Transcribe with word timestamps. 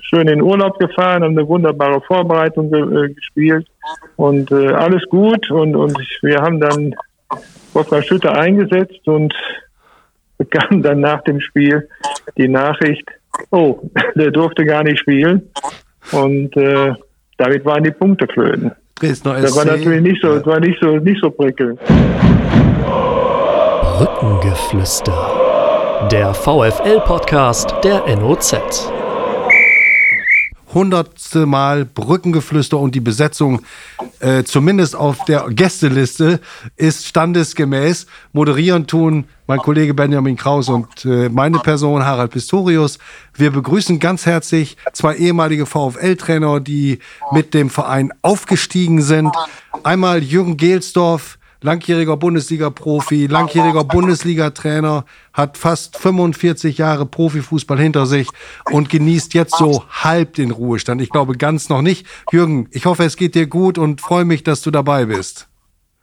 schön 0.00 0.22
in 0.22 0.26
den 0.26 0.42
Urlaub 0.42 0.78
gefahren, 0.78 1.22
haben 1.22 1.38
eine 1.38 1.48
wunderbare 1.48 2.00
Vorbereitung 2.02 2.70
ge 2.70 2.80
äh, 2.80 3.12
gespielt 3.12 3.66
und 4.16 4.50
äh, 4.50 4.68
alles 4.68 5.02
gut. 5.08 5.50
Und, 5.50 5.76
und 5.76 5.98
wir 6.22 6.40
haben 6.40 6.60
dann 6.60 6.94
Wolfgang 7.72 8.04
Schütter 8.04 8.34
eingesetzt 8.34 9.06
und 9.06 9.34
bekam 10.38 10.82
dann 10.82 11.00
nach 11.00 11.22
dem 11.22 11.40
Spiel 11.40 11.88
die 12.36 12.48
Nachricht, 12.48 13.08
oh, 13.50 13.80
der 14.14 14.30
durfte 14.30 14.64
gar 14.64 14.84
nicht 14.84 15.00
spielen. 15.00 15.50
Und 16.12 16.56
äh, 16.56 16.94
damit 17.36 17.64
waren 17.64 17.84
die 17.84 17.90
Punkte 17.90 18.26
flöten. 18.26 18.72
Das 19.00 19.24
war 19.24 19.64
natürlich 19.64 20.02
nicht 20.02 20.22
so, 20.22 20.34
ja. 20.34 20.46
war 20.46 20.60
nicht 20.60 20.78
so, 20.80 20.96
nicht 20.96 21.20
so 21.20 21.30
prickelnd. 21.30 21.78
Brückengeflüster. 23.98 26.08
Der 26.10 26.34
VFL-Podcast 26.34 27.74
der 27.84 28.02
NOZ 28.16 28.97
hundertste 30.78 31.44
Mal 31.44 31.84
Brückengeflüster 31.84 32.78
und 32.78 32.94
die 32.94 33.00
Besetzung, 33.00 33.62
äh, 34.20 34.44
zumindest 34.44 34.94
auf 34.94 35.24
der 35.24 35.48
Gästeliste, 35.50 36.38
ist 36.76 37.04
standesgemäß. 37.04 38.06
Moderieren 38.32 38.86
tun 38.86 39.24
mein 39.48 39.58
Kollege 39.58 39.92
Benjamin 39.92 40.36
Kraus 40.36 40.68
und 40.68 41.04
äh, 41.04 41.28
meine 41.30 41.58
Person 41.58 42.04
Harald 42.04 42.30
Pistorius. 42.30 43.00
Wir 43.34 43.50
begrüßen 43.50 43.98
ganz 43.98 44.24
herzlich 44.24 44.76
zwei 44.92 45.16
ehemalige 45.16 45.66
VfL-Trainer, 45.66 46.60
die 46.60 47.00
mit 47.32 47.54
dem 47.54 47.70
Verein 47.70 48.12
aufgestiegen 48.22 49.02
sind. 49.02 49.34
Einmal 49.82 50.22
Jürgen 50.22 50.56
Gelsdorf, 50.56 51.37
langjähriger 51.62 52.16
Bundesliga-Profi, 52.16 53.26
langjähriger 53.26 53.84
Bundesliga-Trainer, 53.84 55.04
hat 55.32 55.56
fast 55.56 55.98
45 55.98 56.78
Jahre 56.78 57.06
Profifußball 57.06 57.78
hinter 57.78 58.06
sich 58.06 58.28
und 58.70 58.90
genießt 58.90 59.34
jetzt 59.34 59.56
so 59.56 59.84
halb 59.90 60.34
den 60.34 60.50
Ruhestand. 60.50 61.00
Ich 61.00 61.10
glaube 61.10 61.34
ganz 61.34 61.68
noch 61.68 61.82
nicht. 61.82 62.06
Jürgen, 62.32 62.68
ich 62.72 62.86
hoffe, 62.86 63.04
es 63.04 63.16
geht 63.16 63.34
dir 63.34 63.46
gut 63.46 63.78
und 63.78 64.00
freue 64.00 64.24
mich, 64.24 64.44
dass 64.44 64.62
du 64.62 64.70
dabei 64.70 65.06
bist. 65.06 65.48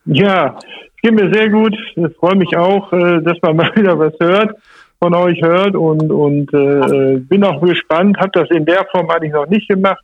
Ja, 0.05 0.57
es 0.57 1.01
geht 1.01 1.13
mir 1.13 1.33
sehr 1.33 1.49
gut. 1.49 1.75
Ich 1.95 2.15
freue 2.17 2.35
mich 2.35 2.55
auch, 2.55 2.91
äh, 2.93 3.21
dass 3.21 3.37
man 3.41 3.55
mal 3.57 3.75
wieder 3.75 3.97
was 3.97 4.13
hört 4.19 4.55
von 4.99 5.13
euch 5.13 5.41
hört 5.41 5.75
und, 5.75 6.11
und 6.11 6.53
äh, 6.53 7.17
bin 7.19 7.43
auch 7.43 7.61
gespannt. 7.61 8.17
Habe 8.17 8.31
das 8.33 8.49
in 8.49 8.65
der 8.65 8.85
Form 8.91 9.09
eigentlich 9.09 9.33
noch 9.33 9.47
nicht 9.47 9.67
gemacht, 9.67 10.03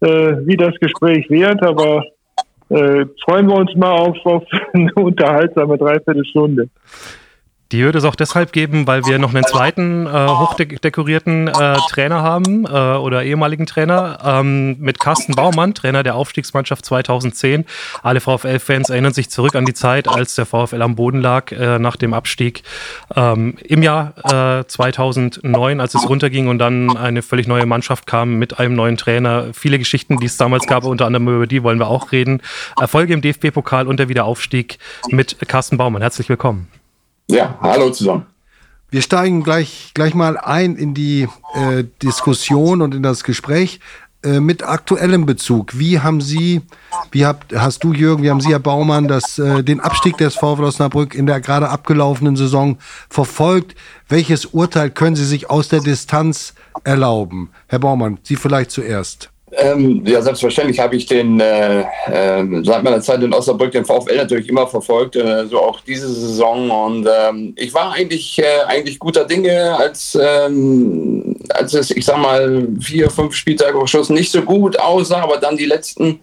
äh, 0.00 0.36
wie 0.44 0.56
das 0.56 0.74
Gespräch 0.80 1.28
wird, 1.30 1.62
aber 1.62 2.04
äh, 2.68 3.06
freuen 3.24 3.48
wir 3.48 3.56
uns 3.56 3.74
mal 3.74 3.92
auf, 3.92 4.16
auf 4.24 4.44
eine 4.72 4.92
unterhaltsame 4.94 5.78
Dreiviertelstunde. 5.78 6.68
Die 7.72 7.82
wird 7.82 7.96
es 7.96 8.04
auch 8.04 8.14
deshalb 8.14 8.52
geben, 8.52 8.86
weil 8.86 9.04
wir 9.06 9.18
noch 9.18 9.34
einen 9.34 9.44
zweiten 9.44 10.06
äh, 10.06 10.10
hochdekorierten 10.10 11.48
äh, 11.48 11.76
Trainer 11.90 12.22
haben 12.22 12.64
äh, 12.64 12.68
oder 12.68 13.24
ehemaligen 13.24 13.66
Trainer 13.66 14.20
ähm, 14.24 14.76
mit 14.78 15.00
Carsten 15.00 15.34
Baumann, 15.34 15.74
Trainer 15.74 16.04
der 16.04 16.14
Aufstiegsmannschaft 16.14 16.84
2010. 16.84 17.64
Alle 18.04 18.20
VfL-Fans 18.20 18.90
erinnern 18.90 19.12
sich 19.12 19.30
zurück 19.30 19.56
an 19.56 19.64
die 19.64 19.74
Zeit, 19.74 20.06
als 20.06 20.36
der 20.36 20.46
VfL 20.46 20.80
am 20.80 20.94
Boden 20.94 21.20
lag 21.20 21.50
äh, 21.50 21.80
nach 21.80 21.96
dem 21.96 22.14
Abstieg 22.14 22.62
ähm, 23.16 23.56
im 23.64 23.82
Jahr 23.82 24.14
2009, 24.68 25.78
äh, 25.78 25.82
als 25.82 25.94
es 25.94 26.08
runterging 26.08 26.46
und 26.46 26.58
dann 26.58 26.96
eine 26.96 27.22
völlig 27.22 27.48
neue 27.48 27.66
Mannschaft 27.66 28.06
kam 28.06 28.34
mit 28.34 28.60
einem 28.60 28.76
neuen 28.76 28.96
Trainer. 28.96 29.48
Viele 29.52 29.78
Geschichten, 29.78 30.18
die 30.18 30.26
es 30.26 30.36
damals 30.36 30.68
gab, 30.68 30.84
unter 30.84 31.06
anderem 31.06 31.28
über 31.28 31.46
die 31.48 31.64
wollen 31.64 31.80
wir 31.80 31.88
auch 31.88 32.12
reden. 32.12 32.42
Erfolge 32.80 33.12
im 33.12 33.22
DFB-Pokal 33.22 33.88
und 33.88 33.98
der 33.98 34.08
Wiederaufstieg 34.08 34.78
mit 35.08 35.36
Carsten 35.48 35.76
Baumann. 35.76 36.02
Herzlich 36.02 36.28
willkommen. 36.28 36.68
Ja, 37.28 37.58
hallo 37.60 37.90
zusammen. 37.90 38.26
Wir 38.88 39.02
steigen 39.02 39.42
gleich, 39.42 39.90
gleich 39.94 40.14
mal 40.14 40.38
ein 40.38 40.76
in 40.76 40.94
die 40.94 41.28
äh, 41.54 41.84
Diskussion 42.02 42.82
und 42.82 42.94
in 42.94 43.02
das 43.02 43.24
Gespräch 43.24 43.80
äh, 44.22 44.38
mit 44.38 44.62
aktuellem 44.62 45.26
Bezug. 45.26 45.78
Wie 45.78 45.98
haben 45.98 46.20
Sie, 46.20 46.62
wie 47.10 47.26
habt, 47.26 47.54
hast 47.54 47.82
du 47.82 47.92
Jürgen, 47.92 48.22
wie 48.22 48.30
haben 48.30 48.40
Sie, 48.40 48.50
Herr 48.50 48.60
Baumann, 48.60 49.08
das, 49.08 49.38
äh, 49.38 49.64
den 49.64 49.80
Abstieg 49.80 50.16
des 50.18 50.36
VfL 50.36 50.64
Osnabrück 50.64 51.16
in 51.16 51.26
der 51.26 51.40
gerade 51.40 51.68
abgelaufenen 51.68 52.36
Saison 52.36 52.78
verfolgt? 53.10 53.74
Welches 54.08 54.46
Urteil 54.46 54.90
können 54.90 55.16
Sie 55.16 55.26
sich 55.26 55.50
aus 55.50 55.68
der 55.68 55.80
Distanz 55.80 56.54
erlauben? 56.84 57.50
Herr 57.66 57.80
Baumann, 57.80 58.18
Sie 58.22 58.36
vielleicht 58.36 58.70
zuerst. 58.70 59.30
Ähm, 59.58 60.02
ja, 60.06 60.20
selbstverständlich 60.20 60.78
habe 60.80 60.96
ich 60.96 61.06
den 61.06 61.40
äh, 61.40 61.80
äh, 61.80 62.44
seit 62.62 62.82
meiner 62.82 63.00
Zeit 63.00 63.22
in 63.22 63.32
Osnabrück 63.32 63.72
den 63.72 63.86
VfL 63.86 64.16
natürlich 64.16 64.48
immer 64.50 64.66
verfolgt, 64.66 65.16
äh, 65.16 65.46
so 65.46 65.60
auch 65.60 65.80
diese 65.80 66.08
Saison. 66.08 66.70
Und 66.70 67.08
ähm, 67.10 67.54
ich 67.56 67.72
war 67.72 67.92
eigentlich 67.92 68.38
äh, 68.38 68.64
eigentlich 68.66 68.98
guter 68.98 69.24
Dinge, 69.24 69.74
als 69.78 70.18
ähm, 70.20 71.36
als 71.48 71.72
es, 71.72 71.90
ich 71.90 72.04
sag 72.04 72.18
mal, 72.18 72.68
vier, 72.80 73.10
fünf 73.10 73.34
Spieltage 73.34 73.78
geschossen 73.78 74.14
nicht 74.14 74.30
so 74.30 74.42
gut 74.42 74.78
aussah, 74.78 75.22
aber 75.22 75.38
dann 75.38 75.56
die 75.56 75.66
letzten 75.66 76.20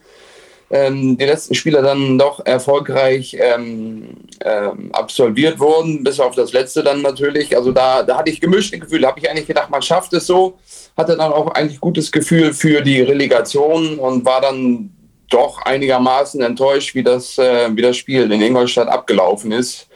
ähm, 0.70 1.18
die 1.18 1.26
letzten 1.26 1.56
Spiele 1.56 1.82
dann 1.82 2.18
doch 2.18 2.46
erfolgreich 2.46 3.38
ähm, 3.40 4.10
ähm, 4.44 4.92
absolviert 4.92 5.60
wurden, 5.60 6.04
bis 6.04 6.20
auf 6.20 6.36
das 6.36 6.52
letzte 6.54 6.84
dann 6.84 7.02
natürlich. 7.02 7.56
Also 7.56 7.72
da, 7.72 8.04
da 8.04 8.18
hatte 8.18 8.32
ich 8.32 8.42
gemischte 8.42 8.80
Gefühle. 8.80 9.08
Habe 9.08 9.20
ich 9.20 9.30
eigentlich 9.30 9.48
gedacht, 9.48 9.70
man 9.70 9.82
schafft 9.82 10.14
es 10.14 10.26
so 10.26 10.58
hatte 10.98 11.18
dann 11.18 11.32
auch 11.32 11.48
eigentlich 11.54 11.80
gutes 11.80 12.12
Gefühl 12.12 12.54
für 12.54 12.82
die 12.82 13.02
Relegation 13.02 13.98
und 13.98 14.26
war 14.26 14.42
dann 14.42 14.92
doch 15.30 15.62
einigermaßen 15.64 16.42
enttäuscht, 16.42 16.94
wie 16.94 17.04
das, 17.04 17.38
äh, 17.38 17.70
wie 17.76 17.82
das 17.82 17.98
Spiel 17.98 18.32
in 18.32 18.42
Ingolstadt 18.42 18.88
abgelaufen 18.88 19.52
ist. 19.52 19.88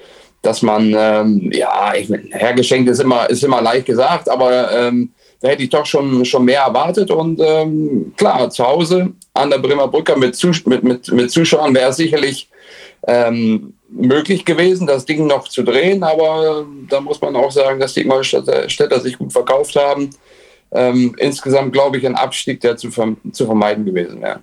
Dass 0.41 0.61
man, 0.61 0.95
ähm, 0.97 1.51
ja, 1.53 1.93
ich, 1.95 2.09
hergeschenkt 2.31 2.89
ist 2.89 2.99
immer, 2.99 3.29
ist 3.29 3.43
immer 3.43 3.61
leicht 3.61 3.85
gesagt, 3.85 4.29
aber 4.29 4.71
ähm, 4.71 5.11
da 5.41 5.49
hätte 5.49 5.63
ich 5.63 5.69
doch 5.69 5.85
schon, 5.85 6.25
schon 6.25 6.45
mehr 6.45 6.61
erwartet. 6.61 7.11
Und 7.11 7.39
ähm, 7.43 8.13
klar, 8.17 8.49
zu 8.49 8.65
Hause 8.65 9.13
an 9.33 9.49
der 9.49 9.59
Bremer 9.59 9.87
Brücke 9.87 10.15
mit, 10.15 10.41
mit, 10.65 10.83
mit, 10.83 11.11
mit 11.11 11.31
Zuschauern 11.31 11.75
wäre 11.75 11.89
es 11.89 11.97
sicherlich 11.97 12.49
ähm, 13.07 13.73
möglich 13.89 14.45
gewesen, 14.45 14.87
das 14.87 15.05
Ding 15.05 15.27
noch 15.27 15.47
zu 15.47 15.63
drehen. 15.63 16.03
Aber 16.03 16.65
da 16.89 17.01
muss 17.01 17.21
man 17.21 17.35
auch 17.35 17.51
sagen, 17.51 17.79
dass 17.79 17.93
die 17.93 18.01
Ingolstädter 18.01 18.99
sich 18.99 19.17
gut 19.17 19.33
verkauft 19.33 19.75
haben 19.75 20.09
ähm, 20.71 21.15
insgesamt, 21.17 21.73
glaube 21.73 21.97
ich, 21.97 22.05
ein 22.05 22.15
Abstieg, 22.15 22.61
der 22.61 22.77
zu, 22.77 22.89
zu 22.89 23.45
vermeiden 23.45 23.85
gewesen 23.85 24.21
wäre. 24.21 24.39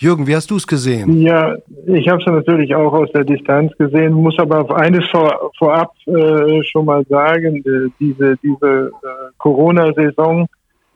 Jürgen, 0.00 0.26
wie 0.26 0.34
hast 0.34 0.50
du 0.50 0.56
es 0.56 0.66
gesehen? 0.66 1.20
Ja, 1.20 1.54
ich 1.86 2.08
habe 2.08 2.22
es 2.22 2.26
natürlich 2.26 2.74
auch 2.74 2.92
aus 2.94 3.12
der 3.12 3.22
Distanz 3.22 3.70
gesehen, 3.76 4.14
muss 4.14 4.38
aber 4.38 4.62
auf 4.62 4.70
eines 4.70 5.06
vor, 5.10 5.50
vorab 5.58 5.92
äh, 6.06 6.62
schon 6.62 6.86
mal 6.86 7.04
sagen, 7.06 7.56
äh, 7.56 7.90
diese, 8.00 8.38
diese 8.42 8.92
äh, 9.02 9.32
Corona-Saison, 9.36 10.46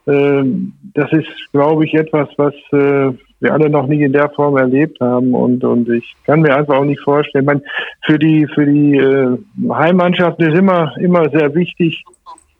ähm, 0.06 0.72
das 0.94 1.12
ist, 1.12 1.28
glaube 1.52 1.84
ich, 1.84 1.92
etwas, 1.92 2.28
was 2.38 2.54
äh, 2.72 3.12
wir 3.40 3.52
alle 3.52 3.68
noch 3.68 3.86
nie 3.86 4.02
in 4.02 4.14
der 4.14 4.30
Form 4.30 4.56
erlebt 4.56 4.98
haben 5.00 5.34
und, 5.34 5.62
und 5.64 5.86
ich 5.90 6.16
kann 6.24 6.40
mir 6.40 6.56
einfach 6.56 6.76
auch 6.76 6.84
nicht 6.84 7.02
vorstellen, 7.02 7.44
man, 7.44 7.60
für 8.06 8.18
die, 8.18 8.46
für 8.54 8.64
die 8.64 8.96
äh, 8.96 9.36
Heimmannschaft 9.70 10.40
ist 10.40 10.56
immer, 10.56 10.94
immer 10.98 11.28
sehr 11.28 11.54
wichtig, 11.54 12.04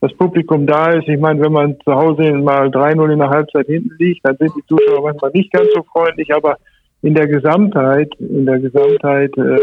das 0.05 0.13
Publikum 0.19 0.67
da 0.67 0.93
ist. 0.93 1.09
Ich 1.09 1.19
meine, 1.19 1.41
wenn 1.41 1.53
man 1.53 1.77
zu 1.83 1.95
Hause 1.95 2.33
mal 2.33 2.69
3-0 2.69 3.11
in 3.11 3.19
der 3.21 3.31
Halbzeit 3.31 3.67
hinten 3.67 3.97
liegt, 3.99 4.21
dann 4.25 4.37
sind 4.37 4.53
die 4.55 4.67
Zuschauer 4.67 5.03
manchmal 5.03 5.31
nicht 5.33 5.51
ganz 5.51 5.69
so 5.75 5.83
freundlich, 5.83 6.35
aber 6.35 6.59
in 7.01 7.15
der 7.15 7.27
Gesamtheit, 7.27 8.13
in 8.19 8.45
der 8.45 8.59
Gesamtheit 8.59 9.37
äh, 9.39 9.59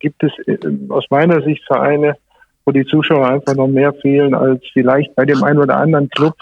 gibt 0.00 0.20
es 0.24 0.32
äh, 0.48 0.58
aus 0.88 1.04
meiner 1.10 1.42
Sicht 1.42 1.64
Vereine, 1.64 2.16
wo 2.64 2.72
die 2.72 2.84
Zuschauer 2.84 3.28
einfach 3.28 3.54
noch 3.54 3.68
mehr 3.68 3.92
fehlen 3.94 4.34
als 4.34 4.64
vielleicht 4.72 5.14
bei 5.14 5.24
dem 5.24 5.44
einen 5.44 5.60
oder 5.60 5.76
anderen 5.76 6.08
Club. 6.08 6.34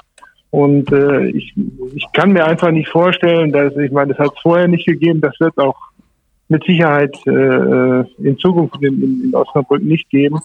Und 0.51 0.91
äh, 0.91 1.27
ich, 1.27 1.55
ich 1.95 2.07
kann 2.15 2.33
mir 2.33 2.47
einfach 2.47 2.71
nicht 2.71 2.89
vorstellen, 2.89 3.53
dass 3.53 3.77
ich 3.77 3.93
meine, 3.93 4.15
das 4.15 4.27
hat 4.27 4.33
es 4.35 4.41
vorher 4.41 4.67
nicht 4.67 4.87
gegeben, 4.87 5.21
das 5.21 5.39
wird 5.41 5.59
auch 5.59 5.77
mit 6.49 6.65
Sicherheit 6.65 7.15
äh, 7.27 7.31
äh 7.31 8.05
in 8.19 8.39
Zukunft 8.39 8.83
in, 8.83 9.25
in 9.25 9.35
Osnabrück 9.35 9.83
nicht 9.83 10.09
geben 10.09 10.41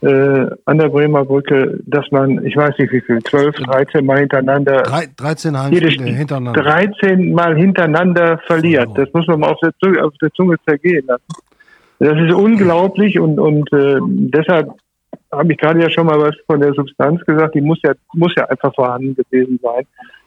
äh, 0.00 0.46
an 0.64 0.78
der 0.78 0.88
Bremer 0.88 1.24
Brücke, 1.24 1.80
dass 1.86 2.08
man, 2.10 2.44
ich 2.46 2.56
weiß 2.56 2.78
nicht 2.78 2.92
wie 2.92 3.00
viel, 3.00 3.22
12, 3.22 3.56
13 3.56 4.06
Mal 4.06 4.18
hintereinander, 4.20 4.82
Drei, 4.82 5.08
13 5.16 5.58
Heimspiele 5.58 6.04
hintereinander. 6.04 6.62
13 6.62 7.32
Mal 7.32 7.56
hintereinander 7.56 8.38
verliert. 8.46 8.90
Das 8.94 9.12
muss 9.12 9.26
man 9.26 9.40
mal 9.40 9.50
auf 9.50 9.60
der, 9.60 9.72
Zunge, 9.82 10.04
auf 10.04 10.14
der 10.22 10.32
Zunge 10.32 10.56
zergehen 10.64 11.06
lassen. 11.06 11.24
Das 11.98 12.16
ist 12.16 12.32
unglaublich 12.32 13.18
und, 13.18 13.40
und 13.40 13.72
äh, 13.72 13.98
deshalb 14.00 14.70
habe 15.32 15.52
ich 15.52 15.58
gerade 15.58 15.82
ja 15.82 15.90
schon 15.90 16.06
mal 16.06 16.20
was 16.20 16.36
von 16.46 16.60
der 16.60 16.72
Substanz 16.74 17.20
gesagt, 17.26 17.54
die 17.54 17.60
muss 17.60 17.80
ja, 17.82 17.92
muss 18.14 18.32
ja 18.36 18.44
einfach 18.44 18.72
vorhanden 18.74 19.16
gewesen 19.16 19.58
sein. 19.60 19.84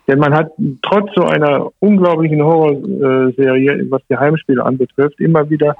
Denn 0.07 0.19
man 0.19 0.33
hat 0.33 0.51
trotz 0.81 1.11
so 1.15 1.23
einer 1.23 1.69
unglaublichen 1.79 2.43
Horrorserie, 2.43 3.85
was 3.89 4.01
die 4.09 4.17
Heimspiele 4.17 4.63
anbetrifft, 4.63 5.19
immer 5.21 5.49
wieder 5.49 5.75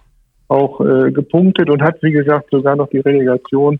auch 0.47 0.81
äh, 0.81 1.11
gepunktet 1.11 1.69
und 1.69 1.81
hat, 1.81 2.01
wie 2.01 2.11
gesagt, 2.11 2.49
sogar 2.51 2.75
noch 2.75 2.89
die 2.89 2.99
Relegation 2.99 3.79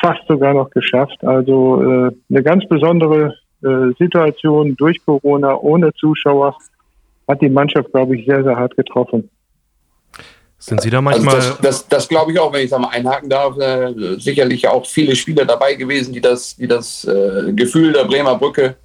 fast 0.00 0.20
sogar 0.28 0.54
noch 0.54 0.70
geschafft. 0.70 1.22
Also 1.24 1.82
äh, 1.82 2.10
eine 2.30 2.42
ganz 2.42 2.66
besondere 2.68 3.34
äh, 3.62 3.92
Situation 3.98 4.76
durch 4.76 5.04
Corona 5.04 5.56
ohne 5.56 5.92
Zuschauer 5.94 6.56
hat 7.26 7.42
die 7.42 7.48
Mannschaft, 7.48 7.92
glaube 7.92 8.16
ich, 8.16 8.26
sehr, 8.26 8.42
sehr 8.42 8.56
hart 8.56 8.76
getroffen. 8.76 9.30
Sind 10.60 10.80
Sie 10.80 10.90
da 10.90 11.00
manchmal. 11.00 11.36
Also 11.36 11.50
das, 11.50 11.60
das, 11.60 11.88
das 11.88 12.08
glaube 12.08 12.32
ich 12.32 12.38
auch, 12.38 12.52
wenn 12.52 12.64
ich 12.64 12.70
da 12.70 12.78
mal 12.78 12.88
einhaken 12.88 13.30
darf. 13.30 13.56
Äh, 13.58 14.18
sicherlich 14.18 14.66
auch 14.66 14.84
viele 14.86 15.14
Spieler 15.14 15.44
dabei 15.44 15.74
gewesen, 15.74 16.12
die 16.12 16.20
das, 16.20 16.56
die 16.56 16.66
das 16.66 17.04
äh, 17.04 17.52
Gefühl 17.52 17.92
der 17.92 18.04
Bremer 18.04 18.36
Brücke 18.36 18.76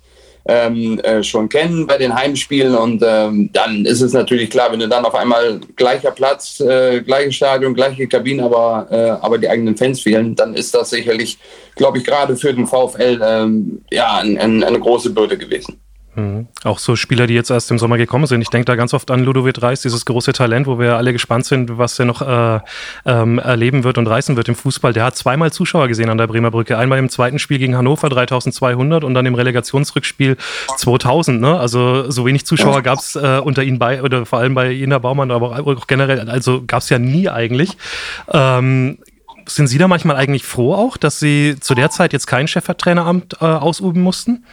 ähm, 0.46 1.00
äh, 1.00 1.24
schon 1.24 1.50
kennen 1.50 1.88
bei 1.88 1.98
den 1.98 2.14
Heimspielen. 2.14 2.76
Und 2.76 3.04
ähm, 3.06 3.50
dann 3.54 3.86
ist 3.86 4.02
es 4.02 4.14
natürlich 4.14 4.50
klar, 4.50 4.72
wenn 4.72 4.80
du 4.80 4.88
dann 4.88 5.06
auf 5.06 5.16
einmal 5.16 5.60
gleicher 5.76 6.12
Platz, 6.12 6.60
äh, 6.60 7.02
gleiches 7.02 7.36
Stadion, 7.36 7.74
gleiche 7.74 8.08
Kabine, 8.08 8.44
aber, 8.44 8.88
äh, 8.92 9.10
aber 9.24 9.38
die 9.38 9.50
eigenen 9.50 9.78
Fans 9.78 10.02
fehlen, 10.02 10.36
dann 10.36 10.54
ist 10.54 10.74
das 10.74 10.90
sicherlich, 10.90 11.38
glaube 11.76 11.98
ich, 11.98 12.04
gerade 12.04 12.36
für 12.36 12.54
den 12.54 12.68
VfL 12.68 13.20
ähm, 13.24 13.82
ja, 13.92 14.18
ein, 14.18 14.38
ein, 14.38 14.64
eine 14.64 14.80
große 14.80 15.12
Bürde 15.12 15.38
gewesen. 15.38 15.80
Mhm. 16.16 16.48
Auch 16.64 16.78
so 16.78 16.96
Spieler, 16.96 17.26
die 17.26 17.34
jetzt 17.34 17.50
erst 17.50 17.72
im 17.72 17.80
Sommer 17.80 17.98
gekommen 17.98 18.28
sind. 18.28 18.42
Ich 18.42 18.50
denke 18.50 18.66
da 18.66 18.76
ganz 18.76 18.94
oft 18.94 19.10
an 19.10 19.24
Ludovic 19.24 19.62
Reis, 19.62 19.82
dieses 19.82 20.06
große 20.06 20.34
Talent, 20.34 20.68
wo 20.68 20.78
wir 20.78 20.96
alle 20.96 21.12
gespannt 21.12 21.46
sind, 21.46 21.78
was 21.78 21.98
er 21.98 22.06
noch 22.06 22.22
äh, 22.22 22.60
ähm, 23.06 23.40
erleben 23.40 23.84
wird 23.84 23.98
und 23.98 24.08
reißen 24.08 24.36
wird 24.36 24.48
im 24.48 24.56
Fußball. 24.56 24.94
Der 24.94 25.06
hat 25.06 25.16
zweimal 25.16 25.52
Zuschauer 25.52 25.88
gesehen 25.88 26.10
an 26.10 26.18
der 26.18 26.28
Bremer 26.28 26.52
Brücke. 26.52 26.78
Einmal 26.78 27.00
im 27.00 27.10
zweiten 27.10 27.40
Spiel 27.40 27.58
gegen 27.58 27.76
Hannover 27.76 28.10
3200 28.10 29.04
und 29.04 29.14
dann 29.14 29.26
im 29.26 29.34
Relegationsrückspiel 29.34 30.38
2000. 30.78 31.42
Ne? 31.42 31.60
Also 31.60 32.10
so 32.12 32.26
wenig 32.26 32.46
Zuschauer 32.46 32.84
gab 32.84 33.00
es 33.00 33.16
äh, 33.16 33.40
unter 33.44 33.64
ihnen 33.64 33.80
bei, 33.80 34.04
oder 34.04 34.26
vor 34.26 34.40
allem 34.40 34.54
bei 34.54 34.72
Ina 34.72 35.00
Baumann, 35.00 35.32
aber 35.32 35.60
auch 35.60 35.88
generell, 35.88 36.30
also 36.30 36.64
gab 36.66 36.84
es 36.84 36.90
ja 36.90 37.00
nie 37.00 37.30
eigentlich. 37.30 37.76
Ähm, 38.32 39.00
sind 39.46 39.68
Sie 39.68 39.78
da 39.78 39.88
manchmal 39.88 40.16
eigentlich 40.16 40.46
froh 40.46 40.74
auch, 40.74 40.96
dass 40.96 41.20
Sie 41.20 41.58
zu 41.60 41.76
der 41.76 41.90
Zeit 41.90 42.14
jetzt 42.14 42.28
kein 42.28 42.48
Cheftraineramt 42.48 43.38
äh, 43.42 43.46
ausüben 43.46 44.02
mussten? 44.02 44.46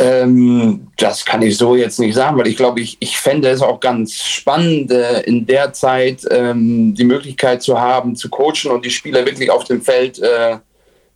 Ähm, 0.00 0.86
das 0.96 1.24
kann 1.24 1.42
ich 1.42 1.56
so 1.56 1.74
jetzt 1.74 1.98
nicht 1.98 2.14
sagen, 2.14 2.38
weil 2.38 2.46
ich 2.46 2.56
glaube, 2.56 2.80
ich, 2.80 2.96
ich 3.00 3.18
fände 3.18 3.48
es 3.48 3.60
auch 3.60 3.80
ganz 3.80 4.14
spannend, 4.14 4.92
äh, 4.92 5.22
in 5.22 5.44
der 5.44 5.72
Zeit 5.72 6.24
ähm, 6.30 6.94
die 6.94 7.04
Möglichkeit 7.04 7.62
zu 7.62 7.80
haben, 7.80 8.14
zu 8.14 8.28
coachen 8.28 8.70
und 8.70 8.84
die 8.84 8.90
Spieler 8.90 9.26
wirklich 9.26 9.50
auf 9.50 9.64
dem 9.64 9.82
Feld 9.82 10.20
äh, 10.20 10.58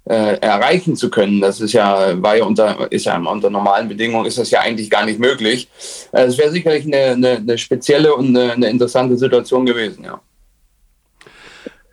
äh, 0.05 0.37
erreichen 0.40 0.96
zu 0.96 1.11
können. 1.11 1.40
Das 1.40 1.61
ist 1.61 1.73
ja, 1.73 2.20
war 2.20 2.37
ja 2.37 2.44
unter, 2.44 2.90
ist 2.90 3.06
ja 3.06 3.17
unter 3.17 3.50
normalen 3.50 3.88
Bedingungen 3.88 4.26
ist 4.26 4.38
das 4.38 4.50
ja 4.50 4.61
eigentlich 4.61 4.90
gar 4.90 5.05
nicht 5.05 5.20
möglich. 5.20 5.69
Äh, 6.11 6.25
es 6.25 6.37
wäre 6.37 6.50
sicherlich 6.50 6.84
eine, 6.84 7.12
eine, 7.12 7.37
eine, 7.37 7.58
spezielle 7.58 8.14
und 8.14 8.37
eine, 8.37 8.52
eine 8.52 8.69
interessante 8.69 9.17
Situation 9.17 9.64
gewesen, 9.64 10.05
ja. 10.05 10.20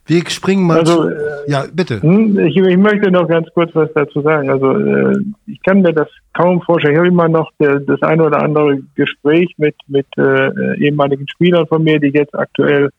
Wir 0.09 0.27
springen 0.27 0.65
mal. 0.65 0.79
Also, 0.79 1.03
zu, 1.03 1.09
äh, 1.09 1.51
ja, 1.51 1.65
bitte. 1.71 2.01
Hm, 2.01 2.39
ich, 2.39 2.57
ich, 2.57 2.77
möchte 2.77 3.11
noch 3.11 3.27
ganz 3.27 3.47
kurz 3.53 3.69
was 3.75 3.93
dazu 3.93 4.21
sagen. 4.21 4.49
Also, 4.49 4.75
äh, 4.75 5.15
ich 5.45 5.61
kann 5.61 5.81
mir 5.81 5.93
das 5.93 6.07
kaum 6.33 6.61
vorstellen. 6.61 6.95
Ich 6.95 6.99
habe 6.99 7.09
immer 7.09 7.29
noch 7.29 7.51
das 7.59 8.01
eine 8.01 8.23
oder 8.23 8.41
andere 8.41 8.79
Gespräch 8.95 9.53
mit, 9.57 9.75
mit 9.87 10.07
äh, 10.17 10.77
ehemaligen 10.79 11.27
Spielern 11.27 11.67
von 11.67 11.83
mir, 11.83 11.99
die 11.99 12.07
jetzt 12.07 12.33
aktuell 12.33 12.89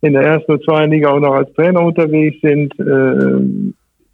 in 0.00 0.12
der 0.12 0.22
ersten 0.22 0.52
und 0.52 0.64
zweiten 0.64 0.92
Liga 0.92 1.10
auch 1.10 1.18
noch 1.18 1.34
als 1.34 1.52
Trainer 1.54 1.82
unterwegs 1.82 2.40
sind. 2.40 2.72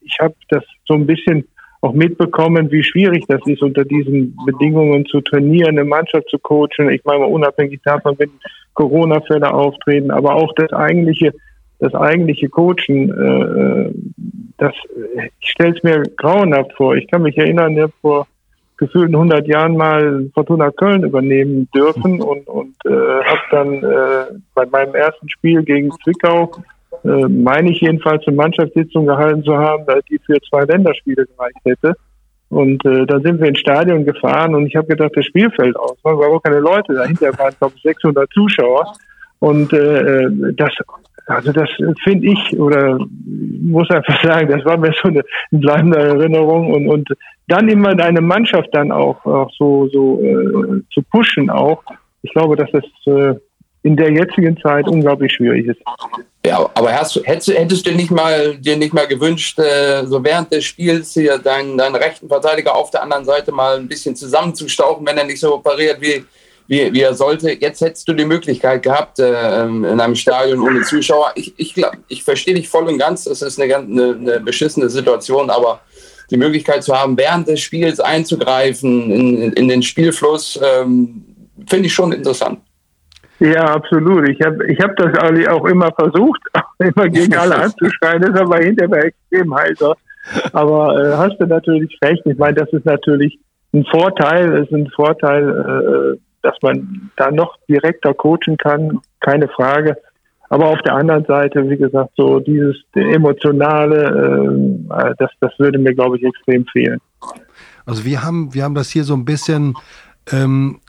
Ich 0.00 0.18
habe 0.18 0.34
das 0.48 0.64
so 0.84 0.94
ein 0.94 1.06
bisschen 1.06 1.46
auch 1.80 1.92
mitbekommen, 1.92 2.70
wie 2.72 2.82
schwierig 2.82 3.24
das 3.28 3.40
ist, 3.46 3.62
unter 3.62 3.84
diesen 3.84 4.36
Bedingungen 4.46 5.06
zu 5.06 5.20
trainieren, 5.20 5.78
eine 5.78 5.84
Mannschaft 5.84 6.28
zu 6.28 6.38
coachen. 6.38 6.90
Ich 6.90 7.04
meine, 7.04 7.26
unabhängig 7.26 7.80
davon, 7.84 8.16
wenn 8.18 8.30
Corona-Fälle 8.74 9.52
auftreten, 9.52 10.10
aber 10.10 10.34
auch 10.34 10.52
das 10.56 10.72
eigentliche 10.72 11.32
das 11.78 11.94
eigentliche 11.94 12.48
Coachen, 12.48 13.10
äh, 13.10 13.90
das, 14.58 14.74
ich 15.40 15.50
stelle 15.50 15.74
es 15.76 15.82
mir 15.82 16.02
grauenhaft 16.16 16.72
vor. 16.74 16.96
Ich 16.96 17.08
kann 17.08 17.22
mich 17.22 17.36
erinnern, 17.36 17.72
ich 17.74 17.82
habe 17.82 17.92
vor 18.00 18.26
gefühlten 18.78 19.14
100 19.14 19.46
Jahren 19.46 19.76
mal 19.76 20.28
Fortuna 20.34 20.70
Köln 20.70 21.02
übernehmen 21.02 21.68
dürfen 21.74 22.20
und, 22.20 22.46
und 22.46 22.74
äh, 22.84 22.90
habe 22.90 23.40
dann 23.50 23.82
äh, 23.82 24.38
bei 24.54 24.66
meinem 24.66 24.94
ersten 24.94 25.28
Spiel 25.28 25.62
gegen 25.62 25.90
Zwickau, 26.02 26.52
äh, 27.04 27.28
meine 27.28 27.70
ich 27.70 27.80
jedenfalls, 27.80 28.26
eine 28.26 28.36
Mannschaftssitzung 28.36 29.06
gehalten 29.06 29.44
zu 29.44 29.56
haben, 29.56 29.84
die 30.10 30.18
für 30.18 30.38
zwei 30.48 30.64
Länderspiele 30.64 31.26
gereicht 31.26 31.60
hätte. 31.64 31.94
Und 32.48 32.84
äh, 32.84 33.06
dann 33.06 33.22
sind 33.22 33.40
wir 33.40 33.48
ins 33.48 33.58
Stadion 33.58 34.04
gefahren 34.04 34.54
und 34.54 34.66
ich 34.66 34.76
habe 34.76 34.86
gedacht, 34.86 35.12
das 35.14 35.24
Spiel 35.24 35.50
fällt 35.50 35.76
aus. 35.76 35.96
Da 36.04 36.10
waren 36.10 36.32
auch 36.32 36.42
keine 36.42 36.60
Leute. 36.60 36.94
Dahinter 36.94 37.36
waren, 37.38 37.54
glaube 37.58 37.74
ich, 37.76 37.82
600 37.82 38.30
Zuschauer. 38.32 38.92
Und 39.40 39.72
äh, 39.72 40.22
äh 40.22 40.54
das 40.54 40.72
also 41.26 41.52
das 41.52 41.68
finde 42.04 42.28
ich 42.28 42.58
oder 42.58 42.98
muss 43.20 43.90
einfach 43.90 44.22
sagen, 44.22 44.48
das 44.48 44.64
war 44.64 44.76
mir 44.76 44.92
so 45.02 45.08
eine 45.08 45.24
bleibende 45.50 45.98
Erinnerung 45.98 46.72
und, 46.72 46.88
und 46.88 47.08
dann 47.48 47.68
immer 47.68 47.88
eine 47.88 48.20
Mannschaft 48.20 48.68
dann 48.72 48.92
auch, 48.92 49.24
auch 49.26 49.50
so, 49.58 49.88
so 49.92 50.20
äh, 50.22 50.82
zu 50.92 51.02
pushen 51.10 51.50
auch. 51.50 51.82
Ich 52.22 52.32
glaube, 52.32 52.56
dass 52.56 52.70
das 52.70 52.84
äh, 53.06 53.34
in 53.82 53.96
der 53.96 54.10
jetzigen 54.12 54.56
Zeit 54.58 54.88
unglaublich 54.88 55.32
schwierig 55.32 55.66
ist. 55.66 55.80
Ja, 56.44 56.58
aber 56.74 56.92
hast, 56.92 57.20
hättest, 57.24 57.56
hättest 57.56 57.86
du 57.86 57.92
nicht 57.92 58.10
mal, 58.10 58.56
dir 58.58 58.76
nicht 58.76 58.92
mal 58.92 59.06
gewünscht, 59.06 59.58
äh, 59.58 60.04
so 60.06 60.22
während 60.24 60.52
des 60.52 60.64
Spiels 60.64 61.12
hier 61.12 61.38
deinen, 61.38 61.76
deinen 61.76 61.96
rechten 61.96 62.28
Verteidiger 62.28 62.74
auf 62.74 62.90
der 62.90 63.02
anderen 63.02 63.24
Seite 63.24 63.52
mal 63.52 63.76
ein 63.76 63.88
bisschen 63.88 64.14
zusammenzustauchen, 64.14 65.06
wenn 65.06 65.18
er 65.18 65.24
nicht 65.24 65.40
so 65.40 65.54
operiert 65.54 66.00
wie, 66.00 66.24
wie, 66.66 66.92
wie 66.92 67.00
er 67.00 67.14
sollte. 67.14 67.52
Jetzt 67.52 67.80
hättest 67.80 68.08
du 68.08 68.12
die 68.12 68.24
Möglichkeit 68.24 68.82
gehabt, 68.82 69.18
äh, 69.18 69.64
in 69.64 69.84
einem 69.84 70.14
Stadion 70.14 70.60
ohne 70.60 70.82
Zuschauer. 70.82 71.32
Ich, 71.34 71.54
ich, 71.56 71.74
ich 72.08 72.24
verstehe 72.24 72.54
dich 72.54 72.68
voll 72.68 72.86
und 72.88 72.98
ganz, 72.98 73.24
das 73.24 73.42
ist 73.42 73.60
eine, 73.60 73.76
eine, 73.76 74.16
eine 74.18 74.40
beschissene 74.40 74.88
Situation, 74.88 75.50
aber 75.50 75.80
die 76.30 76.36
Möglichkeit 76.36 76.82
zu 76.82 76.94
haben, 76.94 77.16
während 77.16 77.48
des 77.48 77.60
Spiels 77.60 78.00
einzugreifen 78.00 79.10
in, 79.10 79.52
in 79.52 79.68
den 79.68 79.82
Spielfluss, 79.82 80.60
ähm, 80.62 81.24
finde 81.68 81.86
ich 81.86 81.94
schon 81.94 82.12
interessant. 82.12 82.60
Ja, 83.38 83.74
absolut. 83.74 84.28
Ich 84.28 84.40
habe 84.40 84.66
ich 84.66 84.80
hab 84.80 84.96
das 84.96 85.12
auch 85.48 85.66
immer 85.66 85.92
versucht, 85.92 86.40
immer 86.78 87.08
gegen 87.08 87.36
alle 87.36 87.56
anzuschreien, 87.64 88.22
ist 88.22 88.38
aber 88.38 88.58
hinterher 88.58 89.04
extrem 89.04 89.54
heiser. 89.54 89.94
Aber 90.52 90.98
äh, 90.98 91.16
hast 91.16 91.38
du 91.38 91.46
natürlich 91.46 91.96
recht. 92.02 92.22
Ich 92.24 92.38
meine, 92.38 92.54
das 92.54 92.72
ist 92.72 92.84
natürlich 92.84 93.38
ein 93.72 93.84
Vorteil, 93.84 94.64
ist 94.64 94.72
ein 94.72 94.88
Vorteil, 94.94 96.16
äh, 96.18 96.25
dass 96.46 96.56
man 96.62 97.10
da 97.16 97.30
noch 97.32 97.56
direkter 97.68 98.14
coachen 98.14 98.56
kann, 98.56 99.00
keine 99.20 99.48
Frage. 99.48 99.96
Aber 100.48 100.68
auf 100.68 100.80
der 100.82 100.94
anderen 100.94 101.24
Seite, 101.24 101.68
wie 101.68 101.76
gesagt, 101.76 102.12
so 102.16 102.38
dieses 102.38 102.76
emotionale, 102.94 104.78
äh, 104.88 105.14
das, 105.18 105.30
das 105.40 105.52
würde 105.58 105.78
mir, 105.78 105.92
glaube 105.92 106.18
ich, 106.18 106.22
extrem 106.22 106.64
fehlen. 106.66 107.00
Also 107.84 108.04
wir 108.04 108.22
haben, 108.22 108.54
wir 108.54 108.62
haben 108.62 108.76
das 108.76 108.90
hier 108.90 109.02
so 109.02 109.14
ein 109.14 109.24
bisschen 109.24 109.74
ähm, 110.30 110.80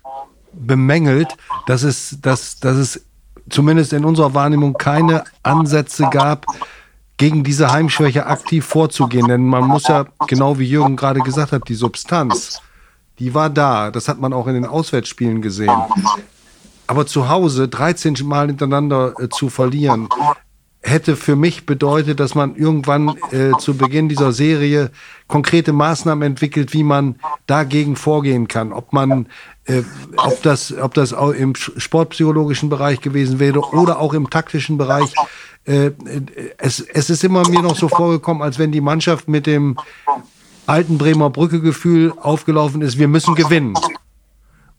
bemängelt, 0.54 1.36
dass 1.66 1.82
es, 1.82 2.22
dass, 2.22 2.60
dass 2.60 2.78
es 2.78 3.08
zumindest 3.50 3.94
in 3.94 4.06
unserer 4.06 4.36
Wahrnehmung 4.36 4.74
keine 4.74 5.24
Ansätze 5.42 6.08
gab, 6.12 6.46
gegen 7.18 7.44
diese 7.44 7.72
Heimschwäche 7.72 8.28
aktiv 8.28 8.64
vorzugehen. 8.64 9.28
Denn 9.28 9.44
man 9.44 9.64
muss 9.64 9.88
ja, 9.88 10.06
genau 10.28 10.60
wie 10.60 10.66
Jürgen 10.66 10.96
gerade 10.96 11.22
gesagt 11.22 11.52
hat, 11.52 11.68
die 11.68 11.74
Substanz 11.74 12.62
die 13.20 13.34
war 13.34 13.50
da. 13.50 13.92
Das 13.92 14.08
hat 14.08 14.20
man 14.20 14.34
auch 14.34 14.48
in 14.48 14.54
den 14.54 14.66
Auswärtsspielen 14.66 15.42
gesehen. 15.42 15.76
Aber 16.88 17.06
zu 17.06 17.30
Hause 17.30 17.68
13 17.68 18.16
Mal 18.24 18.48
hintereinander 18.48 19.14
äh, 19.20 19.30
zu 19.30 19.50
verlieren, 19.50 20.08
hätte 20.82 21.16
für 21.18 21.36
mich 21.36 21.66
bedeutet, 21.66 22.20
dass 22.20 22.34
man 22.34 22.56
irgendwann 22.56 23.18
äh, 23.32 23.52
zu 23.60 23.76
Beginn 23.76 24.08
dieser 24.08 24.32
Serie 24.32 24.92
konkrete 25.28 25.74
Maßnahmen 25.74 26.26
entwickelt, 26.26 26.74
wie 26.74 26.84
man 26.84 27.20
dagegen 27.46 27.96
vorgehen 27.96 28.48
kann. 28.48 28.72
Ob 28.72 28.94
man, 28.94 29.28
äh, 29.66 29.84
ob 30.16 30.42
das, 30.44 30.74
ob 30.78 30.94
das 30.94 31.14
auch 31.14 31.32
im 31.32 31.56
sportpsychologischen 31.56 32.70
Bereich 32.70 33.02
gewesen 33.02 33.40
wäre 33.40 33.60
oder 33.60 34.00
auch 34.00 34.14
im 34.14 34.30
taktischen 34.30 34.78
Bereich. 34.78 35.14
Äh, 35.66 35.88
äh 35.88 35.94
es, 36.58 36.80
es 36.80 37.10
ist 37.10 37.24
immer 37.24 37.48
mir 37.50 37.62
noch 37.62 37.76
so 37.76 37.90
vorgekommen, 37.90 38.42
als 38.42 38.58
wenn 38.58 38.72
die 38.72 38.82
Mannschaft 38.82 39.28
mit 39.28 39.46
dem 39.46 39.78
alten 40.68 40.98
Bremer 40.98 41.30
Brücke-Gefühl 41.30 42.14
aufgelaufen 42.22 42.82
ist, 42.82 43.00
wir 43.00 43.08
müssen 43.08 43.36
gewinnen. 43.36 43.74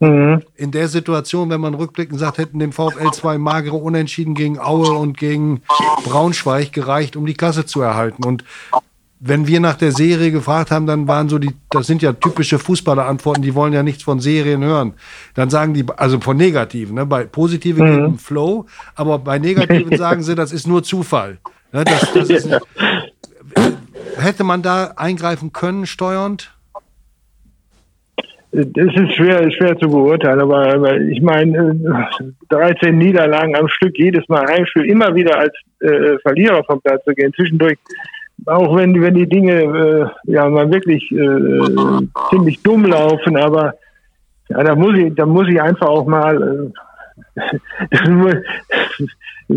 Mhm. 0.00 0.42
In 0.54 0.71
der 0.71 0.88
Situation, 0.88 1.50
wenn 1.50 1.61
man 1.61 1.75
rückblickend 1.75 2.21
sagt, 2.21 2.38
hätten 2.38 2.61
dem 2.61 2.73
VfL 2.73 3.11
zwei 3.12 3.37
magere 3.38 3.76
Unentschieden 3.76 4.35
gegen 4.35 4.61
Aue 4.61 4.92
und 4.92 5.18
gegen 5.18 5.62
Braunschweig 6.04 6.73
gereicht, 6.73 7.16
um 7.16 7.26
die 7.26 7.35
Klasse 7.35 7.66
zu 7.66 7.80
erhalten. 7.80 8.25
Und 8.25 8.45
wenn 9.21 9.49
wir 9.49 9.59
nach 9.59 9.75
der 9.75 9.90
Serie 9.90 10.30
gefragt 10.30 10.71
haben, 10.71 10.87
dann 10.87 11.09
waren 11.09 11.28
so 11.28 11.38
die, 11.38 11.50
das 11.71 11.88
sind 11.88 12.02
ja 12.02 12.12
typische 12.12 12.61
Fußballerantworten, 12.61 13.42
die 13.42 13.54
wollen 13.57 13.73
ja 13.73 13.83
nichts 13.83 14.04
von 14.04 14.21
Serien 14.21 14.62
hören. 14.62 14.95
Dann 15.35 15.50
sagen 15.50 15.75
die, 15.75 15.85
also 15.97 16.21
von 16.21 16.37
negativen, 16.37 16.95
ne? 16.95 17.04
bei 17.04 17.25
positiven 17.25 17.85
mhm. 17.85 17.97
geben 17.97 18.18
Flow, 18.18 18.66
aber 18.95 19.18
bei 19.18 19.40
negativen 19.40 19.97
sagen 19.99 20.23
sie, 20.23 20.37
das 20.37 20.52
ist 20.52 20.68
nur 20.68 20.85
Zufall. 20.85 21.38
Ne? 21.73 21.83
Das, 21.83 22.12
das 22.12 22.30
ist, 22.30 22.49
hätte 24.20 24.44
man 24.44 24.62
da 24.62 24.92
eingreifen 24.96 25.52
können, 25.52 25.87
steuernd? 25.87 26.52
Das 28.50 28.94
ist 28.94 29.14
schwer, 29.14 29.50
schwer 29.50 29.78
zu 29.78 29.90
beurteilen, 29.90 30.40
aber, 30.40 30.96
ich 30.96 31.20
meine, 31.20 31.78
13 32.48 32.96
Niederlagen 32.96 33.54
am 33.54 33.68
Stück, 33.68 33.98
jedes 33.98 34.26
Mal 34.28 34.46
Heimspiel, 34.46 34.87
immer 34.87 35.14
wieder 35.14 35.38
als 35.38 35.52
äh, 35.80 36.18
Verlierer 36.20 36.64
vom 36.64 36.80
Platz 36.80 37.04
zu 37.04 37.14
gehen, 37.14 37.32
zwischendurch, 37.34 37.76
auch 38.46 38.75
wenn, 38.75 39.00
wenn 39.02 39.14
die 39.14 39.28
Dinge 39.28 39.52
äh, 39.52 40.32
ja 40.32 40.48
mal 40.48 40.72
wirklich 40.72 41.12
äh, 41.12 42.06
ziemlich 42.30 42.62
dumm 42.62 42.87
laufen, 42.87 43.37
aber 43.37 43.75
ja, 44.48 44.64
da 44.64 44.75
muss 44.75 44.96
ich, 44.96 45.14
da 45.14 45.26
muss 45.26 45.46
ich 45.48 45.60
einfach 45.60 45.88
auch 45.88 46.06
mal 46.06 46.42
äh, 46.42 46.78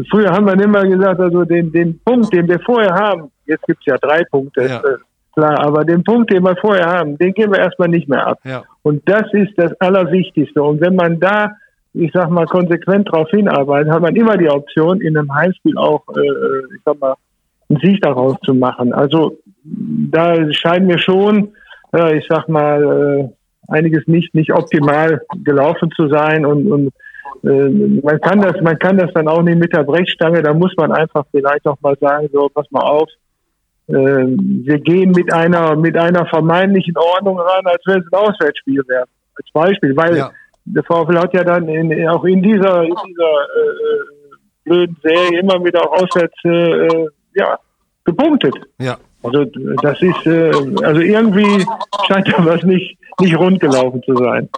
Früher 0.10 0.32
haben 0.32 0.46
wir 0.46 0.54
immer 0.64 0.84
gesagt, 0.84 1.20
also 1.20 1.44
den, 1.44 1.72
den 1.72 2.00
Punkt, 2.04 2.34
den 2.34 2.48
wir 2.48 2.60
vorher 2.60 2.94
haben, 2.94 3.32
jetzt 3.46 3.66
gibt 3.68 3.80
es 3.82 3.86
ja 3.88 3.98
drei 3.98 4.24
Punkte, 4.24 4.64
ja. 4.64 4.80
Äh, 4.80 4.98
klar. 5.34 5.60
Aber 5.60 5.84
den 5.84 6.04
Punkt, 6.04 6.32
den 6.32 6.44
wir 6.44 6.56
vorher 6.56 6.86
haben, 6.88 7.18
den 7.18 7.34
gehen 7.34 7.52
wir 7.52 7.60
erstmal 7.60 7.90
nicht 7.90 8.08
mehr 8.08 8.26
ab. 8.26 8.40
Ja. 8.44 8.64
Und 8.84 9.08
das 9.08 9.24
ist 9.34 9.54
das 9.58 9.74
Allerwichtigste. 9.80 10.62
Und 10.64 10.82
wenn 10.82 10.96
man 10.96 11.20
da, 11.20 11.52
ich 11.94 12.12
sag 12.14 12.30
mal, 12.30 12.46
konsequent 12.46 13.10
darauf 13.10 13.30
hinarbeitet, 13.30 13.92
hat 13.92 14.02
man 14.02 14.16
immer 14.16 14.38
die 14.38 14.50
Option, 14.50 15.02
in 15.02 15.18
einem 15.18 15.34
Heimspiel 15.34 15.78
auch, 15.78 16.04
äh, 16.16 16.76
ich 16.76 16.82
sag 16.86 17.00
mal, 17.00 17.16
einen 17.70 17.80
Sieg 17.80 18.02
daraus 18.02 18.36
zu 18.44 18.54
machen. 18.54 18.94
Also 18.94 19.38
da 19.64 20.52
scheint 20.52 20.88
mir 20.88 21.00
schon, 21.00 21.54
äh, 21.94 22.18
ich 22.18 22.26
sag 22.30 22.48
mal, 22.50 22.84
äh, 22.84 23.30
einiges 23.68 24.08
nicht 24.08 24.34
nicht 24.36 24.52
optimal 24.52 25.22
gelaufen 25.44 25.92
zu 25.92 26.10
sein 26.10 26.46
und, 26.46 26.72
und 26.72 26.88
äh, 26.88 26.92
man 27.44 28.22
kann 28.22 28.42
das 28.42 28.62
man 28.62 28.78
kann 28.80 28.98
das 28.98 29.12
dann 29.14 29.28
auch 29.28 29.42
nicht 29.42 29.58
mit 29.58 29.74
der 29.74 29.84
Brechstange. 29.84 30.42
Da 30.42 30.54
muss 30.54 30.74
man 30.78 30.92
einfach 30.92 31.26
vielleicht 31.32 31.66
auch 31.68 31.78
mal 31.82 31.96
sagen, 32.00 32.30
so 32.32 32.50
pass 32.50 32.70
mal 32.72 32.82
auf, 32.84 33.10
äh, 33.88 33.94
wir 33.94 34.80
gehen 34.80 35.12
mit 35.12 35.34
einer 35.34 35.76
mit 35.76 35.98
einer 35.98 36.26
vermeintlichen 36.28 36.96
Ordnung 36.98 37.40
ran, 37.40 37.66
als 37.66 37.82
wenn 37.86 38.00
es 38.02 38.06
ein 38.12 38.20
Auswärtsspiel 38.20 38.82
wäre. 38.88 39.06
Als 39.36 39.52
Beispiel, 39.54 39.96
weil 39.96 40.18
Ja. 40.18 40.32
der 40.66 40.84
VfL 40.84 41.18
hat 41.18 41.34
ja 41.34 41.44
dann 41.44 41.68
in, 41.68 42.08
auch 42.10 42.24
in 42.26 42.42
dieser 42.42 42.84
in 42.84 42.96
dieser 43.08 43.32
äh, 43.32 44.30
blöden 44.64 44.98
Serie 45.02 45.40
immer 45.40 45.64
wieder 45.64 45.82
auch 45.82 46.04
auswärts 46.04 46.36
äh, 46.46 46.50
äh, 46.50 47.08
ja 47.36 47.58
gepunktet. 48.04 48.56
Ja. 48.80 48.98
Also 49.24 49.46
das 49.46 50.02
ist 50.02 50.26
äh, 50.26 50.52
also 50.84 51.02
irgendwie 51.02 51.66
scheint 52.08 52.28
da 52.28 52.46
was 52.46 52.64
nicht 52.64 52.98
nicht 53.20 53.38
rund 53.38 53.60
gelaufen 53.60 54.02
zu 54.04 54.16
sein. 54.16 54.50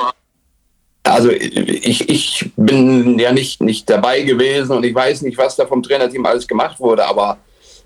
Also 1.23 1.37
ich, 1.37 2.09
ich 2.09 2.51
bin 2.57 3.17
ja 3.17 3.31
nicht, 3.31 3.61
nicht 3.61 3.89
dabei 3.89 4.23
gewesen 4.23 4.75
und 4.75 4.83
ich 4.83 4.93
weiß 4.93 5.21
nicht, 5.21 5.37
was 5.37 5.55
da 5.55 5.65
vom 5.65 5.81
Trainerteam 5.81 6.25
alles 6.25 6.45
gemacht 6.45 6.81
wurde, 6.81 7.05
aber 7.05 7.37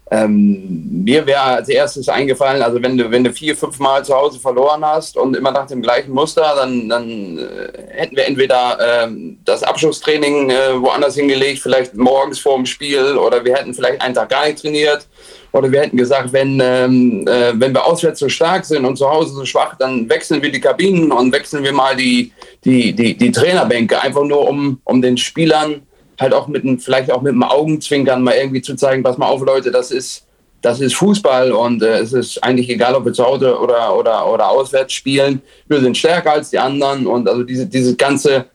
ähm, 0.09 1.03
mir 1.03 1.25
wäre 1.25 1.41
als 1.41 1.67
erstes 1.67 2.07
eingefallen, 2.07 2.61
also 2.61 2.81
wenn 2.81 2.97
du, 2.97 3.11
wenn 3.11 3.25
du 3.25 3.33
vier, 3.33 3.57
fünf 3.57 3.77
Mal 3.79 4.05
zu 4.05 4.15
Hause 4.15 4.39
verloren 4.39 4.83
hast 4.85 5.17
und 5.17 5.35
immer 5.35 5.51
nach 5.51 5.67
dem 5.67 5.81
gleichen 5.81 6.11
Muster, 6.11 6.53
dann, 6.55 6.87
dann 6.87 7.37
äh, 7.37 7.71
hätten 7.89 8.15
wir 8.15 8.25
entweder 8.25 8.77
ähm, 9.03 9.37
das 9.43 9.63
Abschlusstraining 9.63 10.49
äh, 10.49 10.81
woanders 10.81 11.15
hingelegt, 11.15 11.59
vielleicht 11.59 11.93
morgens 11.95 12.39
vor 12.39 12.55
dem 12.55 12.65
Spiel, 12.65 13.17
oder 13.17 13.43
wir 13.43 13.55
hätten 13.55 13.73
vielleicht 13.73 14.01
einen 14.01 14.15
Tag 14.15 14.29
gar 14.29 14.45
nicht 14.45 14.61
trainiert. 14.61 15.07
Oder 15.53 15.71
wir 15.71 15.81
hätten 15.81 15.97
gesagt, 15.97 16.33
wenn, 16.33 16.61
ähm, 16.61 17.25
äh, 17.27 17.53
wenn 17.55 17.73
wir 17.73 17.83
auswärts 17.83 18.19
so 18.19 18.29
stark 18.29 18.63
sind 18.65 18.85
und 18.85 18.97
zu 18.97 19.09
Hause 19.09 19.33
so 19.33 19.45
schwach, 19.45 19.75
dann 19.77 20.07
wechseln 20.09 20.41
wir 20.41 20.51
die 20.51 20.59
Kabinen 20.59 21.11
und 21.11 21.31
wechseln 21.31 21.63
wir 21.63 21.71
mal 21.71 21.95
die, 21.95 22.31
die, 22.63 22.93
die, 22.93 23.17
die 23.17 23.31
Trainerbänke, 23.31 23.99
einfach 23.99 24.23
nur 24.23 24.47
um, 24.47 24.79
um 24.83 25.01
den 25.01 25.17
Spielern 25.17 25.86
halt 26.19 26.33
auch 26.33 26.47
mit 26.47 26.63
einem, 26.63 26.79
vielleicht 26.79 27.11
auch 27.11 27.21
mit 27.21 27.33
einem 27.33 27.43
Augenzwinkern 27.43 28.23
mal 28.23 28.35
irgendwie 28.35 28.61
zu 28.61 28.75
zeigen, 28.75 29.03
pass 29.03 29.17
mal 29.17 29.27
auf, 29.27 29.41
Leute, 29.41 29.71
das 29.71 29.91
ist, 29.91 30.25
das 30.61 30.81
ist 30.81 30.95
Fußball 30.95 31.51
und 31.51 31.83
äh, 31.83 31.99
es 31.99 32.13
ist 32.13 32.43
eigentlich 32.43 32.69
egal, 32.69 32.95
ob 32.95 33.05
wir 33.05 33.13
zu 33.13 33.23
Hause 33.23 33.57
oder, 33.59 33.95
oder, 33.95 34.31
oder 34.31 34.49
auswärts 34.49 34.93
spielen. 34.93 35.41
Wir 35.67 35.79
sind 35.79 35.97
stärker 35.97 36.33
als 36.33 36.49
die 36.49 36.59
anderen 36.59 37.05
und 37.05 37.29
also 37.29 37.43
diese, 37.43 37.67
dieses 37.67 37.95
ganze 37.95 38.45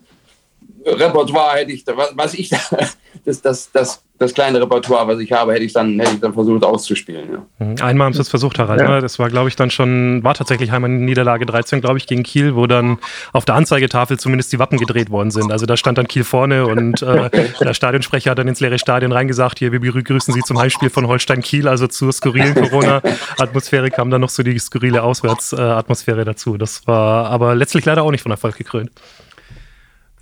Repertoire 0.85 1.59
hätte 1.59 1.73
ich, 1.73 1.85
was, 1.87 2.11
was 2.14 2.35
ich 2.35 2.49
da, 2.49 2.59
das, 3.25 3.40
das, 3.40 3.71
das, 3.73 4.02
das 4.23 4.35
kleine 4.35 4.61
Repertoire, 4.61 5.07
was 5.07 5.19
ich 5.19 5.33
habe, 5.33 5.52
hätte 5.52 5.64
ich 5.64 5.73
dann, 5.73 5.99
hätte 5.99 6.14
ich 6.14 6.21
dann 6.21 6.33
versucht 6.33 6.64
auszuspielen. 6.64 7.29
Ja. 7.33 7.67
Mhm. 7.67 7.76
Einmal 7.83 8.07
haben 8.07 8.14
sie 8.14 8.21
es 8.21 8.29
versucht, 8.29 8.59
Harald. 8.59 8.81
Ja. 8.81 8.88
Ne? 8.88 9.00
Das 9.00 9.19
war, 9.19 9.29
glaube 9.29 9.49
ich, 9.49 9.57
dann 9.57 9.71
schon, 9.71 10.25
war 10.25 10.35
tatsächlich 10.35 10.73
einmal 10.73 10.91
Niederlage 10.91 11.45
13, 11.45 11.81
glaube 11.81 11.99
ich, 11.99 12.07
gegen 12.07 12.23
Kiel, 12.23 12.55
wo 12.55 12.67
dann 12.67 12.99
auf 13.33 13.45
der 13.45 13.55
Anzeigetafel 13.57 14.19
zumindest 14.19 14.52
die 14.52 14.59
Wappen 14.59 14.79
gedreht 14.79 15.11
worden 15.11 15.31
sind. 15.31 15.52
Also 15.52 15.67
da 15.67 15.76
stand 15.76 15.99
dann 15.99 16.09
Kiel 16.09 16.25
vorne 16.25 16.67
und 16.67 17.02
äh, 17.02 17.31
der 17.61 17.75
Stadionsprecher 17.75 18.31
hat 18.31 18.38
dann 18.38 18.49
ins 18.49 18.61
leere 18.61 18.79
Stadion 18.79 19.12
reingesagt, 19.12 19.59
hier, 19.59 19.73
wir 19.73 19.81
begrüßen 19.81 20.33
Sie 20.33 20.41
zum 20.41 20.59
Heimspiel 20.59 20.91
von 20.91 21.07
Holstein 21.07 21.43
Kiel, 21.43 21.69
also 21.69 21.87
zur 21.87 22.12
skurrilen 22.12 22.55
Corona-Atmosphäre 22.55 23.91
kam 23.91 24.11
dann 24.11 24.21
noch 24.21 24.31
so 24.31 24.43
die 24.43 24.59
skurrile 24.59 25.02
Auswärtsatmosphäre 25.02 26.25
dazu. 26.25 26.57
Das 26.57 26.87
war 26.87 27.26
aber 27.26 27.55
letztlich 27.55 27.85
leider 27.85 28.02
auch 28.02 28.11
nicht 28.11 28.23
von 28.23 28.33
Erfolg 28.33 28.57
gekrönt. 28.57 28.91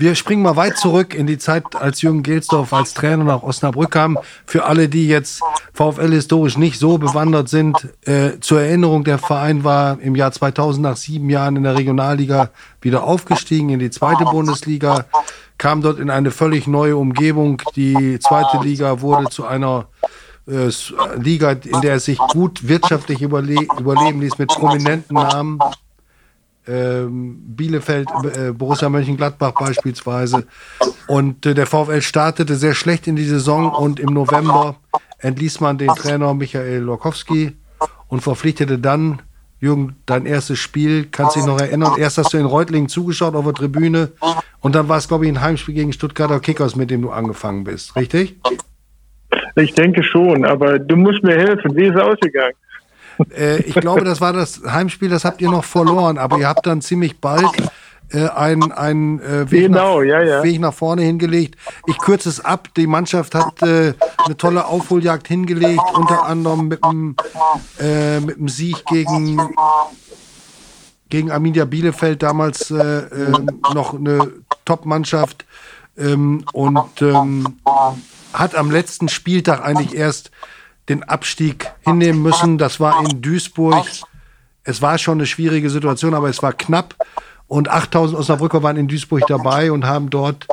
Wir 0.00 0.14
springen 0.14 0.40
mal 0.40 0.57
weit 0.57 0.78
zurück 0.78 1.12
in 1.12 1.26
die 1.26 1.37
Zeit, 1.37 1.76
als 1.78 2.00
Jürgen 2.00 2.23
Gelsdorf 2.23 2.73
als 2.73 2.95
Trainer 2.95 3.23
nach 3.23 3.42
Osnabrück 3.42 3.90
kam. 3.90 4.19
Für 4.47 4.64
alle, 4.64 4.88
die 4.88 5.07
jetzt 5.07 5.42
VfL 5.75 6.11
historisch 6.11 6.57
nicht 6.57 6.78
so 6.78 6.97
bewandert 6.97 7.50
sind, 7.50 7.76
äh, 8.07 8.40
zur 8.40 8.62
Erinnerung, 8.62 9.04
der 9.04 9.19
Verein 9.19 9.62
war 9.62 10.00
im 10.00 10.16
Jahr 10.16 10.33
2000 10.33 10.83
nach 10.83 10.97
sieben 10.97 11.28
Jahren 11.28 11.57
in 11.57 11.64
der 11.64 11.76
Regionalliga 11.76 12.49
wieder 12.80 13.04
aufgestiegen 13.04 13.69
in 13.69 13.78
die 13.78 13.90
zweite 13.90 14.25
Bundesliga, 14.25 15.04
kam 15.59 15.83
dort 15.83 15.99
in 15.99 16.09
eine 16.09 16.30
völlig 16.30 16.66
neue 16.66 16.97
Umgebung. 16.97 17.61
Die 17.76 18.19
zweite 18.21 18.64
Liga 18.64 19.02
wurde 19.02 19.28
zu 19.28 19.45
einer 19.45 19.88
äh, 20.49 20.71
Liga, 21.19 21.50
in 21.50 21.83
der 21.83 21.97
es 21.97 22.07
sich 22.07 22.16
gut 22.16 22.66
wirtschaftlich 22.66 23.21
überle 23.21 23.66
überleben 23.78 24.23
ließ 24.23 24.38
mit 24.38 24.49
prominenten 24.49 25.14
Namen 25.14 25.59
Bielefeld, 26.67 28.09
äh, 28.37 28.52
Borussia 28.52 28.88
Mönchengladbach 28.88 29.52
beispielsweise. 29.52 30.47
Und 31.07 31.47
äh, 31.47 31.55
der 31.55 31.67
VfL 31.67 32.02
startete 32.02 32.55
sehr 32.55 32.75
schlecht 32.75 33.07
in 33.07 33.17
die 33.17 33.25
Saison 33.25 33.73
und 33.73 33.99
im 33.99 34.12
November 34.12 34.76
entließ 35.19 35.61
man 35.61 35.79
den 35.79 35.88
Trainer 35.88 36.35
Michael 36.35 36.81
Lorkowski 36.81 37.52
und 38.09 38.21
verpflichtete 38.21 38.79
dann 38.79 39.23
Jürgen, 39.61 39.97
dein 40.07 40.25
erstes 40.25 40.59
Spiel, 40.59 41.09
kannst 41.11 41.37
dich 41.37 41.45
noch 41.45 41.61
erinnern. 41.61 41.93
Erst 41.99 42.17
hast 42.17 42.33
du 42.33 42.38
in 42.38 42.47
Reutlingen 42.47 42.88
zugeschaut 42.88 43.35
auf 43.35 43.45
der 43.45 43.52
Tribüne 43.52 44.12
und 44.61 44.75
dann 44.75 44.88
war 44.88 44.97
es, 44.97 45.07
glaube 45.07 45.26
ich, 45.26 45.33
ein 45.33 45.43
Heimspiel 45.43 45.75
gegen 45.75 45.93
Stuttgarter 45.93 46.40
Kickers, 46.40 46.76
mit 46.76 46.90
dem 46.90 47.02
du 47.02 47.11
angefangen 47.11 47.64
bist, 47.64 47.95
richtig? 47.95 48.37
Ich 49.57 49.75
denke 49.75 50.02
schon, 50.02 50.47
aber 50.47 50.79
du 50.79 50.97
musst 50.97 51.23
mir 51.23 51.37
helfen. 51.37 51.76
Wie 51.76 51.85
ist 51.85 51.95
es 51.95 52.00
ausgegangen? 52.00 52.55
Äh, 53.36 53.58
ich 53.62 53.74
glaube, 53.74 54.04
das 54.04 54.20
war 54.20 54.32
das 54.32 54.62
Heimspiel, 54.66 55.08
das 55.08 55.24
habt 55.24 55.40
ihr 55.40 55.50
noch 55.50 55.64
verloren, 55.64 56.18
aber 56.18 56.38
ihr 56.38 56.48
habt 56.48 56.66
dann 56.66 56.80
ziemlich 56.80 57.18
bald 57.20 57.46
äh, 58.12 58.28
einen, 58.28 58.72
einen 58.72 59.20
äh, 59.20 59.50
Weg, 59.50 59.66
Genau, 59.66 60.00
nach, 60.00 60.06
ja, 60.06 60.22
ja. 60.22 60.42
Weg 60.42 60.60
nach 60.60 60.74
vorne 60.74 61.02
hingelegt. 61.02 61.56
Ich 61.86 61.98
kürze 61.98 62.28
es 62.28 62.44
ab. 62.44 62.68
Die 62.76 62.86
Mannschaft 62.86 63.34
hat 63.34 63.62
äh, 63.62 63.94
eine 64.24 64.36
tolle 64.36 64.66
Aufholjagd 64.66 65.28
hingelegt, 65.28 65.82
unter 65.94 66.24
anderem 66.24 66.68
mit 66.68 66.84
dem, 66.84 67.16
äh, 67.78 68.20
mit 68.20 68.36
dem 68.36 68.48
Sieg 68.48 68.84
gegen, 68.86 69.40
gegen 71.08 71.30
Arminia 71.30 71.64
Bielefeld, 71.64 72.22
damals 72.22 72.70
äh, 72.70 72.76
äh, 72.76 73.32
noch 73.74 73.94
eine 73.94 74.32
Top-Mannschaft. 74.64 75.44
Ähm, 75.96 76.44
und 76.52 77.02
ähm, 77.02 77.58
hat 78.32 78.54
am 78.54 78.70
letzten 78.70 79.08
Spieltag 79.08 79.64
eigentlich 79.64 79.94
erst 79.94 80.30
den 80.88 81.02
Abstieg 81.02 81.70
hinnehmen 81.84 82.22
müssen. 82.22 82.58
Das 82.58 82.80
war 82.80 83.04
in 83.04 83.22
Duisburg. 83.22 83.87
Es 84.64 84.82
war 84.82 84.99
schon 84.99 85.18
eine 85.18 85.26
schwierige 85.26 85.70
Situation, 85.70 86.14
aber 86.14 86.28
es 86.28 86.42
war 86.42 86.52
knapp. 86.52 86.94
Und 87.46 87.68
8000 87.68 88.18
Osnabrücker 88.18 88.62
waren 88.62 88.76
in 88.76 88.88
Duisburg 88.88 89.26
dabei 89.26 89.72
und 89.72 89.84
haben 89.84 90.10
dort, 90.10 90.46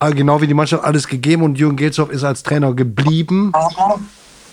äh, 0.00 0.12
genau 0.12 0.40
wie 0.40 0.46
die 0.46 0.54
Mannschaft, 0.54 0.84
alles 0.84 1.06
gegeben. 1.06 1.42
Und 1.42 1.58
Jürgen 1.58 1.76
Gelsdorf 1.76 2.10
ist 2.10 2.24
als 2.24 2.42
Trainer 2.42 2.74
geblieben. 2.74 3.52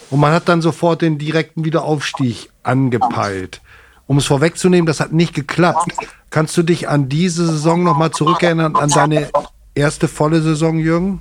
Und 0.09 0.19
man 0.19 0.31
hat 0.31 0.49
dann 0.49 0.61
sofort 0.61 1.01
den 1.01 1.17
direkten 1.17 1.65
Wiederaufstieg 1.65 2.49
angepeilt. 2.63 3.61
Um 4.07 4.17
es 4.17 4.25
vorwegzunehmen, 4.25 4.87
das 4.87 4.99
hat 4.99 5.13
nicht 5.13 5.35
geklappt. 5.35 5.93
Kannst 6.31 6.57
du 6.57 6.63
dich 6.63 6.89
an 6.89 7.09
diese 7.09 7.45
Saison 7.45 7.83
nochmal 7.83 8.11
zurückerinnern, 8.11 8.75
an 8.75 8.89
deine 8.89 9.29
erste 9.75 10.07
volle 10.07 10.41
Saison, 10.41 10.79
Jürgen? 10.79 11.19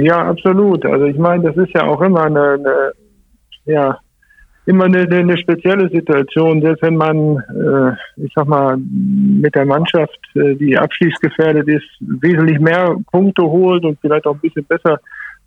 Ja, 0.00 0.28
absolut. 0.28 0.86
Also 0.86 1.06
ich 1.06 1.18
meine, 1.18 1.42
das 1.42 1.56
ist 1.56 1.74
ja 1.74 1.82
auch 1.82 2.00
immer 2.00 2.24
eine, 2.24 2.52
eine 2.52 2.92
ja, 3.64 3.98
immer 4.66 4.84
eine, 4.84 5.08
eine 5.10 5.36
spezielle 5.36 5.88
Situation, 5.88 6.62
selbst 6.62 6.82
wenn 6.82 6.96
man, 6.96 7.38
äh, 7.38 8.22
ich 8.22 8.32
sag 8.34 8.46
mal, 8.46 8.76
mit 8.76 9.54
der 9.56 9.66
Mannschaft, 9.66 10.18
äh, 10.36 10.54
die 10.54 10.78
abschließgefährdet 10.78 11.66
ist, 11.66 11.86
wesentlich 12.00 12.60
mehr 12.60 12.94
Punkte 13.10 13.42
holt 13.42 13.84
und 13.84 13.98
vielleicht 14.00 14.26
auch 14.26 14.34
ein 14.34 14.40
bisschen 14.40 14.64
besser 14.66 15.00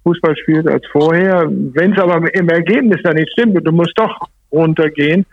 Fußball 0.03 0.36
spielt 0.36 0.67
als 0.67 0.86
vorher. 0.91 1.48
Wenn 1.48 1.93
es 1.93 2.00
aber 2.00 2.17
im 2.34 2.50
Ergebnis 2.50 3.00
dann 3.03 3.15
nicht 3.15 3.31
stimmt 3.31 3.55
und 3.55 3.63
du 3.63 3.72
musst 3.72 3.93
doch 3.96 4.27
runtergehen, 4.51 5.25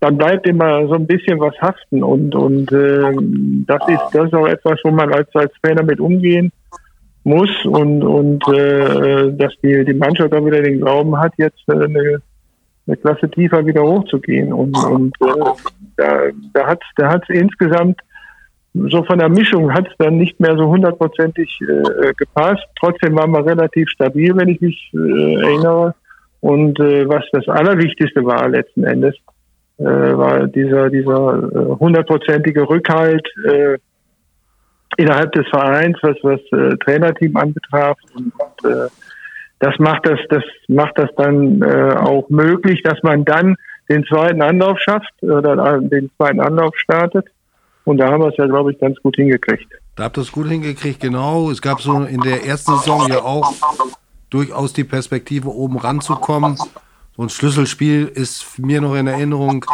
dann 0.00 0.18
bleibt 0.18 0.46
immer 0.48 0.88
so 0.88 0.94
ein 0.94 1.06
bisschen 1.06 1.38
was 1.38 1.54
haften 1.60 2.02
und 2.02 2.34
und 2.34 2.70
äh, 2.72 3.12
das 3.66 3.88
ist 3.88 4.02
das 4.12 4.26
ist 4.26 4.34
auch 4.34 4.46
etwas, 4.46 4.78
wo 4.84 4.90
man 4.90 5.12
als 5.12 5.34
als 5.34 5.52
Trainer 5.62 5.84
mit 5.84 6.00
umgehen 6.00 6.52
muss 7.26 7.50
und 7.64 8.04
und 8.04 8.46
äh, 8.48 9.32
dass 9.32 9.52
die 9.60 9.84
die 9.84 9.94
Mannschaft 9.94 10.32
auch 10.32 10.46
wieder 10.46 10.62
den 10.62 10.80
Glauben 10.80 11.18
hat, 11.18 11.32
jetzt 11.38 11.60
äh, 11.68 11.72
eine, 11.72 12.22
eine 12.86 12.96
Klasse 12.98 13.28
tiefer 13.28 13.66
wieder 13.66 13.82
hochzugehen 13.82 14.52
und 14.52 14.76
und 14.84 15.12
äh, 15.20 15.52
da 15.96 16.20
da 16.54 16.66
hat 16.66 16.82
da 16.96 17.08
hat 17.08 17.28
insgesamt 17.28 18.00
so 18.74 19.02
von 19.02 19.18
der 19.18 19.28
Mischung 19.28 19.72
hat 19.72 19.88
es 19.88 19.94
dann 19.98 20.18
nicht 20.18 20.38
mehr 20.38 20.56
so 20.56 20.68
hundertprozentig 20.68 21.60
äh, 21.62 22.12
gepasst. 22.14 22.62
Trotzdem 22.78 23.16
waren 23.16 23.30
wir 23.32 23.44
relativ 23.44 23.88
stabil, 23.88 24.36
wenn 24.36 24.48
ich 24.48 24.60
mich 24.60 24.92
äh, 24.94 25.34
erinnere. 25.36 25.94
Und 26.40 26.78
äh, 26.78 27.08
was 27.08 27.24
das 27.32 27.48
Allerwichtigste 27.48 28.24
war 28.24 28.48
letzten 28.48 28.84
Endes, 28.84 29.16
äh, 29.78 29.84
war 29.84 30.46
dieser 30.46 30.90
dieser 30.90 31.42
äh, 31.42 31.78
hundertprozentige 31.80 32.68
Rückhalt 32.68 33.26
äh, 33.48 33.78
innerhalb 34.96 35.32
des 35.32 35.46
Vereins, 35.48 35.98
was 36.02 36.16
was 36.22 36.40
äh, 36.52 36.76
Trainerteam 36.78 37.36
anbetraf. 37.36 37.98
Und, 38.14 38.32
äh, 38.64 38.88
das 39.58 39.78
macht 39.78 40.06
das 40.06 40.18
das 40.28 40.44
macht 40.68 40.98
das 40.98 41.10
dann 41.16 41.62
äh, 41.62 41.94
auch 41.96 42.28
möglich, 42.28 42.82
dass 42.82 43.02
man 43.02 43.24
dann 43.24 43.56
den 43.88 44.04
zweiten 44.04 44.42
Anlauf 44.42 44.78
schafft 44.80 45.12
oder 45.22 45.80
den 45.80 46.10
zweiten 46.16 46.40
Anlauf 46.40 46.76
startet. 46.76 47.26
Und 47.84 47.98
da 47.98 48.10
haben 48.10 48.20
wir 48.20 48.28
es 48.28 48.36
ja, 48.36 48.46
glaube 48.46 48.72
ich, 48.72 48.80
ganz 48.80 49.00
gut 49.00 49.14
hingekriegt. 49.14 49.72
Da 49.94 50.04
habt 50.04 50.18
ihr 50.18 50.22
es 50.22 50.32
gut 50.32 50.48
hingekriegt, 50.48 51.00
genau. 51.00 51.50
Es 51.50 51.62
gab 51.62 51.80
so 51.80 52.02
in 52.02 52.20
der 52.20 52.44
ersten 52.44 52.76
Saison 52.78 53.08
ja 53.08 53.22
auch 53.22 53.52
durchaus 54.28 54.72
die 54.72 54.84
Perspektive, 54.84 55.48
oben 55.48 55.78
ranzukommen. 55.78 56.58
So 57.16 57.22
ein 57.22 57.30
Schlüsselspiel 57.30 58.08
ist 58.08 58.58
mir 58.58 58.82
noch 58.82 58.94
in 58.94 59.06
Erinnerung 59.06 59.64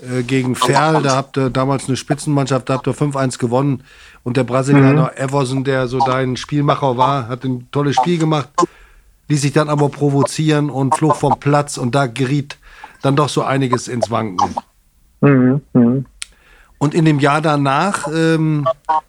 äh, 0.00 0.22
gegen 0.22 0.54
Ferl. 0.54 1.02
Da 1.02 1.14
habt 1.16 1.36
ihr 1.36 1.50
damals 1.50 1.88
eine 1.88 1.96
Spitzenmannschaft, 1.96 2.70
da 2.70 2.74
habt 2.74 2.86
ihr 2.86 2.94
5-1 2.94 3.38
gewonnen. 3.38 3.82
Und 4.22 4.38
der 4.38 4.44
Brasilianer 4.44 5.12
mhm. 5.14 5.22
Everson, 5.22 5.64
der 5.64 5.88
so 5.88 5.98
dein 5.98 6.36
Spielmacher 6.36 6.96
war, 6.96 7.28
hat 7.28 7.44
ein 7.44 7.68
tolles 7.70 7.96
Spiel 7.96 8.18
gemacht, 8.18 8.48
ließ 9.28 9.42
sich 9.42 9.52
dann 9.52 9.68
aber 9.68 9.90
provozieren 9.90 10.70
und 10.70 10.96
flog 10.96 11.16
vom 11.16 11.38
Platz. 11.38 11.76
Und 11.76 11.94
da 11.94 12.06
geriet 12.06 12.56
dann 13.02 13.14
doch 13.14 13.28
so 13.28 13.42
einiges 13.42 13.88
ins 13.88 14.10
Wanken. 14.10 14.54
Mhm. 15.20 15.60
Mhm. 15.74 16.06
Und 16.78 16.94
in 16.94 17.04
dem 17.04 17.20
Jahr 17.20 17.42
danach, 17.42 18.08
ähm, 18.12 18.66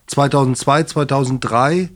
2002, 0.08 0.84
2003, 0.84 1.90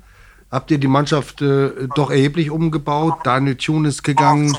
habt 0.50 0.72
ihr 0.72 0.78
die 0.78 0.88
Mannschaft 0.88 1.42
äh, 1.42 1.88
doch 1.96 2.12
erheblich 2.12 2.50
umgebaut. 2.50 3.16
Daniel 3.24 3.56
Thune 3.56 3.90
ist 3.90 4.04
gegangen, 4.04 4.58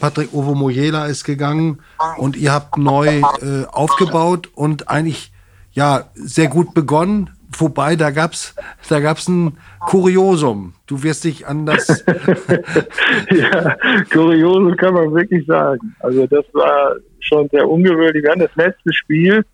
Patrick 0.00 0.32
Ovo 0.32 0.54
Mojela 0.54 1.06
ist 1.06 1.24
gegangen 1.24 1.80
und 2.16 2.36
ihr 2.36 2.52
habt 2.52 2.78
neu 2.78 3.06
äh, 3.06 3.66
aufgebaut 3.70 4.48
und 4.54 4.88
eigentlich 4.88 5.32
ja 5.72 6.04
sehr 6.14 6.48
gut 6.48 6.74
begonnen. 6.74 7.30
Wobei, 7.58 7.96
da 7.96 8.10
gab's 8.10 8.54
da 8.88 9.00
gab's 9.00 9.28
ein 9.28 9.58
Kuriosum. 9.80 10.74
Du 10.86 11.02
wirst 11.02 11.24
dich 11.24 11.46
an 11.46 11.66
das. 11.66 11.88
ja, 13.30 13.76
Kuriosum 14.12 14.76
kann 14.76 14.94
man 14.94 15.12
wirklich 15.12 15.46
sagen. 15.46 15.94
Also, 16.00 16.26
das 16.26 16.44
war 16.52 16.94
schon 17.20 17.48
sehr 17.50 17.68
ungewöhnlich. 17.68 18.22
Wir 18.22 18.30
hatten 18.30 18.40
das 18.40 18.54
letzte 18.56 18.92
Spiel, 18.92 19.44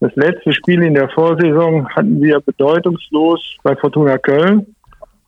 das 0.00 0.14
letzte 0.14 0.52
Spiel 0.52 0.82
in 0.82 0.94
der 0.94 1.08
Vorsaison 1.10 1.88
hatten 1.88 2.22
wir 2.22 2.40
bedeutungslos 2.40 3.56
bei 3.62 3.74
Fortuna 3.76 4.16
Köln. 4.18 4.74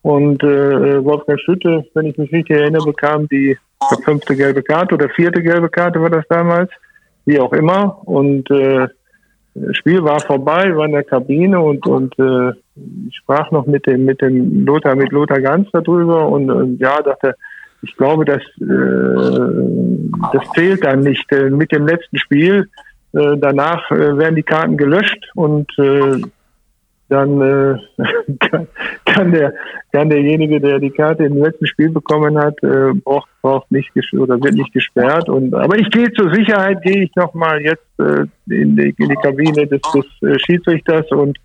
Und 0.03 0.43
äh, 0.43 1.05
Wolfgang 1.05 1.41
Schütte, 1.41 1.85
wenn 1.95 2.07
ich 2.07 2.17
mich 2.17 2.33
richtig 2.33 2.57
erinnere, 2.57 2.87
bekam 2.87 3.29
die 3.29 3.57
fünfte 4.05 4.35
gelbe 4.37 4.63
Karte 4.63 4.95
oder 4.95 5.09
vierte 5.11 5.43
gelbe 5.43 5.69
Karte 5.69 6.01
war 6.01 6.11
das 6.11 6.25
damals, 6.29 6.71
wie 7.27 7.39
auch 7.39 7.53
immer. 7.53 8.01
Und 8.07 8.51
äh, 8.51 8.89
das 9.55 9.77
Spiel 9.77 10.03
war 10.03 10.21
vorbei, 10.21 10.75
war 10.77 10.87
in 10.87 10.93
der 10.93 11.05
Kabine 11.05 11.61
und 11.61 11.87
und 11.87 12.19
äh, 12.19 12.53
ich 13.09 13.17
sprach 13.17 13.51
noch 13.51 13.67
mit 13.67 13.87
dem 13.87 14.05
mit 14.05 14.23
dem 14.23 14.65
Lothar 14.65 14.95
mit 14.95 15.11
Lothar 15.13 15.41
Ganz 15.41 15.69
darüber 15.73 16.29
und, 16.29 16.51
und 16.51 16.79
ja 16.79 17.03
dachte, 17.03 17.35
ich 17.83 17.97
glaube, 17.97 18.25
dass 18.25 18.43
äh, 18.61 20.33
das 20.33 20.51
zählt 20.55 20.85
dann 20.85 21.01
nicht 21.01 21.31
äh, 21.33 21.51
mit 21.51 21.73
dem 21.73 21.87
letzten 21.87 22.19
Spiel. 22.19 22.69
Äh, 23.13 23.37
danach 23.39 23.91
äh, 23.91 24.17
werden 24.17 24.37
die 24.37 24.43
Karten 24.43 24.77
gelöscht 24.77 25.31
und 25.35 25.67
äh, 25.79 26.21
dann 27.11 27.41
äh, 27.41 27.79
kann, 28.41 28.67
kann, 29.05 29.33
der 29.33 29.55
kann 29.93 30.09
derjenige, 30.09 30.61
der 30.61 30.79
die 30.79 30.91
Karte 30.91 31.25
im 31.25 31.43
letzten 31.43 31.67
Spiel 31.67 31.91
bekommen 31.91 32.39
hat, 32.39 32.63
äh, 32.63 32.93
braucht 32.95 33.29
braucht 33.43 33.71
nicht 33.71 33.91
oder 34.15 34.41
wird 34.43 34.55
nicht 34.55 34.73
gesperrt. 34.73 35.29
Und 35.29 35.55
aber 35.55 35.79
ich 35.79 35.91
gehe 35.91 36.13
zur 36.13 36.33
Sicherheit 36.33 36.83
gehe 36.83 37.05
ich 37.05 37.15
noch 37.17 37.35
mal 37.35 37.61
jetzt 37.61 37.87
äh, 37.99 38.27
in, 38.53 38.77
die, 38.77 38.95
in 38.97 39.09
die 39.09 39.17
Kabine 39.17 39.67
des, 39.67 39.81
des 39.93 40.07
äh, 40.23 40.39
Schiedsrichters. 40.39 41.11
Und 41.11 41.39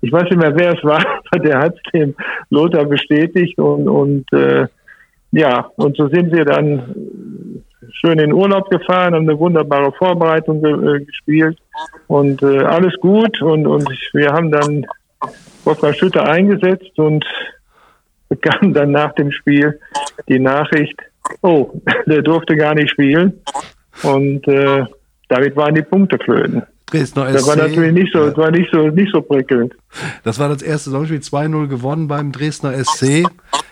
ich 0.00 0.12
weiß 0.12 0.24
nicht 0.24 0.36
mehr, 0.36 0.54
wer 0.54 0.76
es 0.76 0.84
war, 0.84 1.04
aber 1.30 1.42
der 1.42 1.58
hat 1.58 1.74
es 1.74 1.92
dem 1.92 2.14
Lothar 2.50 2.84
bestätigt. 2.84 3.58
Und 3.58 3.88
und 3.88 4.32
äh, 4.32 4.66
ja 5.32 5.70
und 5.76 5.96
so 5.96 6.08
sind 6.08 6.32
wir 6.32 6.44
dann 6.44 7.62
schön 7.90 8.18
in 8.18 8.32
Urlaub 8.32 8.70
gefahren, 8.70 9.14
haben 9.14 9.28
eine 9.28 9.38
wunderbare 9.38 9.92
Vorbereitung 9.92 10.62
ge 10.62 10.72
äh, 10.72 11.04
gespielt. 11.04 11.58
Und 12.06 12.42
äh, 12.42 12.60
alles 12.60 12.94
gut. 13.00 13.40
Und 13.42 13.66
und 13.66 13.88
wir 14.12 14.32
haben 14.32 14.50
dann 14.50 14.86
Wolfgang 15.64 15.94
Schütte 15.94 16.22
eingesetzt 16.22 16.98
und 16.98 17.24
bekam 18.28 18.72
dann 18.72 18.92
nach 18.92 19.14
dem 19.14 19.32
Spiel 19.32 19.78
die 20.28 20.38
Nachricht, 20.38 20.98
oh, 21.42 21.72
der 22.06 22.22
durfte 22.22 22.56
gar 22.56 22.74
nicht 22.74 22.90
spielen. 22.90 23.40
Und 24.02 24.46
äh, 24.48 24.84
damit 25.28 25.56
waren 25.56 25.74
die 25.74 25.82
Punkte 25.82 26.18
flöten. 26.18 26.62
Dresdner 26.86 27.28
SC. 27.28 27.32
Das 27.34 27.46
war 27.46 27.56
natürlich 27.56 27.92
nicht 27.92 28.12
so, 28.12 28.26
ja. 28.26 28.36
war 28.36 28.50
nicht 28.50 28.70
so, 28.72 28.88
nicht 28.88 29.12
so 29.12 29.20
prickelnd. 29.20 29.74
Das 30.24 30.38
war 30.38 30.48
das 30.48 30.62
erste 30.62 30.90
Saisonspiel 30.90 31.18
2-0 31.18 31.66
gewonnen 31.66 32.08
beim 32.08 32.32
Dresdner 32.32 32.72
SC. 32.82 33.26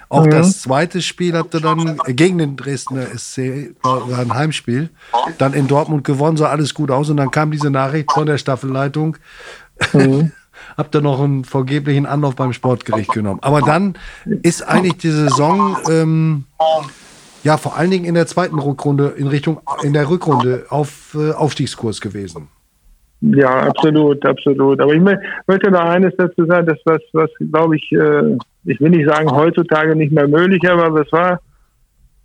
Auch 0.09 0.27
mhm. 0.27 0.31
das 0.31 0.61
zweite 0.61 1.03
Spiel 1.03 1.35
habt 1.37 1.55
ihr 1.55 1.61
dann 1.61 1.99
gegen 2.09 2.39
den 2.39 2.57
Dresdner 2.57 3.07
SC, 3.17 3.75
war 3.83 4.19
ein 4.19 4.35
Heimspiel, 4.35 4.91
dann 5.39 5.53
in 5.53 5.67
Dortmund 5.67 6.05
gewonnen, 6.05 6.37
sah 6.37 6.51
alles 6.51 6.75
gut 6.75 6.91
aus 6.91 7.11
und 7.11 7.17
dann 7.17 7.31
kam 7.31 7.51
diese 7.51 7.71
Nachricht 7.71 8.13
von 8.13 8.27
der 8.27 8.39
Staffelleitung. 8.39 9.17
Mhm. 9.93 10.33
habt 10.77 10.95
ihr 10.95 11.01
noch 11.01 11.21
einen 11.21 11.45
vergeblichen 11.45 12.07
Anlauf 12.07 12.37
beim 12.37 12.53
Sportgericht 12.53 13.13
genommen. 13.13 13.41
Aber 13.43 13.61
dann 13.61 13.95
ist 14.43 14.63
eigentlich 14.63 14.99
die 14.99 15.11
Saison 15.11 15.77
ähm, 15.91 16.45
ja 17.43 17.57
vor 17.57 17.77
allen 17.77 17.91
Dingen 17.91 18.05
in 18.05 18.15
der 18.15 18.27
zweiten 18.27 18.59
Rückrunde 18.59 19.15
in 19.17 19.29
Richtung 19.29 19.61
in 19.83 19.93
der 19.93 20.09
Rückrunde 20.09 20.67
auf 20.69 21.17
äh, 21.19 21.33
Aufstiegskurs 21.33 22.01
gewesen. 22.01 22.49
Ja, 23.21 23.61
absolut, 23.61 24.25
absolut. 24.27 24.81
Aber 24.81 24.93
ich 24.93 25.01
möchte 25.01 25.71
noch 25.71 25.81
eines 25.81 26.15
dazu 26.17 26.45
sagen, 26.45 26.67
das 26.67 26.79
was, 26.85 27.01
was 27.13 27.31
glaube 27.51 27.77
ich, 27.77 27.91
äh, 27.93 28.37
ich 28.65 28.81
will 28.81 28.91
nicht 28.91 29.09
sagen 29.09 29.31
heutzutage 29.31 29.97
nicht 29.97 30.13
mehr 30.13 30.29
möglich, 30.29 30.69
aber 30.69 31.01
es 31.01 31.11
war 31.13 31.41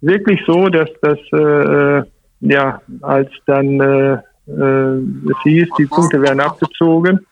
wirklich 0.02 0.42
so, 0.46 0.68
dass 0.68 0.90
das 1.02 1.18
äh, 1.32 2.04
ja 2.42 2.82
als 3.02 3.30
dann 3.46 3.80
äh, 3.80 4.18
äh, 4.48 5.32
es 5.32 5.42
hieß, 5.44 5.70
die 5.78 5.86
Punkte 5.86 6.22
werden 6.22 6.40
abgezogen, 6.40 7.26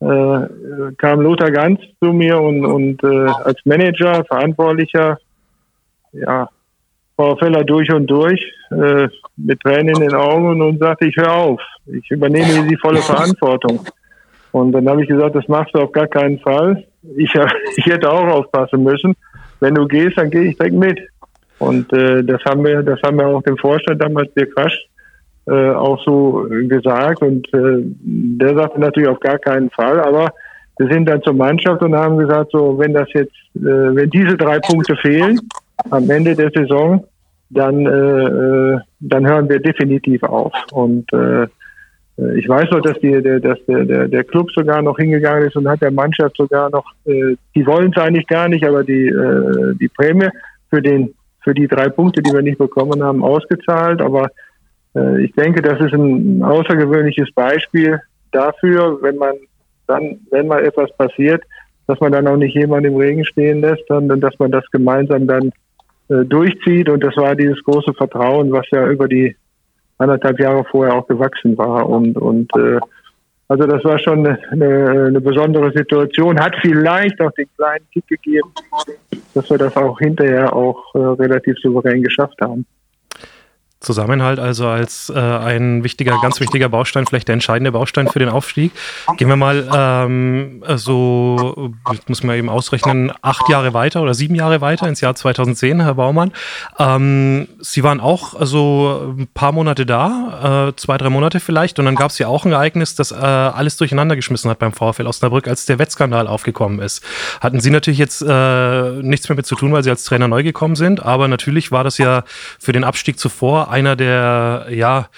äh, 0.00 0.46
kam 0.96 1.20
Lothar 1.20 1.50
Ganz 1.50 1.80
zu 2.00 2.12
mir 2.12 2.40
und, 2.40 2.64
und 2.64 3.02
äh, 3.02 3.30
als 3.44 3.58
Manager, 3.64 4.24
Verantwortlicher, 4.24 5.18
ja, 6.12 6.48
VfLer 7.16 7.64
durch 7.64 7.92
und 7.92 8.06
durch, 8.06 8.40
äh, 8.70 9.08
mit 9.36 9.60
Tränen 9.60 9.96
in 9.96 10.00
den 10.08 10.14
Augen 10.14 10.62
und 10.62 10.78
sagte, 10.78 11.06
ich 11.06 11.16
höre 11.16 11.32
auf, 11.32 11.60
ich 11.86 12.08
übernehme 12.10 12.46
hier 12.46 12.62
die 12.62 12.76
volle 12.76 13.00
Verantwortung. 13.00 13.84
Und 14.52 14.72
dann 14.72 14.88
habe 14.88 15.02
ich 15.02 15.08
gesagt, 15.08 15.34
das 15.34 15.46
machst 15.48 15.74
du 15.74 15.80
auf 15.80 15.92
gar 15.92 16.06
keinen 16.06 16.38
Fall. 16.38 16.84
Ich, 17.16 17.34
ich 17.76 17.86
hätte 17.86 18.10
auch 18.10 18.26
aufpassen 18.26 18.84
müssen. 18.84 19.16
Wenn 19.60 19.74
du 19.74 19.86
gehst, 19.86 20.16
dann 20.16 20.30
gehe 20.30 20.44
ich 20.44 20.56
direkt 20.56 20.76
mit. 20.76 21.00
Und 21.58 21.92
äh, 21.92 22.22
das 22.22 22.44
haben 22.44 22.64
wir, 22.64 22.82
das 22.82 23.02
haben 23.02 23.18
wir 23.18 23.26
auch 23.26 23.42
dem 23.42 23.56
Vorstand 23.56 24.00
damals, 24.00 24.32
der 24.34 24.46
Quasch, 24.46 24.86
äh, 25.48 25.70
auch 25.70 26.02
so 26.04 26.46
gesagt. 26.68 27.22
Und 27.22 27.46
äh, 27.54 27.82
der 27.82 28.54
sagte 28.54 28.80
natürlich 28.80 29.08
auf 29.08 29.20
gar 29.20 29.38
keinen 29.38 29.70
Fall. 29.70 30.00
Aber 30.00 30.32
wir 30.78 30.88
sind 30.90 31.08
dann 31.08 31.22
zur 31.22 31.34
Mannschaft 31.34 31.82
und 31.82 31.94
haben 31.94 32.18
gesagt, 32.18 32.50
so 32.52 32.78
wenn 32.78 32.92
das 32.92 33.08
jetzt, 33.12 33.34
äh, 33.56 33.94
wenn 33.94 34.10
diese 34.10 34.36
drei 34.36 34.58
Punkte 34.60 34.96
fehlen 34.96 35.40
am 35.90 36.08
Ende 36.10 36.34
der 36.34 36.50
Saison, 36.50 37.04
dann 37.50 37.86
äh, 37.86 38.74
äh 38.74 38.78
dann 39.00 39.26
hören 39.26 39.48
wir 39.48 39.60
definitiv 39.60 40.22
auf. 40.24 40.52
Und 40.72 41.10
äh, 41.12 41.46
ich 42.36 42.48
weiß 42.48 42.68
noch, 42.72 42.80
dass, 42.80 42.98
die, 42.98 43.22
der, 43.22 43.38
dass 43.38 43.58
der, 43.66 43.84
der, 43.84 44.08
der 44.08 44.24
Club 44.24 44.50
sogar 44.50 44.82
noch 44.82 44.98
hingegangen 44.98 45.46
ist 45.46 45.56
und 45.56 45.68
hat 45.68 45.80
der 45.80 45.92
Mannschaft 45.92 46.36
sogar 46.36 46.68
noch, 46.68 46.84
äh, 47.04 47.36
die 47.54 47.64
wollen 47.64 47.92
es 47.94 48.02
eigentlich 48.02 48.26
gar 48.26 48.48
nicht, 48.48 48.64
aber 48.64 48.82
die, 48.82 49.06
äh, 49.06 49.74
die 49.80 49.88
Prämie 49.88 50.28
für 50.68 50.82
den 50.82 51.14
für 51.42 51.54
die 51.54 51.68
drei 51.68 51.88
Punkte, 51.88 52.20
die 52.20 52.32
wir 52.32 52.42
nicht 52.42 52.58
bekommen 52.58 53.02
haben, 53.02 53.22
ausgezahlt. 53.24 54.02
Aber 54.02 54.24
äh, 54.24 54.28
ich 54.94 55.32
denke, 55.34 55.62
das 55.62 55.80
ist 55.80 55.92
ein 55.92 56.42
außergewöhnliches 56.42 57.32
Beispiel 57.32 58.00
dafür, 58.32 58.98
wenn 59.02 59.16
man 59.16 59.34
dann, 59.86 60.20
wenn 60.30 60.46
mal 60.46 60.64
etwas 60.64 60.94
passiert, 60.96 61.42
dass 61.86 61.98
man 62.00 62.12
dann 62.12 62.28
auch 62.28 62.36
nicht 62.36 62.54
jemanden 62.54 62.92
im 62.92 62.96
Regen 62.96 63.24
stehen 63.24 63.60
lässt, 63.60 63.82
sondern 63.88 64.20
dass 64.20 64.38
man 64.38 64.50
das 64.50 64.64
gemeinsam 64.70 65.26
dann 65.26 65.50
äh, 66.08 66.24
durchzieht. 66.24 66.88
Und 66.88 67.02
das 67.02 67.16
war 67.16 67.34
dieses 67.34 67.62
große 67.64 67.94
Vertrauen, 67.94 68.52
was 68.52 68.66
ja 68.70 68.88
über 68.88 69.08
die 69.08 69.34
anderthalb 69.96 70.38
Jahre 70.38 70.64
vorher 70.64 70.94
auch 70.94 71.08
gewachsen 71.08 71.56
war. 71.56 71.88
Und, 71.88 72.16
und 72.16 72.54
äh, 72.56 72.78
also 73.48 73.66
das 73.66 73.82
war 73.84 73.98
schon 73.98 74.26
eine, 74.26 75.06
eine 75.06 75.20
besondere 75.20 75.72
Situation, 75.72 76.38
hat 76.38 76.54
vielleicht 76.60 77.18
auch 77.22 77.32
den 77.32 77.48
kleinen 77.56 77.86
Kick 77.92 78.06
gegeben, 78.06 78.50
dass 79.34 79.48
wir 79.48 79.56
das 79.56 79.74
auch 79.76 79.98
hinterher 79.98 80.54
auch 80.54 80.94
äh, 80.94 80.98
relativ 80.98 81.56
souverän 81.62 82.02
geschafft 82.02 82.38
haben. 82.42 82.66
Zusammenhalt 83.80 84.40
also 84.40 84.66
als 84.66 85.08
äh, 85.08 85.18
ein 85.18 85.84
wichtiger, 85.84 86.18
ganz 86.20 86.40
wichtiger 86.40 86.68
Baustein, 86.68 87.06
vielleicht 87.06 87.28
der 87.28 87.34
entscheidende 87.34 87.70
Baustein 87.70 88.08
für 88.08 88.18
den 88.18 88.28
Aufstieg. 88.28 88.72
Gehen 89.18 89.28
wir 89.28 89.36
mal 89.36 89.68
ähm, 89.72 90.64
so, 90.74 91.72
muss 92.08 92.24
man 92.24 92.36
eben 92.36 92.48
ausrechnen, 92.48 93.12
acht 93.22 93.48
Jahre 93.48 93.74
weiter 93.74 94.02
oder 94.02 94.14
sieben 94.14 94.34
Jahre 94.34 94.60
weiter 94.60 94.88
ins 94.88 95.00
Jahr 95.00 95.14
2010, 95.14 95.82
Herr 95.82 95.94
Baumann. 95.94 96.32
Ähm, 96.80 97.46
Sie 97.60 97.84
waren 97.84 98.00
auch 98.00 98.34
also 98.34 99.14
ein 99.16 99.28
paar 99.32 99.52
Monate 99.52 99.86
da, 99.86 100.70
äh, 100.70 100.76
zwei, 100.76 100.98
drei 100.98 101.10
Monate 101.10 101.38
vielleicht, 101.38 101.78
und 101.78 101.84
dann 101.84 101.94
gab 101.94 102.10
es 102.10 102.18
ja 102.18 102.26
auch 102.26 102.44
ein 102.44 102.52
Ereignis, 102.52 102.96
das 102.96 103.12
äh, 103.12 103.14
alles 103.14 103.76
durcheinander 103.76 104.16
geschmissen 104.16 104.50
hat 104.50 104.58
beim 104.58 104.72
VfL 104.72 105.06
Osnabrück, 105.06 105.46
als 105.46 105.66
der 105.66 105.78
Wettskandal 105.78 106.26
aufgekommen 106.26 106.80
ist. 106.80 107.04
Hatten 107.40 107.60
Sie 107.60 107.70
natürlich 107.70 108.00
jetzt 108.00 108.22
äh, 108.22 108.90
nichts 109.02 109.28
mehr 109.28 109.36
mit 109.36 109.46
zu 109.46 109.54
tun, 109.54 109.70
weil 109.70 109.84
Sie 109.84 109.90
als 109.90 110.02
Trainer 110.02 110.26
neu 110.26 110.42
gekommen 110.42 110.74
sind, 110.74 111.00
aber 111.00 111.28
natürlich 111.28 111.70
war 111.70 111.84
das 111.84 111.98
ja 111.98 112.24
für 112.58 112.72
den 112.72 112.82
Abstieg 112.82 113.20
zuvor 113.20 113.67
einer 113.68 113.96
der, 113.96 114.66
ja, 114.70 115.08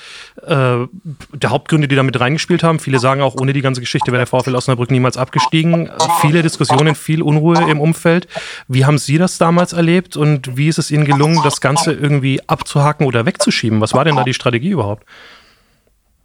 äh, 0.42 0.86
der 1.32 1.50
Hauptgründe, 1.50 1.88
die 1.88 1.96
damit 1.96 2.18
reingespielt 2.18 2.62
haben. 2.62 2.78
Viele 2.78 2.98
sagen 2.98 3.22
auch, 3.22 3.34
ohne 3.40 3.52
die 3.52 3.62
ganze 3.62 3.80
Geschichte 3.80 4.12
wäre 4.12 4.24
der 4.24 4.26
VfL 4.26 4.54
Osnabrück 4.54 4.90
niemals 4.90 5.16
abgestiegen. 5.16 5.90
Viele 6.20 6.42
Diskussionen, 6.42 6.94
viel 6.94 7.22
Unruhe 7.22 7.70
im 7.70 7.80
Umfeld. 7.80 8.28
Wie 8.68 8.84
haben 8.84 8.98
Sie 8.98 9.18
das 9.18 9.38
damals 9.38 9.72
erlebt 9.72 10.16
und 10.16 10.56
wie 10.56 10.68
ist 10.68 10.78
es 10.78 10.90
Ihnen 10.90 11.04
gelungen, 11.04 11.40
das 11.44 11.60
Ganze 11.60 11.92
irgendwie 11.92 12.40
abzuhaken 12.46 13.06
oder 13.06 13.26
wegzuschieben? 13.26 13.80
Was 13.80 13.94
war 13.94 14.04
denn 14.04 14.16
da 14.16 14.24
die 14.24 14.34
Strategie 14.34 14.70
überhaupt? 14.70 15.04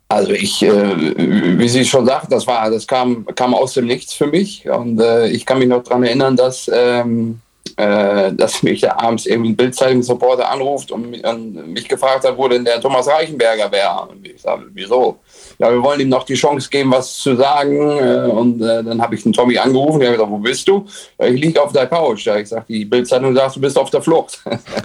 Also 0.07 0.31
ich, 0.31 0.61
äh, 0.61 1.57
wie 1.57 1.67
Sie 1.67 1.83
schon 1.83 2.05
sagten, 2.05 2.29
das 2.29 2.45
war, 2.45 2.69
das 2.69 2.85
kam, 2.85 3.25
kam 3.35 3.55
aus 3.55 3.73
dem 3.73 3.85
Nichts 3.85 4.13
für 4.13 4.27
mich 4.27 4.69
und 4.69 4.99
äh, 4.99 5.27
ich 5.29 5.45
kann 5.45 5.57
mich 5.57 5.67
noch 5.67 5.83
daran 5.83 6.03
erinnern, 6.03 6.37
dass 6.37 6.69
ähm, 6.71 7.41
äh, 7.77 8.31
dass 8.33 8.63
mich 8.63 8.81
da 8.81 8.95
abends 8.97 9.25
irgendwie 9.25 9.51
ein 9.51 9.55
Bildzeitungsreporter 9.55 10.49
anruft 10.49 10.91
und 10.91 11.09
mich, 11.09 11.25
und 11.25 11.73
mich, 11.73 11.87
gefragt 11.87 12.23
hat, 12.23 12.37
wo 12.37 12.47
denn 12.47 12.63
der 12.63 12.79
Thomas 12.79 13.07
Reichenberger 13.07 13.71
wäre. 13.71 14.07
Und 14.09 14.25
ich 14.25 14.41
sage, 14.41 14.63
wieso? 14.73 15.19
Ja, 15.57 15.71
wir 15.71 15.83
wollen 15.83 15.99
ihm 15.99 16.09
noch 16.09 16.23
die 16.23 16.35
Chance 16.35 16.69
geben, 16.69 16.91
was 16.91 17.17
zu 17.17 17.35
sagen. 17.35 17.75
Äh, 17.99 18.29
und 18.29 18.61
äh, 18.61 18.83
dann 18.83 19.01
habe 19.01 19.15
ich 19.15 19.23
den 19.23 19.33
Tommy 19.33 19.57
angerufen. 19.57 19.99
Der 19.99 20.09
hat 20.09 20.15
gesagt, 20.15 20.31
wo 20.31 20.37
bist 20.37 20.67
du? 20.67 20.85
Ich 21.19 21.41
liege 21.41 21.61
auf 21.61 21.73
der 21.73 21.87
Couch. 21.87 22.25
Ja, 22.25 22.37
ich 22.37 22.47
sage, 22.47 22.65
die 22.69 22.85
Bildzeitung 22.85 23.35
sagt, 23.35 23.57
du 23.57 23.61
bist 23.61 23.77
auf 23.77 23.89
der 23.89 24.01
Flucht. 24.01 24.41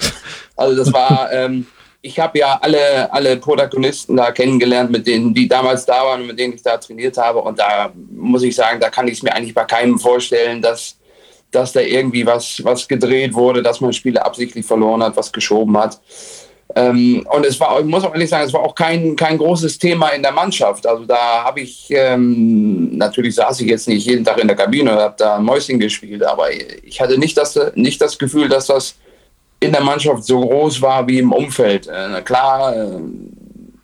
also 0.56 0.76
das 0.76 0.92
war... 0.92 1.32
Ähm, 1.32 1.66
ich 2.02 2.18
habe 2.18 2.38
ja 2.38 2.58
alle, 2.62 3.12
alle 3.12 3.36
Protagonisten 3.36 4.16
da 4.16 4.32
kennengelernt, 4.32 4.90
mit 4.90 5.06
denen, 5.06 5.34
die 5.34 5.46
damals 5.46 5.84
da 5.84 6.02
waren 6.02 6.22
und 6.22 6.28
mit 6.28 6.38
denen 6.38 6.54
ich 6.54 6.62
da 6.62 6.78
trainiert 6.78 7.18
habe. 7.18 7.40
Und 7.40 7.58
da 7.58 7.92
muss 8.10 8.42
ich 8.42 8.56
sagen, 8.56 8.80
da 8.80 8.88
kann 8.88 9.06
ich 9.06 9.18
es 9.18 9.22
mir 9.22 9.34
eigentlich 9.34 9.54
bei 9.54 9.64
keinem 9.64 9.98
vorstellen, 9.98 10.62
dass, 10.62 10.96
dass 11.50 11.72
da 11.72 11.80
irgendwie 11.80 12.24
was, 12.26 12.62
was 12.64 12.86
gedreht 12.86 13.34
wurde, 13.34 13.62
dass 13.62 13.80
man 13.80 13.92
Spiele 13.92 14.24
absichtlich 14.24 14.64
verloren 14.64 15.02
hat, 15.02 15.16
was 15.16 15.32
geschoben 15.32 15.76
hat. 15.76 16.00
Ähm, 16.76 17.26
und 17.34 17.44
es 17.44 17.58
war, 17.58 17.80
ich 17.80 17.86
muss 17.86 18.04
auch 18.04 18.12
ehrlich 18.12 18.30
sagen, 18.30 18.46
es 18.46 18.52
war 18.52 18.60
auch 18.60 18.74
kein, 18.74 19.16
kein 19.16 19.38
großes 19.38 19.78
Thema 19.78 20.08
in 20.10 20.22
der 20.22 20.32
Mannschaft. 20.32 20.86
Also 20.86 21.04
da 21.04 21.44
habe 21.44 21.60
ich, 21.60 21.88
ähm, 21.90 22.96
natürlich 22.96 23.34
saß 23.34 23.60
ich 23.60 23.68
jetzt 23.68 23.88
nicht 23.88 24.06
jeden 24.06 24.24
Tag 24.24 24.38
in 24.38 24.46
der 24.46 24.56
Kabine 24.56 24.92
und 24.92 24.98
habe 24.98 25.14
da 25.18 25.38
Mäuschen 25.40 25.80
gespielt, 25.80 26.22
aber 26.22 26.52
ich 26.52 27.00
hatte 27.00 27.18
nicht 27.18 27.36
das, 27.36 27.58
nicht 27.74 28.00
das 28.00 28.18
Gefühl, 28.18 28.48
dass 28.48 28.66
das 28.66 28.94
in 29.58 29.72
der 29.72 29.82
Mannschaft 29.82 30.24
so 30.24 30.40
groß 30.40 30.80
war 30.80 31.06
wie 31.08 31.18
im 31.18 31.32
Umfeld. 31.32 31.88
Äh, 31.88 32.22
klar, 32.22 32.74
äh, 32.74 33.00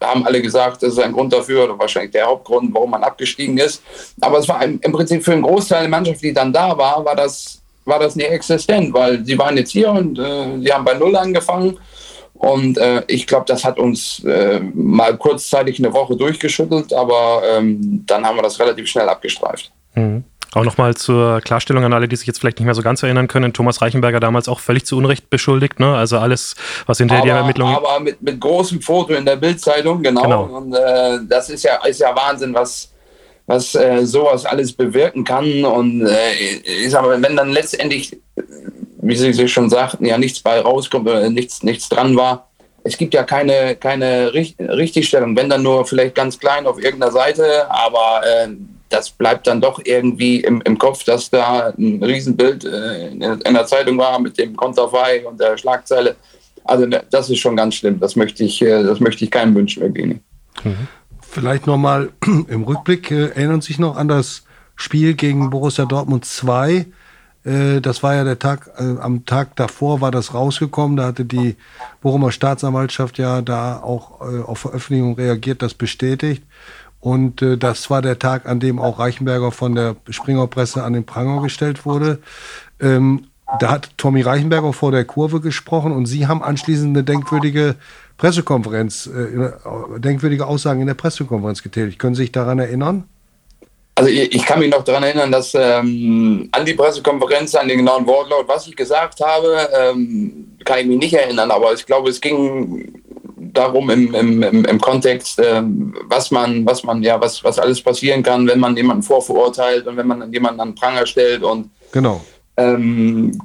haben 0.01 0.27
alle 0.27 0.43
gesagt, 0.43 0.83
das 0.83 0.93
ist 0.93 0.99
ein 0.99 1.13
Grund 1.13 1.33
dafür 1.33 1.65
oder 1.65 1.79
wahrscheinlich 1.79 2.13
der 2.13 2.27
Hauptgrund, 2.27 2.73
warum 2.75 2.91
man 2.91 3.03
abgestiegen 3.03 3.59
ist. 3.59 3.83
Aber 4.21 4.39
es 4.39 4.49
war 4.49 4.63
im, 4.63 4.81
Prinzip 4.81 5.25
für 5.25 5.33
einen 5.33 5.43
Großteil 5.43 5.83
der 5.83 5.91
Mannschaft, 5.91 6.23
die 6.23 6.33
dann 6.33 6.53
da 6.53 6.77
war, 6.77 7.05
war 7.05 7.17
das, 7.17 7.61
war 7.85 7.99
das 7.99 8.17
nicht 8.17 8.31
existent, 8.31 8.93
weil 8.93 9.25
sie 9.25 9.39
waren 9.39 9.57
jetzt 9.57 9.71
hier 9.71 9.91
und 9.91 10.19
äh, 10.19 10.59
sie 10.61 10.73
haben 10.73 10.85
bei 10.85 10.95
Null 10.95 11.17
angefangen. 11.17 11.79
Und 12.35 12.77
äh, 12.77 13.03
ich 13.07 13.27
glaube, 13.27 13.47
das 13.47 13.65
hat 13.65 13.79
uns 13.79 14.23
äh, 14.25 14.61
mal 14.75 15.17
kurzzeitig 15.17 15.79
eine 15.79 15.93
Woche 15.93 16.17
durchgeschüttelt, 16.17 16.93
aber 16.93 17.43
ähm, 17.51 18.05
dann 18.07 18.27
haben 18.27 18.37
wir 18.37 18.43
das 18.43 18.61
relativ 18.61 18.89
schnell 18.89 19.09
abgestreift. 19.09 19.73
Mhm. 19.95 20.25
Auch 20.55 20.65
nochmal 20.65 20.95
zur 20.95 21.41
Klarstellung 21.41 21.85
an 21.85 21.93
alle, 21.93 22.09
die 22.09 22.17
sich 22.17 22.27
jetzt 22.27 22.39
vielleicht 22.39 22.59
nicht 22.59 22.67
mehr 22.67 22.75
so 22.75 22.83
ganz 22.83 23.03
erinnern 23.03 23.29
können. 23.29 23.53
Thomas 23.53 23.83
Reichenberger 23.83 24.21
damals 24.21 24.49
auch 24.49 24.61
völlig 24.61 24.87
zu 24.87 24.97
Unrecht 24.97 25.29
beschuldigt. 25.29 25.81
Ne? 25.81 25.95
Also 25.95 26.19
alles, 26.19 26.55
was 26.87 26.99
hinter 26.99 27.21
die 27.21 27.29
Ermittlungen. 27.29 27.75
Aber 27.75 28.01
mit, 28.01 28.23
mit 28.23 28.41
großem 28.41 28.81
Foto 28.81 29.15
in 29.15 29.27
der 29.27 29.37
Bildzeitung, 29.37 30.03
genau. 30.03 30.23
genau. 30.23 30.43
Und 30.45 30.75
äh, 30.75 31.19
das 31.29 31.51
ist 31.51 31.65
ja, 31.65 31.85
ist 31.85 32.01
ja 32.01 32.15
Wahnsinn, 32.15 32.55
was, 32.55 32.91
was 33.47 33.75
äh, 33.75 34.07
sowas 34.07 34.47
alles 34.47 34.73
bewirken 34.73 35.25
kann. 35.25 35.65
Und 35.65 36.07
äh, 36.07 36.33
ich 36.85 36.91
sag 36.91 37.03
mal, 37.03 37.21
wenn 37.21 37.37
dann 37.37 37.51
letztendlich, 37.51 38.17
wie 39.03 39.17
Sie 39.17 39.33
sich 39.33 39.53
schon 39.53 39.69
sagten, 39.69 40.07
ja 40.07 40.17
nichts 40.17 40.41
bei 40.41 40.61
rauskommt 40.61 41.09
oder 41.09 41.29
nichts, 41.29 41.63
nichts 41.63 41.89
dran 41.89 42.17
war, 42.17 42.49
es 42.87 42.97
gibt 42.97 43.15
ja 43.15 43.25
keine, 43.25 43.77
keine 43.77 44.33
Richtigstellung, 44.33 45.37
wenn 45.37 45.51
dann 45.51 45.63
nur 45.63 45.85
vielleicht 45.85 46.15
ganz 46.15 46.39
klein 46.39 46.67
auf 46.67 46.79
irgendeiner 46.83 47.13
Seite, 47.13 47.69
aber 47.69 48.23
äh, 48.25 48.49
das 48.89 49.11
bleibt 49.11 49.47
dann 49.47 49.61
doch 49.61 49.81
irgendwie 49.85 50.41
im, 50.41 50.63
im 50.63 50.79
Kopf, 50.79 51.05
dass 51.05 51.31
da 51.31 51.73
ein 51.77 52.03
Riesenbild 52.03 52.65
äh, 52.65 53.09
in, 53.09 53.23
in, 53.23 53.55
der 53.55 53.67
Zeitung 53.67 53.99
war 53.99 54.19
mit 54.21 54.39
dem 54.39 54.57
Konterfei 54.57 55.27
und 55.27 55.41
der 55.41 55.57
Schlagzeile. 55.59 56.17
Also 56.65 56.87
ne, 56.87 57.03
das 57.11 57.31
ist 57.31 57.39
schon 57.39 57.57
ganz 57.57 57.75
schlimm. 57.75 57.99
Das 57.99 58.17
möchte 58.17 58.45
ich, 58.45 58.63
äh, 58.63 58.83
das 58.83 59.01
möchte 59.01 59.25
ich 59.25 59.31
keinem 59.31 59.55
wünschen, 59.55 59.83
wirklich. 59.83 60.19
Mhm. 60.63 60.89
Vielleicht 61.21 61.67
nochmal 61.67 62.11
im 62.49 62.63
Rückblick, 62.63 63.11
äh, 63.11 63.29
erinnern 63.29 63.61
Sie 63.61 63.69
sich 63.69 63.79
noch 63.79 63.97
an 63.97 64.09
das 64.09 64.45
Spiel 64.77 65.15
gegen 65.15 65.51
Borussia 65.51 65.85
Dortmund 65.85 66.25
2? 66.25 66.87
Äh, 67.47 67.81
das 67.81 68.03
war 68.03 68.15
ja 68.15 68.25
der 68.25 68.39
Tag, 68.39 68.71
äh, 68.79 68.99
am 69.01 69.25
Tag 69.25 69.57
davor 69.57 70.01
war 70.01 70.11
das 70.11 70.35
rausgekommen. 70.35 70.97
Da 70.97 71.07
hatte 71.07 71.25
die 71.25 71.57
Bochumer 72.03 72.33
Staatsanwaltschaft 72.33 73.19
ja 73.19 73.41
da 73.43 73.81
auch 73.81 74.21
äh, 74.21 74.43
auf 74.43 74.59
Veröffentlichung 74.59 75.15
reagiert, 75.15 75.63
das 75.63 75.75
bestätigt. 75.75 76.43
Und 77.07 77.41
äh, 77.41 77.57
das 77.57 77.89
war 77.89 78.03
der 78.03 78.19
Tag, 78.19 78.47
an 78.47 78.59
dem 78.59 78.81
auch 78.81 78.99
Reichenberger 78.99 79.53
von 79.53 79.77
der 79.77 79.95
Springerpresse 80.11 80.83
an 80.83 80.93
den 80.93 81.07
Pranger 81.07 81.41
gestellt 81.41 81.87
wurde. 81.87 82.19
Ähm, 82.81 83.29
da 83.61 83.71
hat 83.71 83.91
Tommy 83.97 84.23
Reichenberger 84.23 84.73
vor 84.73 84.91
der 84.91 85.05
Kurve 85.05 85.41
gesprochen 85.41 85.93
und 85.93 86.07
Sie 86.07 86.27
haben 86.27 86.43
anschließend 86.43 86.97
eine 86.97 87.05
denkwürdige 87.05 87.77
Pressekonferenz, 88.19 89.07
äh, 89.07 90.01
denkwürdige 90.01 90.49
Aussagen 90.49 90.81
in 90.81 90.89
der 90.89 90.95
Pressekonferenz 90.95 91.63
getätigt. 91.63 92.01
Können 92.01 92.17
Sie 92.17 92.23
sich 92.23 92.33
daran 92.33 92.59
erinnern? 92.59 93.05
Also 93.95 94.11
ich, 94.11 94.35
ich 94.35 94.45
kann 94.45 94.59
mich 94.59 94.73
noch 94.73 94.83
daran 94.83 95.05
erinnern, 95.05 95.31
dass 95.31 95.55
ähm, 95.55 96.49
an 96.51 96.67
die 96.67 96.75
Pressekonferenz, 96.75 97.55
an 97.55 97.69
den 97.69 97.79
genauen 97.79 98.05
Wortlaut, 98.05 98.49
was 98.49 98.67
ich 98.67 98.75
gesagt 98.75 99.21
habe, 99.21 99.69
ähm, 99.81 100.59
kann 100.65 100.81
ich 100.81 100.87
mich 100.87 100.99
nicht 100.99 101.15
erinnern, 101.15 101.53
aber 101.53 101.73
ich 101.73 101.87
glaube, 101.87 102.11
es 102.11 102.21
ging 102.21 103.01
darum 103.57 103.91
im, 103.91 104.15
im, 104.15 104.43
im, 104.43 104.65
im 104.65 104.81
Kontext, 104.81 105.39
äh, 105.39 105.63
was 106.05 106.31
man, 106.31 106.67
was 106.67 106.83
man, 106.83 107.03
ja, 107.03 107.21
was, 107.21 107.43
was 107.43 107.59
alles 107.59 107.81
passieren 107.81 108.23
kann, 108.23 108.47
wenn 108.47 108.61
man 108.61 108.77
jemanden 108.77 109.03
vorverurteilt 109.03 109.87
und 109.87 109.97
wenn 109.97 110.07
man 110.07 110.33
jemanden 110.33 110.61
an 110.61 110.75
Pranger 110.75 111.07
stellt 111.07 111.43
und 111.43 111.71
genau. 111.93 112.21
Ähm, 112.57 113.39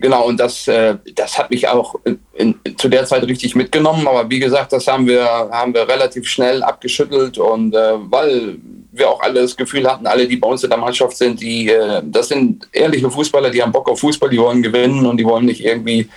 genau, 0.00 0.26
und 0.26 0.38
das, 0.38 0.68
äh, 0.68 0.96
das 1.14 1.38
hat 1.38 1.50
mich 1.50 1.68
auch 1.68 1.96
in, 2.04 2.18
in, 2.34 2.76
zu 2.76 2.88
der 2.88 3.04
Zeit 3.04 3.24
richtig 3.24 3.54
mitgenommen. 3.54 4.06
Aber 4.08 4.28
wie 4.30 4.38
gesagt, 4.38 4.72
das 4.72 4.86
haben 4.86 5.06
wir, 5.06 5.24
haben 5.24 5.74
wir 5.74 5.88
relativ 5.88 6.26
schnell 6.28 6.62
abgeschüttelt 6.62 7.38
und 7.38 7.74
äh, 7.74 7.94
weil 8.10 8.56
wir 8.92 9.10
auch 9.10 9.20
alle 9.20 9.42
das 9.42 9.56
Gefühl 9.56 9.90
hatten, 9.90 10.06
alle, 10.06 10.28
die 10.28 10.36
bei 10.36 10.48
uns 10.48 10.62
in 10.62 10.70
der 10.70 10.78
Mannschaft 10.78 11.16
sind, 11.16 11.40
die, 11.40 11.68
äh, 11.68 12.02
das 12.04 12.28
sind 12.28 12.68
ehrliche 12.72 13.10
Fußballer, 13.10 13.50
die 13.50 13.62
haben 13.62 13.72
Bock 13.72 13.88
auf 13.88 14.00
Fußball, 14.00 14.30
die 14.30 14.38
wollen 14.38 14.62
gewinnen 14.62 15.04
und 15.06 15.16
die 15.16 15.24
wollen 15.24 15.46
nicht 15.46 15.64
irgendwie 15.64 16.08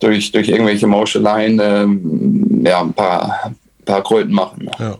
durch, 0.00 0.32
durch 0.32 0.48
irgendwelche 0.48 0.86
Mauscheleien 0.86 1.60
ähm, 1.62 2.64
ja, 2.64 2.80
ein 2.80 2.92
paar, 2.92 3.52
paar 3.84 4.02
Kröten 4.02 4.34
machen. 4.34 4.70
Ja. 4.78 4.98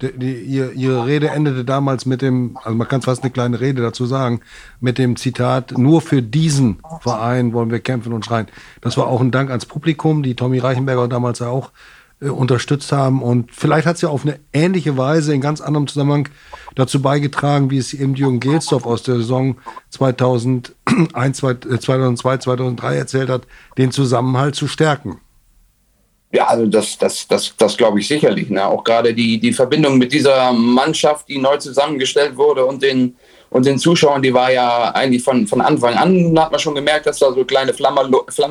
Die, 0.00 0.18
die, 0.18 0.34
ihr, 0.40 0.72
ihre 0.72 1.06
Rede 1.06 1.28
endete 1.28 1.64
damals 1.64 2.06
mit 2.06 2.22
dem, 2.22 2.56
also 2.62 2.74
man 2.74 2.88
kann 2.88 3.02
fast 3.02 3.22
eine 3.22 3.30
kleine 3.30 3.60
Rede 3.60 3.82
dazu 3.82 4.06
sagen, 4.06 4.40
mit 4.80 4.96
dem 4.96 5.16
Zitat, 5.16 5.76
nur 5.76 6.00
für 6.00 6.22
diesen 6.22 6.78
Verein 7.02 7.52
wollen 7.52 7.70
wir 7.70 7.80
kämpfen 7.80 8.14
und 8.14 8.24
schreien. 8.24 8.46
Das 8.80 8.96
war 8.96 9.08
auch 9.08 9.20
ein 9.20 9.30
Dank 9.30 9.50
ans 9.50 9.66
Publikum, 9.66 10.22
die 10.22 10.34
Tommy 10.34 10.58
Reichenberger 10.58 11.06
damals 11.06 11.42
auch 11.42 11.68
äh, 11.68 11.70
unterstützt 12.20 12.92
haben. 12.92 13.22
Und 13.22 13.50
vielleicht 13.52 13.86
hat 13.86 13.96
es 13.96 14.02
ja 14.02 14.10
auf 14.10 14.24
eine 14.24 14.38
ähnliche 14.52 14.96
Weise 14.96 15.34
in 15.34 15.40
ganz 15.40 15.60
anderem 15.60 15.86
Zusammenhang 15.86 16.28
dazu 16.74 17.00
beigetragen, 17.00 17.70
wie 17.70 17.78
es 17.78 17.94
eben 17.94 18.14
Jürgen 18.14 18.40
Gelsdorf 18.40 18.86
aus 18.86 19.02
der 19.02 19.16
Saison 19.16 19.56
2001, 19.90 20.74
2002, 21.38 22.38
2003 22.38 22.96
erzählt 22.96 23.30
hat, 23.30 23.42
den 23.78 23.90
Zusammenhalt 23.90 24.54
zu 24.54 24.68
stärken. 24.68 25.18
Ja, 26.32 26.46
also 26.46 26.66
das, 26.66 26.96
das, 26.96 27.26
das, 27.26 27.54
das 27.56 27.76
glaube 27.76 27.98
ich 27.98 28.06
sicherlich. 28.06 28.50
Ne? 28.50 28.64
Auch 28.64 28.84
gerade 28.84 29.14
die, 29.14 29.40
die 29.40 29.52
Verbindung 29.52 29.98
mit 29.98 30.12
dieser 30.12 30.52
Mannschaft, 30.52 31.28
die 31.28 31.38
neu 31.38 31.56
zusammengestellt 31.56 32.36
wurde 32.36 32.64
und 32.64 32.82
den, 32.82 33.16
und 33.50 33.66
den 33.66 33.78
Zuschauern, 33.78 34.22
die 34.22 34.32
war 34.32 34.52
ja 34.52 34.92
eigentlich 34.94 35.24
von, 35.24 35.46
von 35.46 35.60
Anfang 35.60 35.94
an, 35.94 36.38
hat 36.38 36.52
man 36.52 36.60
schon 36.60 36.76
gemerkt, 36.76 37.06
dass 37.06 37.18
da 37.18 37.32
so 37.32 37.44
kleine 37.44 37.74
Flamme, 37.74 38.08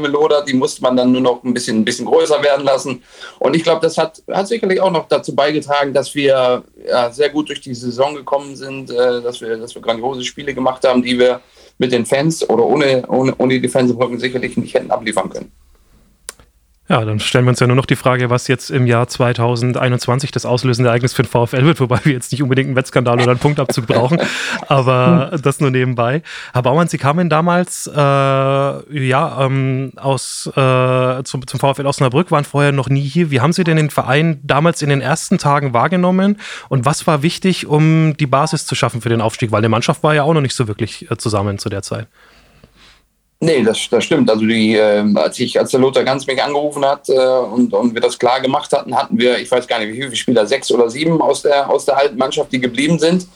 lodert, 0.07 0.47
die 0.47 0.53
musste 0.53 0.81
man 0.81 0.97
dann 0.97 1.13
nur 1.13 1.21
noch 1.21 1.43
ein 1.43 1.53
bisschen, 1.53 1.79
ein 1.79 1.85
bisschen 1.85 2.05
größer 2.05 2.43
werden 2.43 2.65
lassen. 2.65 3.01
Und 3.39 3.55
ich 3.55 3.63
glaube, 3.63 3.79
das 3.81 3.97
hat, 3.97 4.21
hat 4.29 4.49
sicherlich 4.49 4.81
auch 4.81 4.91
noch 4.91 5.07
dazu 5.07 5.33
beigetragen, 5.33 5.93
dass 5.93 6.13
wir 6.15 6.63
ja, 6.85 7.11
sehr 7.11 7.29
gut 7.29 7.47
durch 7.47 7.61
die 7.61 7.73
Saison 7.73 8.13
gekommen 8.13 8.57
sind, 8.57 8.91
äh, 8.91 9.21
dass, 9.21 9.39
wir, 9.39 9.55
dass 9.57 9.73
wir 9.73 9.81
grandiose 9.81 10.23
Spiele 10.23 10.53
gemacht 10.53 10.85
haben, 10.85 11.01
die 11.01 11.17
wir 11.17 11.39
mit 11.77 11.93
den 11.93 12.05
Fans 12.05 12.47
oder 12.49 12.65
ohne, 12.65 13.03
ohne, 13.07 13.33
ohne 13.37 13.59
die 13.59 13.69
Fans 13.69 13.93
sicherlich 14.17 14.57
nicht 14.57 14.73
hätten 14.73 14.91
abliefern 14.91 15.29
können. 15.29 15.51
Ja, 16.89 17.05
dann 17.05 17.19
stellen 17.19 17.45
wir 17.45 17.49
uns 17.49 17.59
ja 17.59 17.67
nur 17.67 17.75
noch 17.75 17.85
die 17.85 17.95
Frage, 17.95 18.31
was 18.31 18.47
jetzt 18.47 18.71
im 18.71 18.87
Jahr 18.87 19.07
2021 19.07 20.31
das 20.31 20.47
auslösende 20.47 20.89
Ereignis 20.89 21.13
für 21.13 21.21
den 21.21 21.29
VfL 21.29 21.63
wird, 21.63 21.79
wobei 21.79 21.99
wir 22.03 22.13
jetzt 22.13 22.31
nicht 22.31 22.41
unbedingt 22.41 22.65
einen 22.65 22.75
Wettskandal 22.75 23.21
oder 23.21 23.29
einen 23.29 23.39
Punktabzug 23.39 23.85
brauchen, 23.85 24.19
aber 24.67 25.37
das 25.39 25.59
nur 25.59 25.69
nebenbei. 25.69 26.23
Herr 26.51 26.63
Baumann, 26.63 26.87
Sie 26.87 26.97
kamen 26.97 27.29
damals 27.29 27.85
äh, 27.85 27.95
ja 27.95 29.45
ähm, 29.45 29.91
aus 29.97 30.47
äh, 30.55 31.23
zum, 31.25 31.45
zum 31.45 31.59
VfL 31.59 31.85
Osnabrück, 31.85 32.31
waren 32.31 32.43
vorher 32.43 32.71
noch 32.71 32.89
nie 32.89 33.07
hier. 33.07 33.29
Wie 33.29 33.39
haben 33.39 33.53
Sie 33.53 33.63
denn 33.63 33.77
den 33.77 33.91
Verein 33.91 34.39
damals 34.41 34.81
in 34.81 34.89
den 34.89 35.01
ersten 35.01 35.37
Tagen 35.37 35.73
wahrgenommen 35.73 36.39
und 36.69 36.85
was 36.85 37.05
war 37.05 37.21
wichtig, 37.21 37.67
um 37.67 38.17
die 38.17 38.25
Basis 38.25 38.65
zu 38.65 38.73
schaffen 38.73 39.01
für 39.01 39.09
den 39.09 39.21
Aufstieg? 39.21 39.51
Weil 39.51 39.61
die 39.61 39.69
Mannschaft 39.69 40.01
war 40.01 40.15
ja 40.15 40.23
auch 40.23 40.33
noch 40.33 40.41
nicht 40.41 40.55
so 40.55 40.67
wirklich 40.67 41.11
äh, 41.11 41.17
zusammen 41.17 41.59
zu 41.59 41.69
der 41.69 41.83
Zeit. 41.83 42.07
Nee, 43.41 43.63
das, 43.63 43.87
das 43.89 44.03
stimmt. 44.03 44.29
Also 44.29 44.45
die, 44.45 44.75
äh, 44.75 45.03
als 45.15 45.39
ich, 45.39 45.57
als 45.57 45.71
der 45.71 45.79
Lothar 45.79 46.03
Ganz 46.03 46.27
mich 46.27 46.43
angerufen 46.43 46.83
hat 46.83 47.07
äh, 47.07 47.13
und, 47.13 47.73
und 47.73 47.93
wir 47.93 48.01
das 48.01 48.19
klar 48.19 48.41
gemacht 48.41 48.71
hatten, 48.73 48.95
hatten 48.95 49.17
wir, 49.17 49.39
ich 49.39 49.49
weiß 49.49 49.65
gar 49.65 49.79
nicht, 49.79 49.93
wie 49.93 50.01
viele 50.01 50.15
Spieler, 50.15 50.45
sechs 50.45 50.69
oder 50.71 50.89
sieben 50.89 51.21
aus 51.21 51.43
der, 51.43 51.69
aus 51.69 51.85
der 51.85 51.97
alten 51.97 52.17
Mannschaft, 52.17 52.51
die 52.51 52.59
geblieben 52.59 52.99
sind. 52.99 53.27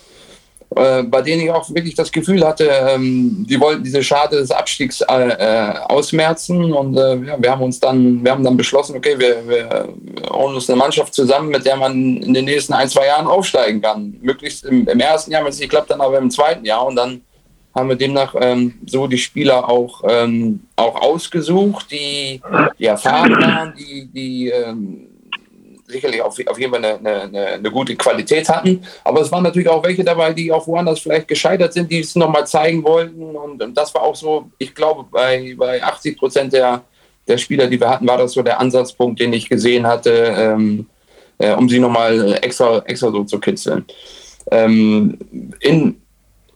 Äh, 0.76 1.04
bei 1.04 1.22
denen 1.22 1.44
ich 1.44 1.52
auch 1.52 1.70
wirklich 1.70 1.96
das 1.96 2.12
Gefühl 2.12 2.46
hatte, 2.46 2.66
ähm, 2.66 3.46
die 3.48 3.60
wollten 3.60 3.84
diese 3.84 4.04
Schade 4.04 4.38
des 4.38 4.52
Abstiegs 4.52 5.02
äh, 5.02 5.30
äh, 5.30 5.78
ausmerzen 5.88 6.74
und 6.74 6.98
äh, 6.98 7.16
ja, 7.16 7.42
wir 7.42 7.52
haben 7.52 7.62
uns 7.62 7.80
dann, 7.80 8.24
wir 8.26 8.32
haben 8.32 8.44
dann 8.44 8.58
beschlossen, 8.58 8.98
okay, 8.98 9.18
wir, 9.18 9.48
wir 9.48 9.88
holen 10.32 10.56
uns 10.56 10.70
eine 10.70 10.78
Mannschaft 10.78 11.14
zusammen, 11.14 11.50
mit 11.50 11.66
der 11.66 11.78
man 11.78 12.18
in 12.18 12.34
den 12.34 12.46
nächsten 12.46 12.74
ein, 12.74 12.90
zwei 12.90 13.06
Jahren 13.06 13.28
aufsteigen 13.28 13.82
kann. 13.82 14.18
Möglichst 14.22 14.66
im, 14.66 14.88
im 14.88 15.00
ersten 15.00 15.32
Jahr, 15.32 15.44
wenn 15.44 15.52
es 15.52 15.60
nicht 15.60 15.70
klappt, 15.70 15.92
dann 15.92 16.02
aber 16.02 16.18
im 16.18 16.32
zweiten 16.32 16.66
Jahr 16.66 16.86
und 16.86 16.96
dann 16.96 17.22
haben 17.76 17.90
wir 17.90 17.96
demnach 17.96 18.36
ähm, 18.40 18.76
so 18.86 19.08
die 19.08 19.18
Spieler 19.18 19.68
auch, 19.68 20.04
ähm, 20.08 20.62
auch 20.76 20.96
ausgesucht, 21.02 21.92
die, 21.92 22.42
die 22.78 22.86
erfahren 22.86 23.32
waren, 23.32 23.74
die, 23.76 24.08
die 24.14 24.50
ähm, 24.50 25.08
sicherlich 25.88 26.22
auf, 26.22 26.38
auf 26.46 26.60
jeden 26.60 26.74
Fall 26.74 26.86
eine, 26.86 27.24
eine, 27.24 27.46
eine, 27.48 27.72
gute 27.72 27.96
Qualität 27.96 28.48
hatten. 28.50 28.84
Aber 29.04 29.22
es 29.22 29.32
waren 29.32 29.44
natürlich 29.44 29.70
auch 29.70 29.84
welche 29.84 30.04
dabei, 30.04 30.34
die 30.34 30.52
auch 30.52 30.68
woanders 30.68 31.00
vielleicht 31.00 31.28
gescheitert 31.28 31.74
sind, 31.74 31.92
die 31.92 32.00
es 32.00 32.16
nochmal 32.16 32.46
zeigen 32.46 32.84
wollten. 32.84 33.36
Und, 33.36 33.62
und, 33.62 33.78
das 33.78 33.94
war 33.94 34.04
auch 34.04 34.16
so, 34.16 34.52
ich 34.58 34.74
glaube, 34.74 35.06
bei, 35.12 35.56
bei 35.58 35.82
80 35.82 36.18
Prozent 36.18 36.54
der, 36.54 36.84
der 37.28 37.38
Spieler, 37.38 37.68
die 37.68 37.80
wir 37.80 37.90
hatten, 37.90 38.08
war 38.08 38.18
das 38.18 38.34
so 38.34 38.42
der 38.42 38.60
Ansatzpunkt, 38.60 39.20
den 39.20 39.34
ich 39.34 39.50
gesehen 39.50 39.88
hatte, 39.88 40.12
ähm, 40.38 40.88
äh, 41.38 41.54
um 41.54 41.68
sie 41.68 41.80
nochmal 41.80 42.38
extra, 42.42 42.80
extra 42.86 43.12
so 43.12 43.24
zu 43.24 43.40
kitzeln. 43.40 43.86
Ähm, 44.52 45.18
in, 45.60 46.03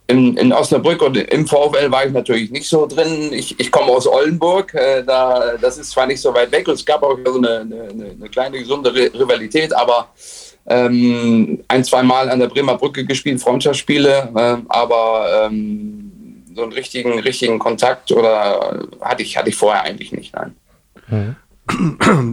in, 0.08 0.38
in 0.38 0.54
Osnabrück 0.54 1.02
und 1.02 1.17
im 1.17 1.46
VfL 1.46 1.91
war 1.91 2.06
ich 2.06 2.13
natürlich 2.13 2.50
nicht 2.50 2.67
so 2.67 2.88
drin. 2.88 3.32
Ich, 3.34 3.60
ich 3.60 3.72
komme 3.72 3.91
aus 3.91 4.08
Oldenburg, 4.08 4.74
äh, 4.74 5.04
da, 5.04 5.58
das 5.62 5.78
ist 5.78 5.91
zwar 5.91 6.08
nicht 6.08 6.22
so 6.22 6.34
weit 6.34 6.52
weg 6.52 6.67
und 6.67 6.76
es 6.76 6.86
gab 6.86 7.04
auch 7.04 7.17
so 7.26 7.38
eine, 7.38 7.60
eine, 7.60 7.89
eine 7.89 8.30
kleine 8.30 8.60
gesunde 8.60 8.93
Rivalität, 8.93 9.74
aber 9.74 10.10
ähm, 10.65 11.63
ein, 11.67 11.84
zwei 11.84 12.04
Mal 12.04 12.30
an 12.30 12.39
der 12.39 12.48
Bremer 12.48 12.78
Brücke 12.78 13.06
gespielt, 13.06 13.41
Freundschaftsspiele, 13.41 14.30
äh, 14.34 14.58
aber 14.70 15.48
ähm, 15.50 16.43
so 16.56 16.63
einen 16.63 16.74
richtigen, 16.74 17.20
richtigen 17.20 17.60
Kontakt 17.60 18.12
oder 18.12 18.88
hatte 19.02 19.24
ich, 19.24 19.38
hatte 19.38 19.50
ich 19.50 19.56
vorher 19.56 19.84
eigentlich 19.84 20.12
nicht, 20.12 20.34
nein. 20.34 20.56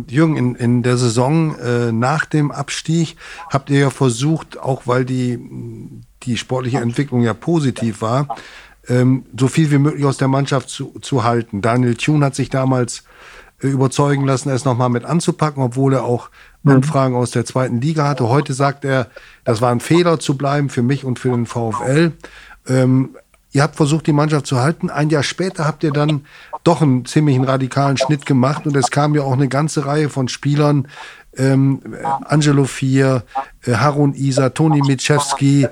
Jürgen, 0.08 0.36
in, 0.36 0.54
in 0.54 0.82
der 0.82 0.96
Saison 0.96 1.58
äh, 1.58 1.92
nach 1.92 2.24
dem 2.24 2.52
Abstieg 2.52 3.16
habt 3.50 3.68
ihr 3.68 3.80
ja 3.80 3.90
versucht, 3.90 4.58
auch 4.58 4.82
weil 4.86 5.04
die 5.04 5.38
die 6.24 6.36
sportliche 6.36 6.78
Entwicklung 6.78 7.22
ja 7.22 7.34
positiv 7.34 8.02
war, 8.02 8.28
ähm, 8.88 9.24
so 9.38 9.48
viel 9.48 9.70
wie 9.70 9.78
möglich 9.78 10.04
aus 10.04 10.16
der 10.16 10.28
Mannschaft 10.28 10.68
zu, 10.68 10.94
zu 11.00 11.24
halten. 11.24 11.62
Daniel 11.62 11.94
Thune 11.94 12.24
hat 12.24 12.34
sich 12.34 12.50
damals 12.50 13.04
äh, 13.62 13.68
überzeugen 13.68 14.26
lassen, 14.26 14.50
es 14.50 14.64
nochmal 14.64 14.90
mit 14.90 15.04
anzupacken, 15.04 15.62
obwohl 15.62 15.94
er 15.94 16.04
auch 16.04 16.30
mhm. 16.62 16.72
Anfragen 16.72 17.14
aus 17.14 17.30
der 17.30 17.44
zweiten 17.44 17.80
Liga 17.80 18.06
hatte. 18.08 18.28
Heute 18.28 18.52
sagt 18.52 18.84
er, 18.84 19.08
das 19.44 19.60
war 19.60 19.70
ein 19.70 19.80
Fehler 19.80 20.20
zu 20.20 20.36
bleiben 20.36 20.68
für 20.68 20.82
mich 20.82 21.04
und 21.04 21.18
für 21.18 21.30
den 21.30 21.46
VfL. 21.46 22.12
Ähm, 22.66 23.16
ihr 23.52 23.62
habt 23.62 23.76
versucht, 23.76 24.06
die 24.06 24.12
Mannschaft 24.12 24.46
zu 24.46 24.60
halten. 24.60 24.90
Ein 24.90 25.10
Jahr 25.10 25.22
später 25.22 25.64
habt 25.64 25.84
ihr 25.84 25.92
dann 25.92 26.26
doch 26.64 26.82
einen 26.82 27.04
ziemlichen 27.04 27.44
radikalen 27.44 27.96
Schnitt 27.96 28.26
gemacht 28.26 28.66
und 28.66 28.76
es 28.76 28.90
kam 28.90 29.14
ja 29.14 29.22
auch 29.22 29.34
eine 29.34 29.48
ganze 29.48 29.86
Reihe 29.86 30.08
von 30.08 30.28
Spielern, 30.28 30.88
ähm, 31.36 31.80
Angelo 32.24 32.64
Fier, 32.64 33.24
äh, 33.64 33.74
Harun 33.74 34.14
Isa, 34.14 34.50
Toni 34.50 34.82
Mitschewski, 34.82 35.66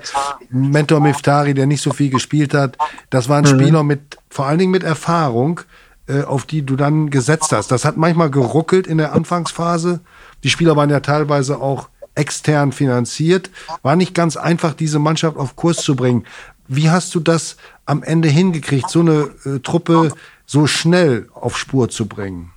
Mentor 0.49 0.99
Miftari, 0.99 1.53
der 1.53 1.65
nicht 1.65 1.81
so 1.81 1.91
viel 1.91 2.09
gespielt 2.09 2.53
hat. 2.53 2.77
Das 3.09 3.29
waren 3.29 3.43
mhm. 3.43 3.59
Spieler 3.59 3.83
mit, 3.83 4.17
vor 4.29 4.45
allen 4.45 4.59
Dingen 4.59 4.71
mit 4.71 4.83
Erfahrung, 4.83 5.61
äh, 6.07 6.23
auf 6.23 6.45
die 6.45 6.65
du 6.65 6.75
dann 6.75 7.09
gesetzt 7.09 7.51
hast. 7.51 7.71
Das 7.71 7.85
hat 7.85 7.97
manchmal 7.97 8.29
geruckelt 8.29 8.87
in 8.87 8.97
der 8.97 9.13
Anfangsphase. 9.13 10.01
Die 10.43 10.49
Spieler 10.49 10.75
waren 10.75 10.89
ja 10.89 10.99
teilweise 10.99 11.61
auch 11.61 11.89
extern 12.15 12.71
finanziert. 12.71 13.49
War 13.81 13.95
nicht 13.95 14.13
ganz 14.13 14.37
einfach, 14.37 14.73
diese 14.73 14.99
Mannschaft 14.99 15.37
auf 15.37 15.55
Kurs 15.55 15.77
zu 15.77 15.95
bringen. 15.95 16.25
Wie 16.67 16.89
hast 16.89 17.13
du 17.15 17.19
das 17.19 17.57
am 17.85 18.03
Ende 18.03 18.29
hingekriegt, 18.29 18.89
so 18.89 19.01
eine 19.01 19.29
äh, 19.45 19.59
Truppe 19.59 20.11
so 20.45 20.67
schnell 20.67 21.27
auf 21.33 21.57
Spur 21.57 21.89
zu 21.89 22.05
bringen? 22.05 22.51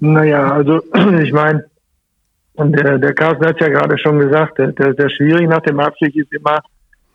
Naja, 0.00 0.52
also 0.52 0.80
ich 1.22 1.32
meine, 1.32 1.64
der, 2.58 2.98
der 2.98 3.14
Carsten 3.14 3.46
hat 3.46 3.60
ja 3.60 3.68
gerade 3.68 3.98
schon 3.98 4.18
gesagt, 4.18 4.58
der, 4.58 4.72
der, 4.72 5.08
schwierig 5.08 5.48
nach 5.48 5.60
dem 5.60 5.78
Abstieg 5.80 6.16
ist 6.16 6.32
immer, 6.32 6.58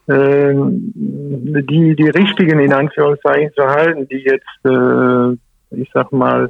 äh, 0.08 0.54
die, 0.54 1.96
die 1.96 2.10
richtigen 2.10 2.60
in 2.60 2.74
Anführungszeichen 2.74 3.52
zu 3.54 3.64
halten, 3.64 4.08
die 4.08 4.24
jetzt, 4.24 4.66
äh, 4.66 5.82
ich 5.82 5.90
sag 5.94 6.12
mal, 6.12 6.50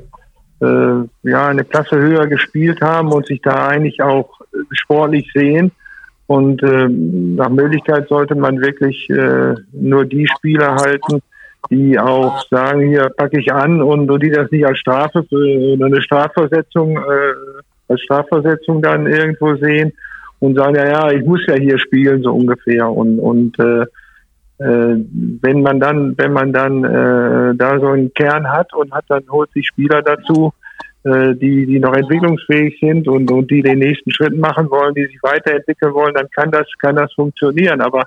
äh, 0.62 1.30
ja, 1.30 1.48
eine 1.48 1.63
Klasse 1.63 1.98
höher 1.98 2.28
gespielt 2.28 2.82
haben 2.82 3.12
und 3.12 3.26
sich 3.26 3.41
da 3.41 3.67
eigentlich 3.67 4.02
auch 4.02 4.39
sportlich 4.72 5.30
sehen. 5.34 5.72
Und 6.28 6.63
äh, 6.63 6.88
nach 6.88 7.50
Möglichkeit 7.50 8.08
sollte 8.08 8.36
man 8.36 8.62
wirklich 8.62 9.10
äh, 9.10 9.56
nur 9.72 10.06
die 10.06 10.28
Spieler 10.28 10.76
halten, 10.76 11.22
die 11.69 11.97
auch 11.97 12.45
sagen, 12.49 12.88
hier 12.88 13.10
packe 13.15 13.39
ich 13.39 13.52
an 13.54 13.82
und, 13.82 14.08
die 14.21 14.30
das 14.30 14.52
nicht 14.52 14.65
als 14.65 14.80
Strafe 14.80 15.26
oder 15.32 15.86
eine 15.86 16.02
Strafversetzung 16.02 16.97
äh, 16.97 17.62
als 17.88 18.02
Strafversetzung 18.02 18.82
dann 18.82 19.08
irgendwo 19.08 19.56
sehen 19.56 19.93
und 20.39 20.56
sagen, 20.56 20.76
ja, 20.76 20.88
ja, 20.88 21.12
ich 21.12 21.26
muss 21.26 21.45
ja 21.47 21.56
hier 21.56 21.80
spielen, 21.80 22.21
so 22.21 22.34
ungefähr. 22.34 22.89
Und, 22.89 23.19
und 23.19 23.58
äh, 23.60 23.84
äh, 24.60 24.97
wenn 25.41 25.62
man 25.62 25.80
dann, 25.80 26.17
wenn 26.17 26.34
man 26.34 26.54
dann 26.54 26.84
äh, 26.84 27.56
da 27.56 27.80
so 27.80 27.88
einen 27.88 28.13
Kern 28.13 28.52
hat 28.52 28.73
und 28.73 28.91
hat 28.91 29.06
dann 29.08 29.23
holt 29.30 29.52
sich 29.52 29.67
Spieler 29.67 30.02
dazu, 30.02 30.54
äh, 31.04 31.34
die, 31.36 31.65
die 31.65 31.80
noch 31.80 31.95
entwicklungsfähig 31.95 32.78
sind 32.80 33.08
und, 33.08 33.32
und 33.32 33.49
die 33.52 33.62
den 33.62 33.80
nächsten 33.80 34.12
Schritt 34.12 34.38
machen 34.38 34.69
wollen, 34.69 34.93
die 34.95 35.06
sich 35.06 35.19
weiterentwickeln 35.21 35.93
wollen, 35.93 36.13
dann 36.13 36.30
kann 36.36 36.52
das, 36.52 36.67
kann 36.82 36.95
das 36.95 37.13
funktionieren. 37.13 37.82
Aber 37.82 38.04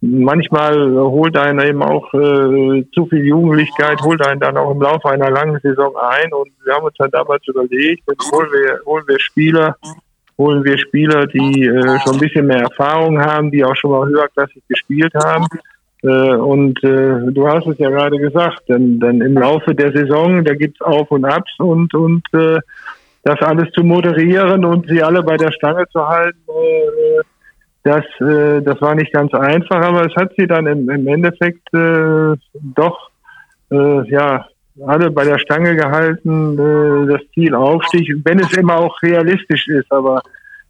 manchmal 0.00 0.76
holt 0.98 1.36
einen 1.36 1.60
eben 1.60 1.82
auch 1.82 2.12
äh, 2.14 2.84
zu 2.94 3.06
viel 3.06 3.24
Jugendlichkeit, 3.24 4.00
holt 4.02 4.26
einen 4.26 4.40
dann 4.40 4.56
auch 4.56 4.70
im 4.70 4.80
Laufe 4.80 5.08
einer 5.10 5.30
langen 5.30 5.60
Saison 5.60 5.94
ein. 5.96 6.32
Und 6.32 6.50
wir 6.64 6.74
haben 6.74 6.84
uns 6.84 6.96
dann 6.98 7.10
damals 7.10 7.46
überlegt, 7.46 8.02
holen 8.32 8.48
wir, 8.50 8.80
holen 8.86 9.04
wir 9.06 9.20
Spieler, 9.20 9.76
holen 10.38 10.64
wir 10.64 10.78
Spieler, 10.78 11.26
die 11.26 11.64
äh, 11.66 12.00
schon 12.00 12.14
ein 12.14 12.20
bisschen 12.20 12.46
mehr 12.46 12.62
Erfahrung 12.62 13.20
haben, 13.20 13.50
die 13.50 13.64
auch 13.64 13.76
schon 13.76 13.90
mal 13.90 14.06
höherklassig 14.06 14.62
gespielt 14.68 15.12
haben. 15.14 15.46
Äh, 16.02 16.34
und 16.34 16.82
äh, 16.82 17.30
du 17.30 17.46
hast 17.46 17.66
es 17.66 17.78
ja 17.78 17.90
gerade 17.90 18.16
gesagt, 18.16 18.68
denn, 18.68 18.98
denn 19.00 19.20
im 19.20 19.34
Laufe 19.34 19.74
der 19.74 19.92
Saison, 19.92 20.44
da 20.44 20.54
gibt's 20.54 20.80
Auf 20.80 21.10
und 21.10 21.26
Abs 21.26 21.52
und, 21.58 21.94
und 21.94 22.22
äh, 22.32 22.58
das 23.22 23.40
alles 23.42 23.70
zu 23.72 23.84
moderieren 23.84 24.64
und 24.64 24.88
sie 24.88 25.02
alle 25.02 25.22
bei 25.22 25.36
der 25.36 25.52
Stange 25.52 25.86
zu 25.92 26.08
halten, 26.08 26.38
äh, 26.48 27.20
das, 27.82 28.04
äh, 28.20 28.60
das 28.60 28.80
war 28.80 28.94
nicht 28.94 29.12
ganz 29.12 29.32
einfach, 29.34 29.80
aber 29.82 30.06
es 30.06 30.14
hat 30.14 30.32
sie 30.36 30.46
dann 30.46 30.66
im, 30.66 30.88
im 30.90 31.06
Endeffekt 31.06 31.72
äh, 31.72 32.34
doch 32.74 33.10
äh, 33.70 34.10
ja 34.10 34.46
alle 34.86 35.10
bei 35.10 35.24
der 35.24 35.38
Stange 35.38 35.74
gehalten, 35.76 36.58
äh, 36.58 37.12
das 37.12 37.22
Ziel 37.34 37.54
Aufstieg, 37.54 38.14
wenn 38.24 38.40
es 38.40 38.52
immer 38.56 38.76
auch 38.76 39.00
realistisch 39.02 39.68
ist. 39.68 39.90
Aber 39.90 40.22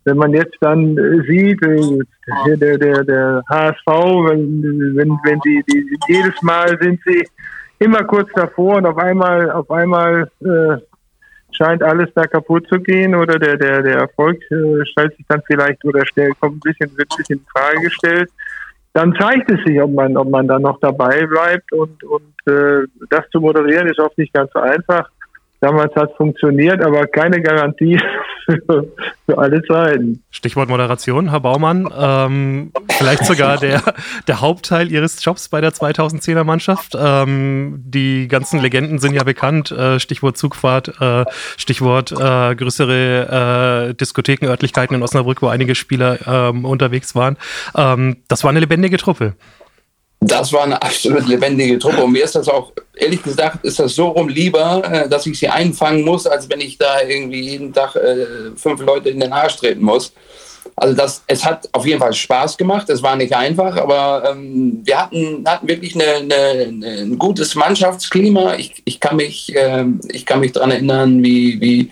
wenn 0.04 0.16
man 0.16 0.32
jetzt 0.32 0.56
dann 0.60 0.96
äh, 0.96 1.22
sieht, 1.26 1.62
äh, 1.62 2.56
der, 2.56 2.78
der, 2.78 3.04
der 3.04 3.42
HSV, 3.48 3.86
wenn, 3.86 4.96
wenn, 4.96 5.10
wenn 5.24 5.40
sie 5.42 5.62
die, 5.70 5.98
jedes 6.08 6.40
Mal 6.42 6.78
sind 6.80 7.00
sie 7.04 7.26
immer 7.78 8.04
kurz 8.04 8.30
davor 8.34 8.76
und 8.76 8.86
auf 8.86 8.98
einmal, 8.98 9.50
auf 9.50 9.70
einmal 9.70 10.30
äh, 10.40 10.76
scheint 11.56 11.82
alles 11.82 12.08
da 12.14 12.26
kaputt 12.26 12.66
zu 12.68 12.80
gehen 12.80 13.14
oder 13.14 13.38
der, 13.38 13.56
der, 13.56 13.82
der 13.82 13.98
Erfolg 13.98 14.40
äh, 14.50 14.84
stellt 14.86 15.16
sich 15.16 15.26
dann 15.28 15.42
vielleicht 15.46 15.84
oder 15.84 16.04
stellt, 16.06 16.38
kommt 16.40 16.56
ein 16.56 16.60
bisschen, 16.60 16.96
wird 16.96 17.10
ein 17.10 17.16
bisschen 17.16 17.38
in 17.38 17.46
Frage 17.46 17.80
gestellt. 17.80 18.30
Dann 18.92 19.14
zeigt 19.14 19.50
es 19.50 19.62
sich, 19.64 19.80
ob 19.80 19.92
man, 19.92 20.16
ob 20.16 20.28
man 20.30 20.48
dann 20.48 20.62
noch 20.62 20.80
dabei 20.80 21.24
bleibt 21.26 21.72
und, 21.72 22.02
und 22.02 22.52
äh, 22.52 22.86
das 23.08 23.28
zu 23.30 23.40
moderieren 23.40 23.88
ist 23.88 24.00
oft 24.00 24.18
nicht 24.18 24.32
ganz 24.32 24.50
so 24.52 24.60
einfach. 24.60 25.08
Damals 25.60 25.94
hat 25.94 26.10
es 26.10 26.16
funktioniert, 26.16 26.82
aber 26.82 27.06
keine 27.06 27.42
Garantie 27.42 28.00
für, 28.46 28.88
alle 29.36 29.62
Zeiten. 29.62 30.22
Stichwort 30.30 30.70
Moderation, 30.70 31.30
Herr 31.30 31.40
Baumann. 31.40 31.88
Ähm, 31.96 32.72
vielleicht 32.98 33.26
sogar 33.26 33.58
der, 33.58 33.82
der 34.26 34.40
Hauptteil 34.40 34.90
Ihres 34.90 35.22
Jobs 35.22 35.48
bei 35.48 35.60
der 35.60 35.72
2010er 35.72 36.44
Mannschaft. 36.44 36.96
Ähm, 36.98 37.82
die 37.84 38.26
ganzen 38.26 38.60
Legenden 38.60 38.98
sind 38.98 39.14
ja 39.14 39.22
bekannt. 39.22 39.70
Äh, 39.70 40.00
Stichwort 40.00 40.38
Zugfahrt, 40.38 41.00
äh, 41.00 41.24
Stichwort 41.58 42.12
äh, 42.12 42.54
größere 42.54 43.90
äh, 43.90 43.94
Diskotheken, 43.94 44.46
Örtlichkeiten 44.46 44.96
in 44.96 45.02
Osnabrück, 45.02 45.42
wo 45.42 45.48
einige 45.48 45.74
Spieler 45.74 46.18
ähm, 46.26 46.64
unterwegs 46.64 47.14
waren. 47.14 47.36
Ähm, 47.76 48.16
das 48.28 48.44
war 48.44 48.50
eine 48.50 48.60
lebendige 48.60 48.96
Truppe. 48.96 49.34
Das 50.22 50.52
war 50.52 50.64
eine 50.64 50.80
absolut 50.80 51.26
lebendige 51.26 51.78
Truppe. 51.78 52.04
Und 52.04 52.12
mir 52.12 52.24
ist 52.24 52.34
das 52.34 52.46
auch, 52.46 52.72
ehrlich 52.94 53.22
gesagt, 53.22 53.64
ist 53.64 53.78
das 53.78 53.94
so 53.94 54.08
rum 54.08 54.28
lieber, 54.28 54.82
äh, 54.84 55.08
dass 55.08 55.26
ich 55.26 55.38
sie 55.38 55.48
einfangen 55.48 56.04
muss, 56.04 56.26
als 56.26 56.48
wenn 56.50 56.60
ich 56.60 56.76
da 56.76 57.00
irgendwie 57.00 57.40
jeden 57.40 57.72
Tag 57.72 57.96
äh, 57.96 58.26
fünf 58.54 58.80
Leute 58.82 59.08
in 59.08 59.20
den 59.20 59.32
Arsch 59.32 59.56
treten 59.56 59.82
muss. 59.82 60.12
Also 60.80 60.94
das, 60.94 61.22
es 61.26 61.44
hat 61.44 61.68
auf 61.72 61.84
jeden 61.84 62.00
Fall 62.00 62.14
Spaß 62.14 62.56
gemacht. 62.56 62.88
Es 62.88 63.02
war 63.02 63.14
nicht 63.14 63.34
einfach, 63.34 63.76
aber 63.76 64.30
ähm, 64.30 64.80
wir 64.82 64.98
hatten, 64.98 65.44
hatten 65.46 65.68
wirklich 65.68 65.94
eine, 65.94 66.06
eine, 66.24 67.02
ein 67.02 67.18
gutes 67.18 67.54
Mannschaftsklima. 67.54 68.54
Ich, 68.54 68.80
ich 68.86 68.98
kann 68.98 69.16
mich, 69.16 69.54
äh, 69.54 69.84
ich 70.08 70.24
kann 70.24 70.40
mich 70.40 70.52
daran 70.52 70.70
erinnern, 70.70 71.22
wie, 71.22 71.60
wie 71.60 71.90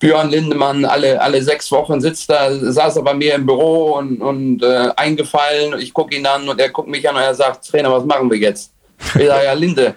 Björn 0.00 0.30
Lindemann 0.30 0.84
alle, 0.84 1.22
alle 1.22 1.40
sechs 1.42 1.70
Wochen 1.70 2.00
sitzt 2.00 2.28
da, 2.28 2.52
saß 2.52 2.96
er 2.96 3.02
bei 3.02 3.14
mir 3.14 3.36
im 3.36 3.46
Büro 3.46 3.92
und, 3.98 4.20
und 4.20 4.64
äh, 4.64 4.90
eingefallen. 4.96 5.78
Ich 5.78 5.94
gucke 5.94 6.16
ihn 6.16 6.26
an 6.26 6.48
und 6.48 6.60
er 6.60 6.70
guckt 6.70 6.88
mich 6.88 7.08
an 7.08 7.14
und 7.14 7.22
er 7.22 7.36
sagt, 7.36 7.68
Trainer, 7.68 7.92
was 7.92 8.04
machen 8.04 8.28
wir 8.28 8.38
jetzt? 8.38 8.72
Ich 8.98 9.26
sage, 9.28 9.44
ja, 9.44 9.52
Linde, 9.52 9.94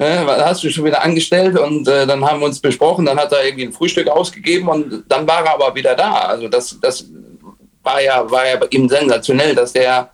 äh, 0.00 0.26
hast 0.26 0.64
du 0.64 0.70
schon 0.70 0.84
wieder 0.84 1.04
angestellt? 1.04 1.56
Und 1.56 1.86
äh, 1.86 2.08
dann 2.08 2.24
haben 2.24 2.40
wir 2.40 2.46
uns 2.46 2.58
besprochen, 2.58 3.06
dann 3.06 3.20
hat 3.20 3.30
er 3.30 3.44
irgendwie 3.44 3.66
ein 3.66 3.72
Frühstück 3.72 4.08
ausgegeben 4.08 4.66
und 4.66 5.04
dann 5.08 5.28
war 5.28 5.44
er 5.44 5.54
aber 5.54 5.72
wieder 5.76 5.94
da. 5.94 6.12
Also 6.22 6.48
das, 6.48 6.76
das 6.80 7.06
war 7.88 8.02
ja, 8.02 8.30
war 8.30 8.46
ja 8.46 8.56
bei 8.56 8.66
ihm 8.70 8.88
sensationell, 8.88 9.54
dass 9.54 9.74
er, 9.74 10.10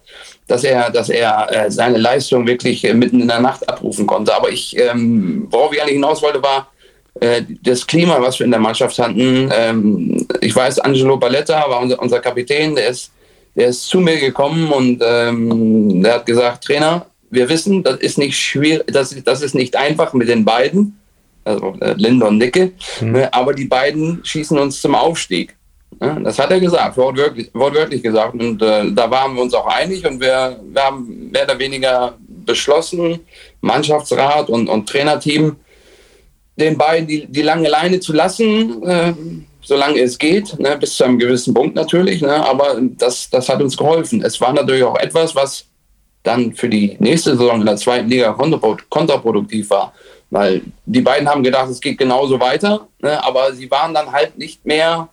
dass 0.47 0.65
er, 0.65 0.91
dass 0.91 1.09
er 1.09 1.47
äh, 1.51 1.71
seine 1.71 1.99
Leistung 1.99 2.47
wirklich 2.47 2.85
äh, 2.85 2.95
mitten 2.95 3.21
in 3.21 3.29
der 3.29 3.41
Nacht 3.41 3.69
abrufen 3.69 4.07
konnte. 4.07 4.35
Aber 4.35 4.51
ich, 4.51 4.77
ähm, 4.79 5.47
worauf 5.51 5.73
ich 5.73 5.81
eigentlich 5.81 5.95
hinaus 5.95 6.23
wollte, 6.23 6.43
war 6.43 6.69
äh, 7.21 7.43
das 7.63 7.87
Klima, 7.87 8.21
was 8.21 8.39
wir 8.39 8.45
in 8.45 8.53
der 8.53 8.61
Mannschaft 8.61 8.99
hatten. 8.99 9.51
Ähm, 9.53 10.27
ich 10.41 10.55
weiß, 10.55 10.81
Angelo 10.81 11.17
Balletta 11.17 11.69
war 11.69 11.81
unser, 11.81 12.01
unser 12.01 12.21
Kapitän, 12.21 12.77
der 12.77 12.89
ist, 12.89 13.11
der 13.55 13.69
ist 13.69 13.87
zu 13.87 14.01
mir 14.01 14.19
gekommen 14.19 14.71
und 14.71 15.03
ähm, 15.05 16.03
der 16.03 16.15
hat 16.15 16.27
gesagt, 16.27 16.65
Trainer, 16.65 17.07
wir 17.31 17.49
wissen, 17.49 17.83
das 17.83 17.99
ist 17.99 18.19
nicht 18.19 18.37
schwierig, 18.37 18.85
das, 18.89 19.15
das 19.25 19.43
ist 19.43 19.55
nicht 19.55 19.77
einfach 19.77 20.13
mit 20.13 20.29
den 20.29 20.45
beiden, 20.45 20.99
also 21.45 21.77
äh, 21.81 21.95
Linda 21.97 22.29
und 22.29 22.39
Nicke, 22.39 22.73
mhm. 23.01 23.13
ne, 23.13 23.35
aber 23.35 23.55
die 23.55 23.67
beiden 23.67 24.21
schießen 24.25 24.59
uns 24.59 24.81
zum 24.81 24.95
Aufstieg. 24.95 25.57
Das 25.99 26.39
hat 26.39 26.51
er 26.51 26.61
gesagt, 26.61 26.97
wortwörtlich, 26.97 27.51
wortwörtlich 27.53 28.03
gesagt. 28.03 28.35
Und 28.35 28.63
äh, 28.63 28.91
da 28.93 29.11
waren 29.11 29.35
wir 29.35 29.43
uns 29.43 29.55
auch 29.55 29.67
einig 29.67 30.07
und 30.07 30.21
wir, 30.21 30.61
wir 30.63 30.83
haben 30.83 31.31
mehr 31.31 31.45
oder 31.45 31.59
weniger 31.59 32.15
beschlossen, 32.19 33.21
Mannschaftsrat 33.61 34.49
und, 34.49 34.69
und 34.69 34.89
Trainerteam, 34.89 35.57
den 36.57 36.79
beiden 36.79 37.07
die, 37.07 37.27
die 37.27 37.43
lange 37.43 37.69
Leine 37.69 38.01
zu 38.01 38.13
lassen, 38.13 38.83
äh, 38.83 39.13
solange 39.63 40.01
es 40.01 40.19
geht, 40.19 40.59
ne, 40.59 40.77
bis 40.79 40.97
zu 40.97 41.05
einem 41.05 41.19
gewissen 41.19 41.55
Punkt 41.55 41.75
natürlich. 41.75 42.21
Ne, 42.21 42.35
aber 42.35 42.79
das, 42.81 43.29
das 43.31 43.49
hat 43.49 43.63
uns 43.63 43.77
geholfen. 43.77 44.23
Es 44.23 44.41
war 44.41 44.53
natürlich 44.53 44.85
auch 44.85 44.99
etwas, 44.99 45.35
was 45.35 45.67
dann 46.23 46.55
für 46.55 46.69
die 46.69 46.97
nächste 47.01 47.37
Saison 47.37 47.61
in 47.61 47.67
der 47.67 47.77
zweiten 47.77 48.09
Liga 48.09 48.33
kontraproduktiv 48.33 49.71
war. 49.71 49.93
Weil 50.31 50.63
die 50.87 51.01
beiden 51.01 51.29
haben 51.29 51.43
gedacht, 51.43 51.69
es 51.71 51.81
geht 51.81 51.99
genauso 51.99 52.41
weiter, 52.41 52.89
ne, 53.01 53.23
aber 53.23 53.53
sie 53.53 53.71
waren 53.71 53.95
dann 53.95 54.11
halt 54.11 54.37
nicht 54.39 54.65
mehr 54.65 55.09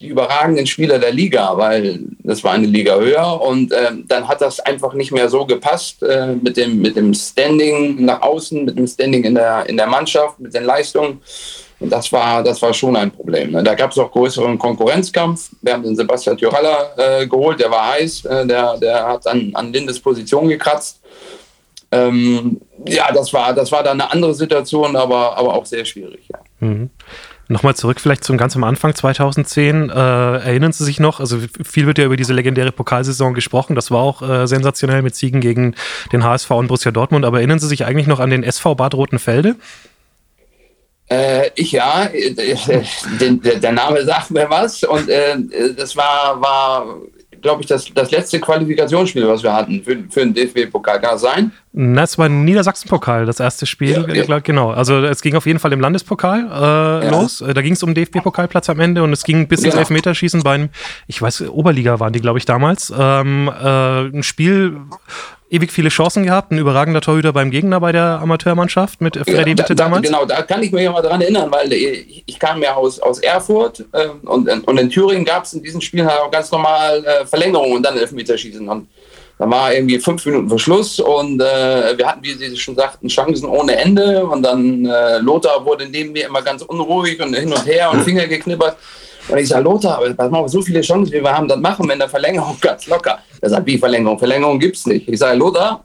die 0.00 0.08
überragenden 0.08 0.66
Spieler 0.66 0.98
der 0.98 1.12
Liga, 1.12 1.56
weil 1.56 2.00
das 2.20 2.44
war 2.44 2.52
eine 2.52 2.66
Liga 2.66 2.94
höher 2.96 3.40
und 3.40 3.72
äh, 3.72 3.90
dann 4.06 4.28
hat 4.28 4.40
das 4.40 4.60
einfach 4.60 4.94
nicht 4.94 5.10
mehr 5.10 5.28
so 5.28 5.44
gepasst 5.44 6.02
äh, 6.02 6.36
mit, 6.36 6.56
dem, 6.56 6.80
mit 6.80 6.96
dem 6.96 7.12
Standing 7.12 8.04
nach 8.04 8.22
außen, 8.22 8.64
mit 8.64 8.78
dem 8.78 8.86
Standing 8.86 9.24
in 9.24 9.34
der, 9.34 9.68
in 9.68 9.76
der 9.76 9.88
Mannschaft, 9.88 10.38
mit 10.38 10.54
den 10.54 10.64
Leistungen. 10.64 11.20
Und 11.80 11.90
das 11.90 12.12
war, 12.12 12.42
das 12.42 12.60
war 12.62 12.74
schon 12.74 12.96
ein 12.96 13.10
Problem. 13.10 13.52
Ne? 13.52 13.62
Da 13.62 13.74
gab 13.74 13.90
es 13.92 13.98
auch 13.98 14.10
größeren 14.10 14.58
Konkurrenzkampf. 14.58 15.50
Wir 15.62 15.74
haben 15.74 15.82
den 15.82 15.96
Sebastian 15.96 16.36
Tyralla 16.36 16.90
äh, 16.96 17.26
geholt, 17.26 17.60
der 17.60 17.70
war 17.70 17.92
heiß, 17.92 18.24
äh, 18.24 18.46
der, 18.46 18.76
der 18.78 19.04
hat 19.06 19.26
an, 19.26 19.50
an 19.54 19.72
Lindes 19.72 19.98
Position 19.98 20.48
gekratzt. 20.48 21.00
Ähm, 21.90 22.60
ja, 22.86 23.10
das 23.12 23.32
war, 23.32 23.52
das 23.54 23.72
war 23.72 23.82
dann 23.82 24.00
eine 24.00 24.10
andere 24.12 24.34
Situation, 24.34 24.94
aber, 24.94 25.36
aber 25.36 25.54
auch 25.54 25.66
sehr 25.66 25.84
schwierig. 25.84 26.28
Ja. 26.28 26.38
Mhm. 26.60 26.90
Nochmal 27.50 27.74
zurück 27.74 27.98
vielleicht 27.98 28.24
zum 28.24 28.36
ganz 28.36 28.54
am 28.56 28.64
Anfang 28.64 28.94
2010. 28.94 29.88
Äh, 29.88 29.92
erinnern 29.92 30.72
Sie 30.72 30.84
sich 30.84 31.00
noch? 31.00 31.18
Also 31.18 31.38
viel 31.64 31.86
wird 31.86 31.96
ja 31.96 32.04
über 32.04 32.18
diese 32.18 32.34
legendäre 32.34 32.72
Pokalsaison 32.72 33.32
gesprochen. 33.32 33.74
Das 33.74 33.90
war 33.90 34.00
auch 34.00 34.20
äh, 34.20 34.46
sensationell 34.46 35.00
mit 35.00 35.16
Siegen 35.16 35.40
gegen 35.40 35.74
den 36.12 36.24
HSV 36.24 36.50
und 36.50 36.66
Borussia 36.68 36.92
Dortmund. 36.92 37.24
Aber 37.24 37.38
erinnern 37.38 37.58
Sie 37.58 37.66
sich 37.66 37.86
eigentlich 37.86 38.06
noch 38.06 38.20
an 38.20 38.28
den 38.28 38.42
SV 38.42 38.74
Bad 38.74 38.94
Rotenfelde? 38.94 39.56
Äh, 41.10 41.50
ich 41.54 41.72
ja, 41.72 42.06
der, 43.20 43.56
der, 43.56 43.72
Name 43.72 44.04
sagt 44.04 44.30
mir 44.30 44.50
was 44.50 44.82
und 44.84 45.08
äh, 45.08 45.36
das 45.74 45.96
war, 45.96 46.38
war 46.42 46.96
glaube 47.40 47.62
ich, 47.62 47.66
das, 47.66 47.92
das 47.94 48.10
letzte 48.10 48.40
Qualifikationsspiel, 48.40 49.26
was 49.26 49.42
wir 49.42 49.52
hatten 49.52 49.82
für, 49.82 49.96
für 50.10 50.20
den 50.20 50.34
DFB-Pokal. 50.34 51.00
Kann 51.00 51.12
das 51.12 51.20
sein? 51.20 51.52
Na, 51.72 52.02
es 52.02 52.18
war 52.18 52.28
Niedersachsen-Pokal, 52.28 53.26
das 53.26 53.40
erste 53.40 53.66
Spiel. 53.66 54.04
Ja, 54.08 54.24
ja. 54.24 54.38
Genau. 54.40 54.70
Also 54.70 55.04
es 55.04 55.22
ging 55.22 55.36
auf 55.36 55.46
jeden 55.46 55.58
Fall 55.58 55.72
im 55.72 55.80
Landespokal 55.80 56.40
äh, 56.40 57.06
ja. 57.06 57.10
los. 57.10 57.44
Da 57.46 57.62
ging 57.62 57.74
es 57.74 57.82
um 57.82 57.94
DFB-Pokalplatz 57.94 58.68
am 58.70 58.80
Ende 58.80 59.02
und 59.02 59.12
es 59.12 59.22
ging 59.22 59.48
bis 59.48 59.62
ins 59.62 59.74
Elfmeterschießen 59.74 60.42
beim, 60.42 60.70
ich 61.06 61.20
weiß, 61.20 61.48
Oberliga 61.48 62.00
waren 62.00 62.12
die, 62.12 62.20
glaube 62.20 62.38
ich, 62.38 62.44
damals. 62.44 62.92
Ähm, 62.96 63.48
äh, 63.48 64.06
ein 64.08 64.22
Spiel, 64.22 64.76
ewig 65.50 65.72
viele 65.72 65.88
Chancen 65.88 66.24
gehabt, 66.24 66.52
ein 66.52 66.58
überragender 66.58 67.00
Torhüter 67.00 67.32
beim 67.32 67.50
Gegner 67.50 67.80
bei 67.80 67.92
der 67.92 68.20
Amateurmannschaft 68.20 69.00
mit 69.00 69.16
Freddy 69.16 69.52
Witte 69.56 69.74
da, 69.74 69.84
damals. 69.84 70.06
Genau, 70.06 70.24
da 70.24 70.42
kann 70.42 70.62
ich 70.62 70.72
mich 70.72 70.82
ja 70.82 70.92
mal 70.92 71.02
dran 71.02 71.20
erinnern, 71.20 71.50
weil 71.50 71.72
ich, 71.72 72.22
ich 72.26 72.38
kam 72.38 72.62
ja 72.62 72.74
aus, 72.74 73.00
aus 73.00 73.18
Erfurt 73.20 73.84
äh, 73.92 74.08
und, 74.26 74.48
und 74.48 74.78
in 74.78 74.90
Thüringen 74.90 75.24
gab 75.24 75.44
es 75.44 75.52
in 75.52 75.62
diesen 75.62 75.80
Spielen 75.80 76.06
halt 76.06 76.20
auch 76.20 76.30
ganz 76.30 76.50
normal 76.50 77.04
äh, 77.04 77.26
Verlängerungen 77.26 77.76
und 77.76 77.82
dann 77.82 77.96
Elfmeterschießen. 77.96 78.68
Und 78.68 78.88
da 79.38 79.48
war 79.48 79.72
irgendwie 79.72 79.98
fünf 80.00 80.26
Minuten 80.26 80.48
vor 80.48 80.58
Schluss 80.58 80.98
und 80.98 81.40
äh, 81.40 81.96
wir 81.96 82.06
hatten, 82.06 82.22
wie 82.22 82.34
Sie 82.34 82.56
schon 82.56 82.74
sagten, 82.74 83.08
Chancen 83.08 83.48
ohne 83.48 83.76
Ende. 83.76 84.26
Und 84.26 84.42
dann 84.42 84.84
äh, 84.84 85.18
Lothar 85.18 85.64
wurde 85.64 85.88
neben 85.88 86.12
mir 86.12 86.26
immer 86.26 86.42
ganz 86.42 86.62
unruhig 86.62 87.20
und 87.20 87.34
hin 87.34 87.52
und 87.52 87.64
her 87.64 87.90
und 87.92 88.02
Finger 88.02 88.26
geknippert. 88.26 88.76
Und 89.28 89.38
ich 89.38 89.48
sage, 89.48 89.62
Lothar, 89.62 90.00
pass 90.16 90.30
mal, 90.30 90.48
so 90.48 90.62
viele 90.62 90.80
Chancen, 90.80 91.12
wie 91.12 91.22
wir 91.22 91.36
haben, 91.36 91.48
das 91.48 91.58
machen 91.58 91.86
wir 91.86 91.92
in 91.92 91.98
der 91.98 92.08
Verlängerung 92.08 92.56
ganz 92.60 92.86
locker. 92.86 93.18
Er 93.40 93.50
sagt, 93.50 93.66
wie 93.66 93.78
Verlängerung? 93.78 94.18
Verlängerung 94.18 94.58
gibt 94.58 94.76
es 94.76 94.86
nicht. 94.86 95.08
Ich 95.08 95.18
sage, 95.18 95.36
Lothar, 95.36 95.84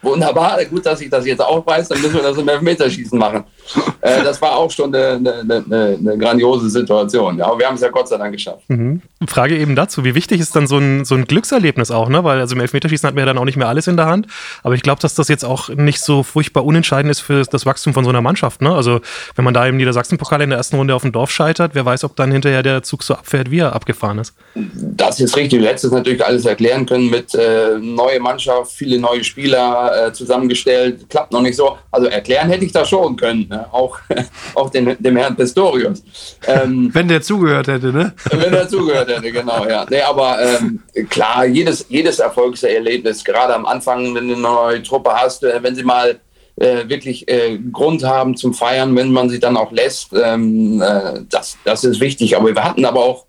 Wunderbar, 0.00 0.64
gut, 0.66 0.86
dass 0.86 1.00
ich 1.00 1.10
das 1.10 1.26
jetzt 1.26 1.40
auch 1.40 1.66
weiß, 1.66 1.88
dann 1.88 2.00
müssen 2.00 2.14
wir 2.14 2.22
das 2.22 2.38
im 2.38 2.48
Elfmeterschießen 2.48 3.18
machen. 3.18 3.44
Äh, 4.00 4.22
das 4.22 4.40
war 4.40 4.56
auch 4.56 4.70
schon 4.70 4.94
eine, 4.94 5.16
eine, 5.16 5.64
eine, 5.66 5.98
eine 5.98 6.18
grandiose 6.18 6.70
Situation. 6.70 7.36
Ja, 7.36 7.46
aber 7.46 7.58
wir 7.58 7.66
haben 7.66 7.74
es 7.74 7.80
ja 7.80 7.88
Gott 7.88 8.08
sei 8.08 8.16
Dank 8.16 8.32
geschafft. 8.32 8.62
Mhm. 8.68 9.02
Frage 9.26 9.58
eben 9.58 9.74
dazu, 9.74 10.04
wie 10.04 10.14
wichtig 10.14 10.40
ist 10.40 10.54
dann 10.54 10.68
so 10.68 10.78
ein, 10.78 11.04
so 11.04 11.16
ein 11.16 11.24
Glückserlebnis 11.24 11.90
auch, 11.90 12.08
ne? 12.08 12.22
Weil 12.22 12.38
also 12.38 12.54
im 12.54 12.60
Elfmeterschießen 12.60 13.06
hat 13.08 13.16
man 13.16 13.22
ja 13.22 13.26
dann 13.26 13.38
auch 13.38 13.44
nicht 13.44 13.56
mehr 13.56 13.68
alles 13.68 13.88
in 13.88 13.96
der 13.96 14.06
Hand. 14.06 14.28
Aber 14.62 14.76
ich 14.76 14.82
glaube, 14.82 15.00
dass 15.00 15.14
das 15.14 15.26
jetzt 15.26 15.44
auch 15.44 15.68
nicht 15.70 16.00
so 16.00 16.22
furchtbar 16.22 16.64
unentscheidend 16.64 17.10
ist 17.10 17.20
für 17.20 17.42
das 17.42 17.66
Wachstum 17.66 17.92
von 17.92 18.04
so 18.04 18.10
einer 18.10 18.20
Mannschaft. 18.20 18.62
Ne? 18.62 18.72
Also 18.72 19.00
wenn 19.34 19.44
man 19.44 19.52
da 19.52 19.66
im 19.66 19.76
Niedersachsen-Pokal 19.76 20.42
in 20.42 20.50
der 20.50 20.58
ersten 20.58 20.76
Runde 20.76 20.94
auf 20.94 21.02
dem 21.02 21.10
Dorf 21.10 21.32
scheitert, 21.32 21.74
wer 21.74 21.84
weiß, 21.84 22.04
ob 22.04 22.14
dann 22.14 22.30
hinterher 22.30 22.62
der 22.62 22.84
Zug 22.84 23.02
so 23.02 23.14
abfährt, 23.14 23.50
wie 23.50 23.58
er 23.58 23.74
abgefahren 23.74 24.18
ist. 24.18 24.34
Das 24.54 25.18
ist 25.18 25.36
richtig. 25.36 25.60
Du 25.60 25.66
hättest 25.66 25.86
es 25.86 25.92
natürlich 25.92 26.24
alles 26.24 26.44
erklären 26.44 26.86
können 26.86 27.10
mit 27.10 27.34
äh, 27.34 27.78
neue 27.80 28.20
Mannschaft, 28.20 28.72
viele 28.72 28.98
neue 28.98 29.24
Spieler 29.24 30.06
äh, 30.06 30.12
zusammengestellt, 30.12 31.10
klappt 31.10 31.32
noch 31.32 31.42
nicht 31.42 31.56
so. 31.56 31.76
Also 31.90 32.06
erklären 32.06 32.48
hätte 32.48 32.64
ich 32.64 32.72
das 32.72 32.88
schon 32.88 33.16
können, 33.16 33.48
ne? 33.48 33.57
Auch, 33.72 33.98
auch 34.54 34.70
den, 34.70 34.96
dem 34.98 35.16
Herrn 35.16 35.36
Pistorius. 35.36 36.02
Ähm, 36.46 36.90
wenn 36.94 37.08
der 37.08 37.22
zugehört 37.22 37.68
hätte, 37.68 37.92
ne? 37.92 38.12
Wenn 38.30 38.52
der 38.52 38.68
zugehört 38.68 39.08
hätte, 39.08 39.32
genau, 39.32 39.66
ja. 39.66 39.86
Nee, 39.88 40.02
aber 40.02 40.38
ähm, 40.40 40.80
klar, 41.08 41.46
jedes, 41.46 41.86
jedes 41.88 42.18
Erfolgserlebnis, 42.18 43.24
gerade 43.24 43.54
am 43.54 43.66
Anfang, 43.66 44.14
wenn 44.14 44.28
du 44.28 44.34
eine 44.34 44.42
neue 44.42 44.82
Truppe 44.82 45.10
hast, 45.12 45.44
äh, 45.44 45.62
wenn 45.62 45.74
sie 45.74 45.84
mal 45.84 46.20
äh, 46.56 46.88
wirklich 46.88 47.28
äh, 47.28 47.58
Grund 47.72 48.04
haben 48.04 48.36
zum 48.36 48.54
Feiern, 48.54 48.94
wenn 48.96 49.12
man 49.12 49.28
sie 49.28 49.38
dann 49.38 49.56
auch 49.56 49.72
lässt, 49.72 50.12
ähm, 50.12 50.82
äh, 50.82 51.20
das, 51.28 51.56
das 51.64 51.84
ist 51.84 52.00
wichtig. 52.00 52.36
Aber 52.36 52.54
wir 52.54 52.64
hatten 52.64 52.84
aber 52.84 53.00
auch 53.00 53.26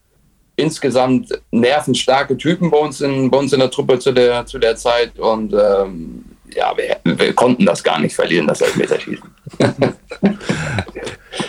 insgesamt 0.56 1.30
nervenstarke 1.52 2.38
Typen 2.38 2.70
bei 2.70 2.78
uns 2.78 3.02
in, 3.02 3.32
bei 3.32 3.38
uns 3.38 3.54
in 3.54 3.60
der 3.60 3.72
Truppe 3.72 4.00
zu 4.00 4.12
der, 4.12 4.46
zu 4.46 4.60
der 4.60 4.76
Zeit 4.76 5.18
und 5.18 5.54
ähm, 5.54 6.18
ja, 6.55 6.73
wir, 6.75 7.17
wir, 7.17 7.33
konnten 7.33 7.65
das 7.65 7.83
gar 7.83 7.99
nicht 7.99 8.15
verlieren, 8.15 8.47
das 8.47 8.62
Elfmeterschießen. 8.62 9.29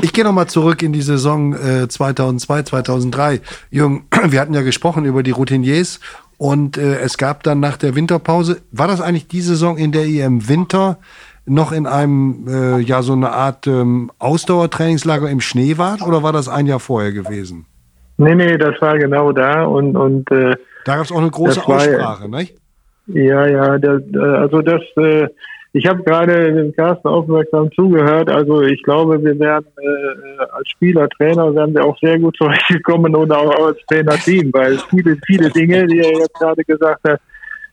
ich 0.02 0.12
gehe 0.12 0.24
nochmal 0.24 0.46
zurück 0.46 0.82
in 0.82 0.92
die 0.92 1.02
Saison 1.02 1.54
äh, 1.54 1.88
2002, 1.88 2.62
2003. 2.64 3.40
Jürgen, 3.70 4.06
wir 4.28 4.40
hatten 4.40 4.54
ja 4.54 4.62
gesprochen 4.62 5.04
über 5.04 5.22
die 5.22 5.30
Routiniers 5.30 6.00
und 6.36 6.78
äh, 6.78 7.00
es 7.00 7.18
gab 7.18 7.42
dann 7.42 7.60
nach 7.60 7.76
der 7.76 7.94
Winterpause, 7.94 8.62
war 8.72 8.88
das 8.88 9.00
eigentlich 9.00 9.28
die 9.28 9.42
Saison, 9.42 9.76
in 9.76 9.92
der 9.92 10.06
ihr 10.06 10.24
im 10.24 10.48
Winter 10.48 10.98
noch 11.46 11.72
in 11.72 11.86
einem, 11.86 12.46
äh, 12.48 12.78
ja, 12.78 13.02
so 13.02 13.12
eine 13.12 13.32
Art 13.32 13.66
ähm, 13.66 14.10
Ausdauertrainingslager 14.18 15.28
im 15.28 15.40
Schnee 15.40 15.78
wart 15.78 16.02
oder 16.02 16.22
war 16.22 16.32
das 16.32 16.48
ein 16.48 16.66
Jahr 16.66 16.80
vorher 16.80 17.12
gewesen? 17.12 17.66
Nee, 18.16 18.34
nee, 18.34 18.56
das 18.56 18.74
war 18.80 18.98
genau 18.98 19.32
da 19.32 19.64
und, 19.64 19.96
und 19.96 20.30
äh, 20.30 20.54
da 20.84 20.96
gab 20.96 21.04
es 21.04 21.12
auch 21.12 21.18
eine 21.18 21.30
große 21.30 21.64
Aussprache, 21.64 22.28
nicht? 22.28 22.56
Ja, 23.12 23.46
ja, 23.46 23.78
das, 23.78 24.02
also 24.14 24.62
das, 24.62 24.82
äh, 24.96 25.28
ich 25.72 25.86
habe 25.86 26.02
gerade 26.02 26.52
dem 26.52 26.74
Carsten 26.74 27.08
aufmerksam 27.08 27.70
zugehört. 27.72 28.28
Also 28.28 28.62
ich 28.62 28.82
glaube, 28.82 29.22
wir 29.22 29.38
werden 29.38 29.66
äh, 29.78 30.42
als 30.52 30.68
Spieler, 30.68 31.08
Trainer, 31.08 31.54
werden 31.54 31.74
wir 31.74 31.84
auch 31.84 31.98
sehr 32.00 32.18
gut 32.18 32.36
zurechtgekommen 32.38 33.14
und 33.14 33.32
auch 33.32 33.66
als 33.66 33.78
Trainerteam, 33.88 34.52
weil 34.52 34.78
viele, 34.90 35.16
viele 35.26 35.50
Dinge, 35.50 35.86
die 35.86 36.00
er 36.00 36.18
jetzt 36.18 36.34
gerade 36.34 36.64
gesagt 36.64 37.08
hat, 37.08 37.20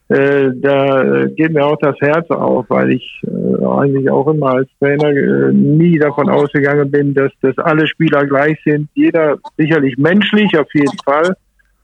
äh, 0.10 0.52
da 0.56 1.26
geht 1.26 1.52
mir 1.52 1.66
auch 1.66 1.78
das 1.80 2.00
Herz 2.00 2.30
auf, 2.30 2.66
weil 2.70 2.92
ich 2.92 3.22
äh, 3.26 3.66
eigentlich 3.66 4.10
auch 4.10 4.28
immer 4.28 4.52
als 4.52 4.70
Trainer 4.80 5.10
äh, 5.10 5.52
nie 5.52 6.00
davon 6.00 6.30
ausgegangen 6.30 6.90
bin, 6.90 7.14
dass, 7.14 7.32
dass 7.42 7.58
alle 7.58 7.88
Spieler 7.88 8.26
gleich 8.26 8.58
sind. 8.64 8.88
Jeder 8.94 9.38
sicherlich 9.58 9.98
menschlich 9.98 10.58
auf 10.58 10.74
jeden 10.74 10.98
Fall, 11.04 11.36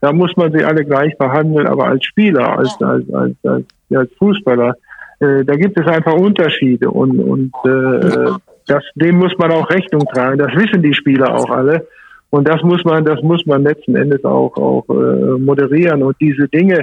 da 0.03 0.11
muss 0.11 0.35
man 0.35 0.51
sie 0.51 0.65
alle 0.65 0.83
gleich 0.83 1.17
behandeln, 1.17 1.65
aber 1.65 1.85
als 1.85 2.03
Spieler, 2.03 2.57
als, 2.57 2.75
als, 2.81 3.09
als, 3.13 3.35
als, 3.45 3.65
als 3.95 4.11
Fußballer, 4.17 4.75
äh, 5.21 5.45
da 5.45 5.55
gibt 5.55 5.79
es 5.79 5.87
einfach 5.87 6.11
Unterschiede 6.11 6.91
und, 6.91 7.21
und 7.21 7.53
äh, 7.63 8.33
das, 8.67 8.83
dem 8.95 9.15
muss 9.15 9.31
man 9.37 9.53
auch 9.53 9.69
Rechnung 9.69 10.05
tragen. 10.13 10.39
Das 10.39 10.53
wissen 10.55 10.83
die 10.83 10.93
Spieler 10.93 11.33
auch 11.33 11.49
alle. 11.49 11.87
Und 12.31 12.49
das 12.49 12.61
muss 12.63 12.83
man, 12.83 13.05
das 13.05 13.21
muss 13.21 13.45
man 13.45 13.63
letzten 13.63 13.95
Endes 13.95 14.25
auch, 14.25 14.57
auch 14.57 14.83
äh, 14.89 15.37
moderieren. 15.39 16.03
Und 16.03 16.17
diese 16.19 16.49
Dinge, 16.49 16.79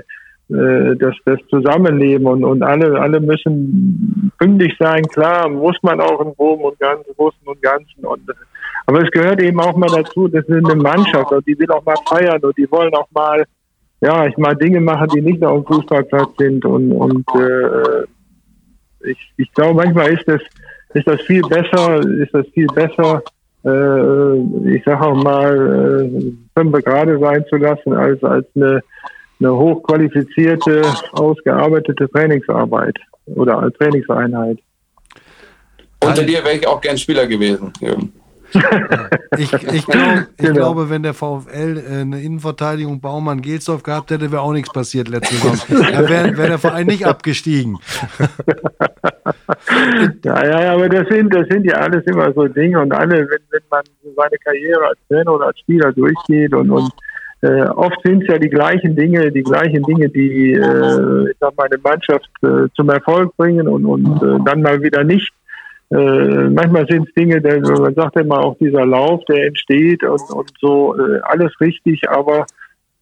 äh, 0.49 0.97
das, 0.97 1.15
das 1.27 1.41
Zusammenleben 1.51 2.27
und, 2.27 2.43
und 2.43 2.63
alle, 2.63 2.99
alle 2.99 3.21
müssen 3.21 4.33
pünktlich 4.39 4.75
sein, 4.79 5.03
klar, 5.03 5.47
muss 5.51 5.77
man 5.83 6.01
auch 6.01 6.23
im 6.23 6.35
Groben 6.37 6.65
und 6.65 6.79
Ganzen, 6.81 7.13
Großen 7.17 7.41
und 7.45 7.61
Ganzen. 7.61 8.03
Und, 8.03 8.23
aber 8.91 9.05
es 9.05 9.11
gehört 9.13 9.41
eben 9.41 9.61
auch 9.61 9.77
mal 9.77 9.89
dazu, 9.89 10.27
das 10.27 10.45
ist 10.47 10.51
eine 10.53 10.75
Mannschaft 10.75 11.31
und 11.31 11.47
die 11.47 11.57
will 11.57 11.71
auch 11.71 11.85
mal 11.85 11.95
feiern 12.09 12.41
und 12.43 12.59
die 12.59 12.69
wollen 12.73 12.93
auch 12.95 13.07
mal, 13.13 13.45
ja, 14.01 14.27
ich 14.27 14.37
mal 14.37 14.57
Dinge 14.57 14.81
machen, 14.81 15.07
die 15.15 15.21
nicht 15.21 15.45
auf 15.45 15.65
dem 15.65 15.67
Fußballplatz 15.67 16.31
sind. 16.37 16.65
Und, 16.65 16.91
und 16.91 17.25
äh, 17.37 19.09
ich, 19.09 19.33
ich 19.37 19.53
glaube, 19.55 19.75
manchmal 19.75 20.13
ist 20.13 20.27
das, 20.27 20.41
ist 20.95 21.07
das 21.07 21.21
viel 21.21 21.43
besser, 21.43 22.01
ist 22.01 22.35
das 22.35 22.45
viel 22.49 22.67
besser, 22.67 23.23
äh, 23.65 24.75
ich 24.75 24.83
sage 24.83 25.07
auch 25.07 25.23
mal, 25.23 26.11
äh, 26.13 26.33
fünf 26.59 26.85
gerade 26.85 27.17
sein 27.21 27.45
zu 27.49 27.59
lassen, 27.59 27.93
als, 27.93 28.21
als 28.25 28.47
eine, 28.57 28.83
eine 29.39 29.57
hochqualifizierte, 29.57 30.83
ausgearbeitete 31.13 32.11
Trainingsarbeit 32.11 32.99
oder 33.27 33.71
Trainingseinheit. 33.71 34.59
Unter 36.03 36.25
dir 36.25 36.43
wäre 36.43 36.57
ich 36.57 36.67
auch 36.67 36.81
gern 36.81 36.99
Spieler 36.99 37.29
gewesen, 37.29 37.73
Jürgen. 37.81 38.20
Ich, 39.39 39.53
ich, 39.53 39.87
glaub, 39.87 40.27
ich 40.37 40.37
genau. 40.37 40.55
glaube, 40.55 40.91
wenn 40.91 41.03
der 41.03 41.15
VfL 41.15 41.79
äh, 41.79 42.01
eine 42.01 42.21
Innenverteidigung 42.21 43.01
Baumann 43.01 43.43
Gelsdorf 43.43 43.83
gehabt 43.83 44.11
hätte, 44.11 44.33
wäre 44.33 44.43
auch 44.43 44.53
nichts 44.53 44.73
passiert 44.73 45.09
letzte 45.09 45.37
Saison. 45.37 45.59
Da 45.91 46.09
wäre 46.09 46.37
wär 46.37 46.49
der 46.49 46.59
Verein 46.59 46.87
nicht 46.87 47.07
abgestiegen. 47.07 47.79
ja, 50.25 50.47
ja, 50.47 50.75
aber 50.75 50.89
das 50.89 51.09
sind, 51.09 51.35
das 51.35 51.47
sind 51.49 51.65
ja 51.65 51.75
alles 51.75 52.05
immer 52.07 52.33
so 52.33 52.47
Dinge 52.47 52.81
und 52.81 52.93
alle, 52.93 53.19
wenn, 53.19 53.41
wenn 53.51 53.63
man 53.71 53.83
seine 54.17 54.39
Karriere 54.45 54.89
als 54.89 54.99
Trainer 55.09 55.35
oder 55.35 55.47
als 55.47 55.59
Spieler 55.61 55.93
durchgeht 55.93 56.55
und, 56.55 56.71
und 56.71 56.93
äh, 57.43 57.63
oft 57.63 57.97
sind 58.05 58.23
es 58.23 58.29
ja 58.29 58.39
die 58.39 58.51
gleichen 58.51 58.95
Dinge, 58.95 59.33
die 59.33 59.43
gleichen 59.43 59.83
Dinge, 59.85 60.11
die 60.11 60.53
äh, 60.53 61.31
ich 61.31 61.37
sag 61.41 61.57
mal, 61.57 61.69
eine 61.71 61.81
Mannschaft 61.83 62.29
äh, 62.43 62.69
zum 62.75 62.91
Erfolg 62.91 63.35
bringen 63.37 63.67
und, 63.67 63.87
und 63.87 64.23
äh, 64.23 64.39
dann 64.45 64.63
mal 64.63 64.83
wieder 64.83 65.05
nicht. 65.05 65.33
Äh, 65.93 66.51
manchmal 66.51 66.87
sind 66.89 67.09
es 67.09 67.15
Dinge, 67.15 67.41
der, 67.41 67.61
man 67.61 67.95
sagt 67.95 68.17
immer 68.17 68.39
auch 68.39 68.57
dieser 68.59 68.87
Lauf, 68.87 69.25
der 69.25 69.47
entsteht 69.47 70.05
und, 70.05 70.23
und 70.31 70.53
so, 70.61 70.97
äh, 70.97 71.21
alles 71.23 71.53
richtig, 71.61 72.09
aber 72.09 72.47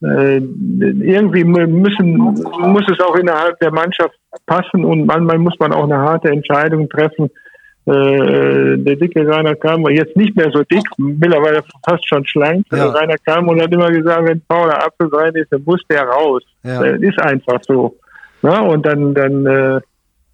äh, 0.03 0.39
irgendwie 0.39 1.45
müssen, 1.45 2.17
muss 2.17 2.89
es 2.91 3.01
auch 3.01 3.17
innerhalb 3.17 3.59
der 3.61 3.73
Mannschaft 3.73 4.15
passen 4.47 4.85
und 4.85 5.07
manchmal 5.07 5.39
muss 5.39 5.59
man 5.59 5.73
auch 5.73 5.85
eine 5.85 5.99
harte 5.99 6.29
Entscheidung 6.31 6.89
treffen. 6.89 7.31
Äh, 7.85 8.79
der 8.79 8.97
dicke 8.97 9.27
Rainer 9.27 9.55
kam, 9.55 9.87
jetzt 9.89 10.17
nicht 10.17 10.37
mehr 10.37 10.51
so 10.51 10.63
dick, 10.63 10.85
mittlerweile 10.99 11.63
fast 11.87 12.07
schon 12.07 12.25
schlank. 12.27 12.67
Ja. 12.71 12.91
Rainer 12.91 13.17
kam 13.25 13.49
und 13.49 13.61
hat 13.61 13.73
immer 13.73 13.91
gesagt, 13.91 14.29
wenn 14.29 14.43
Paul 14.47 14.71
Apfel 14.71 15.09
rein 15.13 15.35
ist, 15.35 15.51
dann 15.51 15.63
muss 15.65 15.81
der 15.91 16.05
raus. 16.05 16.43
Ja. 16.63 16.83
Das 16.83 17.01
ist 17.01 17.21
einfach 17.21 17.61
so. 17.63 17.97
Na, 18.43 18.61
und 18.61 18.85
dann, 18.87 19.15
dann 19.15 19.47
äh, 19.47 19.81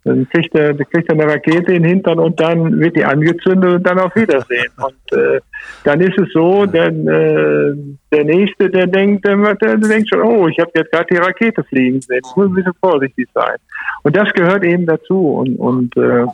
dann 0.04 0.28
kriegt 0.28 0.54
er, 0.54 0.74
kriegt 0.74 1.08
er 1.08 1.14
eine 1.14 1.26
Rakete 1.26 1.72
in 1.72 1.82
den 1.82 1.84
Hintern 1.84 2.18
und 2.18 2.38
dann 2.38 2.78
wird 2.78 2.94
die 2.94 3.04
angezündet 3.04 3.74
und 3.74 3.82
dann 3.86 3.98
auf 3.98 4.14
Wiedersehen. 4.14 4.70
Und 4.76 5.18
äh, 5.18 5.40
dann 5.84 6.00
ist 6.00 6.18
es 6.18 6.30
so, 6.32 6.66
denn 6.66 7.08
äh, 7.08 7.74
der 8.12 8.24
Nächste, 8.24 8.68
der 8.68 8.86
denkt, 8.86 9.24
der, 9.24 9.36
der 9.54 9.76
denkt 9.78 10.08
schon, 10.10 10.20
oh, 10.20 10.46
ich 10.46 10.58
habe 10.58 10.70
jetzt 10.74 10.92
gerade 10.92 11.06
die 11.10 11.16
Rakete 11.16 11.64
fliegen 11.64 12.00
sehen. 12.02 12.20
Ich 12.22 12.36
muss 12.36 12.48
ein 12.48 12.54
bisschen 12.54 12.74
vorsichtig 12.80 13.28
sein. 13.32 13.56
Und 14.02 14.14
das 14.14 14.30
gehört 14.34 14.62
eben 14.64 14.84
dazu. 14.84 15.36
Und, 15.36 15.56
und 15.56 15.96
äh, 15.96 16.26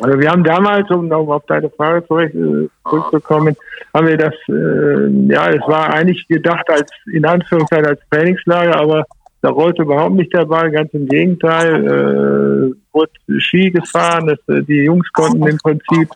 also 0.00 0.18
wir 0.18 0.30
haben 0.30 0.44
damals, 0.44 0.90
um 0.90 1.10
auf 1.12 1.44
deine 1.46 1.70
Frage 1.70 1.98
äh, 1.98 2.68
zurückzukommen, 2.88 3.56
haben 3.94 4.06
wir 4.06 4.16
das, 4.16 4.34
äh, 4.48 5.32
ja, 5.32 5.48
es 5.48 5.66
war 5.66 5.92
eigentlich 5.92 6.26
gedacht 6.28 6.68
als, 6.68 6.90
in 7.12 7.24
Anführungszeichen 7.24 7.86
als 7.86 8.00
Trainingslager, 8.10 8.76
aber 8.76 9.04
da 9.40 9.50
rollte 9.50 9.82
überhaupt 9.82 10.14
nicht 10.14 10.32
der 10.34 10.46
Ball, 10.46 10.70
ganz 10.70 10.92
im 10.94 11.06
Gegenteil. 11.06 11.84
Äh, 11.84 12.74
wurde 12.92 13.12
Ski 13.38 13.70
gefahren. 13.70 14.26
Das, 14.26 14.56
äh, 14.56 14.62
die 14.62 14.84
Jungs 14.84 15.10
konnten 15.12 15.46
im 15.46 15.58
Prinzip 15.58 16.10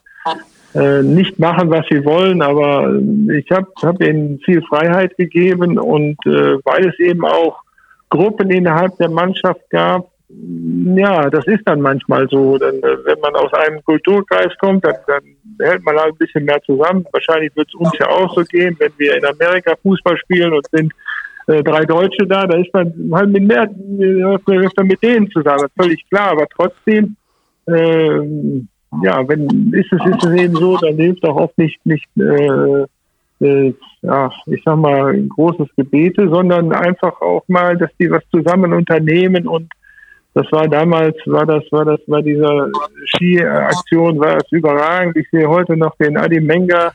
äh, 0.75 1.03
nicht 1.03 1.39
machen, 1.39 1.71
was 1.71 1.87
sie 1.91 2.05
wollen, 2.05 2.43
aber 2.43 2.99
ich 3.33 3.51
habe 3.51 3.69
hab 3.83 4.03
ihnen 4.03 4.41
viel 4.45 4.63
Freiheit 4.63 5.17
gegeben 5.17 5.79
und 5.79 6.17
äh, 6.27 6.59
weil 6.65 6.89
es 6.89 6.99
eben 6.99 7.25
auch 7.25 7.61
Gruppen 8.09 8.51
innerhalb 8.51 8.97
der 8.97 9.11
Mannschaft 9.11 9.69
gab, 9.71 10.13
ja, 10.97 11.29
das 11.29 11.47
ist 11.47 11.63
dann 11.67 11.81
manchmal 11.81 12.29
so. 12.29 12.59
Denn, 12.59 12.83
äh, 12.83 13.05
wenn 13.05 13.21
man 13.21 13.35
aus 13.37 13.53
einem 13.53 13.85
Kulturkreis 13.85 14.53
kommt, 14.59 14.85
dann, 14.85 14.95
dann 15.07 15.23
hält 15.61 15.85
man 15.85 15.97
halt 15.97 16.15
ein 16.15 16.19
bisschen 16.19 16.45
mehr 16.45 16.63
zusammen. 16.63 17.07
Wahrscheinlich 17.13 17.55
wird 17.55 17.69
es 17.69 17.75
uns 17.75 17.93
ja 17.99 18.09
auch 18.09 18.35
so 18.35 18.43
gehen, 18.45 18.77
wenn 18.79 18.93
wir 18.97 19.17
in 19.17 19.25
Amerika 19.27 19.75
Fußball 19.83 20.17
spielen 20.17 20.53
und 20.55 20.67
sind 20.73 20.93
äh, 21.53 21.63
drei 21.63 21.85
Deutsche 21.85 22.27
da, 22.27 22.47
da 22.47 22.59
ist 22.59 22.73
man 22.73 22.93
halt 23.13 23.31
mit 23.31 23.45
mehr, 23.45 23.69
öfter 24.47 24.85
mit 24.85 25.03
denen 25.03 25.31
zusammen, 25.31 25.69
völlig 25.79 26.09
klar, 26.09 26.33
aber 26.33 26.47
trotzdem, 26.49 27.17
äh, 27.67 28.19
ja, 29.03 29.27
wenn 29.29 29.73
ist 29.73 29.93
es, 29.93 30.07
ist 30.07 30.25
es 30.25 30.41
eben 30.41 30.55
so, 30.55 30.77
dann 30.77 30.97
hilft 30.97 31.25
auch 31.25 31.37
oft 31.37 31.57
nicht, 31.59 31.85
nicht 31.87 32.07
äh, 32.17 32.85
äh, 33.41 33.75
ja, 34.03 34.31
ich 34.47 34.63
sag 34.65 34.77
mal, 34.77 35.21
großes 35.29 35.69
Gebete, 35.77 36.29
sondern 36.29 36.73
einfach 36.73 37.21
auch 37.21 37.45
mal, 37.49 37.77
dass 37.77 37.91
die 37.99 38.11
was 38.11 38.23
zusammen 38.31 38.73
unternehmen 38.73 39.47
und 39.47 39.71
das 40.35 40.51
war 40.51 40.67
damals, 40.67 41.17
war 41.27 41.45
das, 41.45 41.63
war 41.71 41.85
das, 41.85 42.01
bei 42.07 42.23
dieser 42.23 42.71
Ski-Aktion, 43.05 44.19
war 44.19 44.39
es 44.39 44.51
überragend. 44.51 45.15
Ich 45.19 45.29
sehe 45.31 45.47
heute 45.47 45.77
noch 45.77 45.95
den 45.97 46.17
Adi 46.17 46.41
Menga 46.41 46.93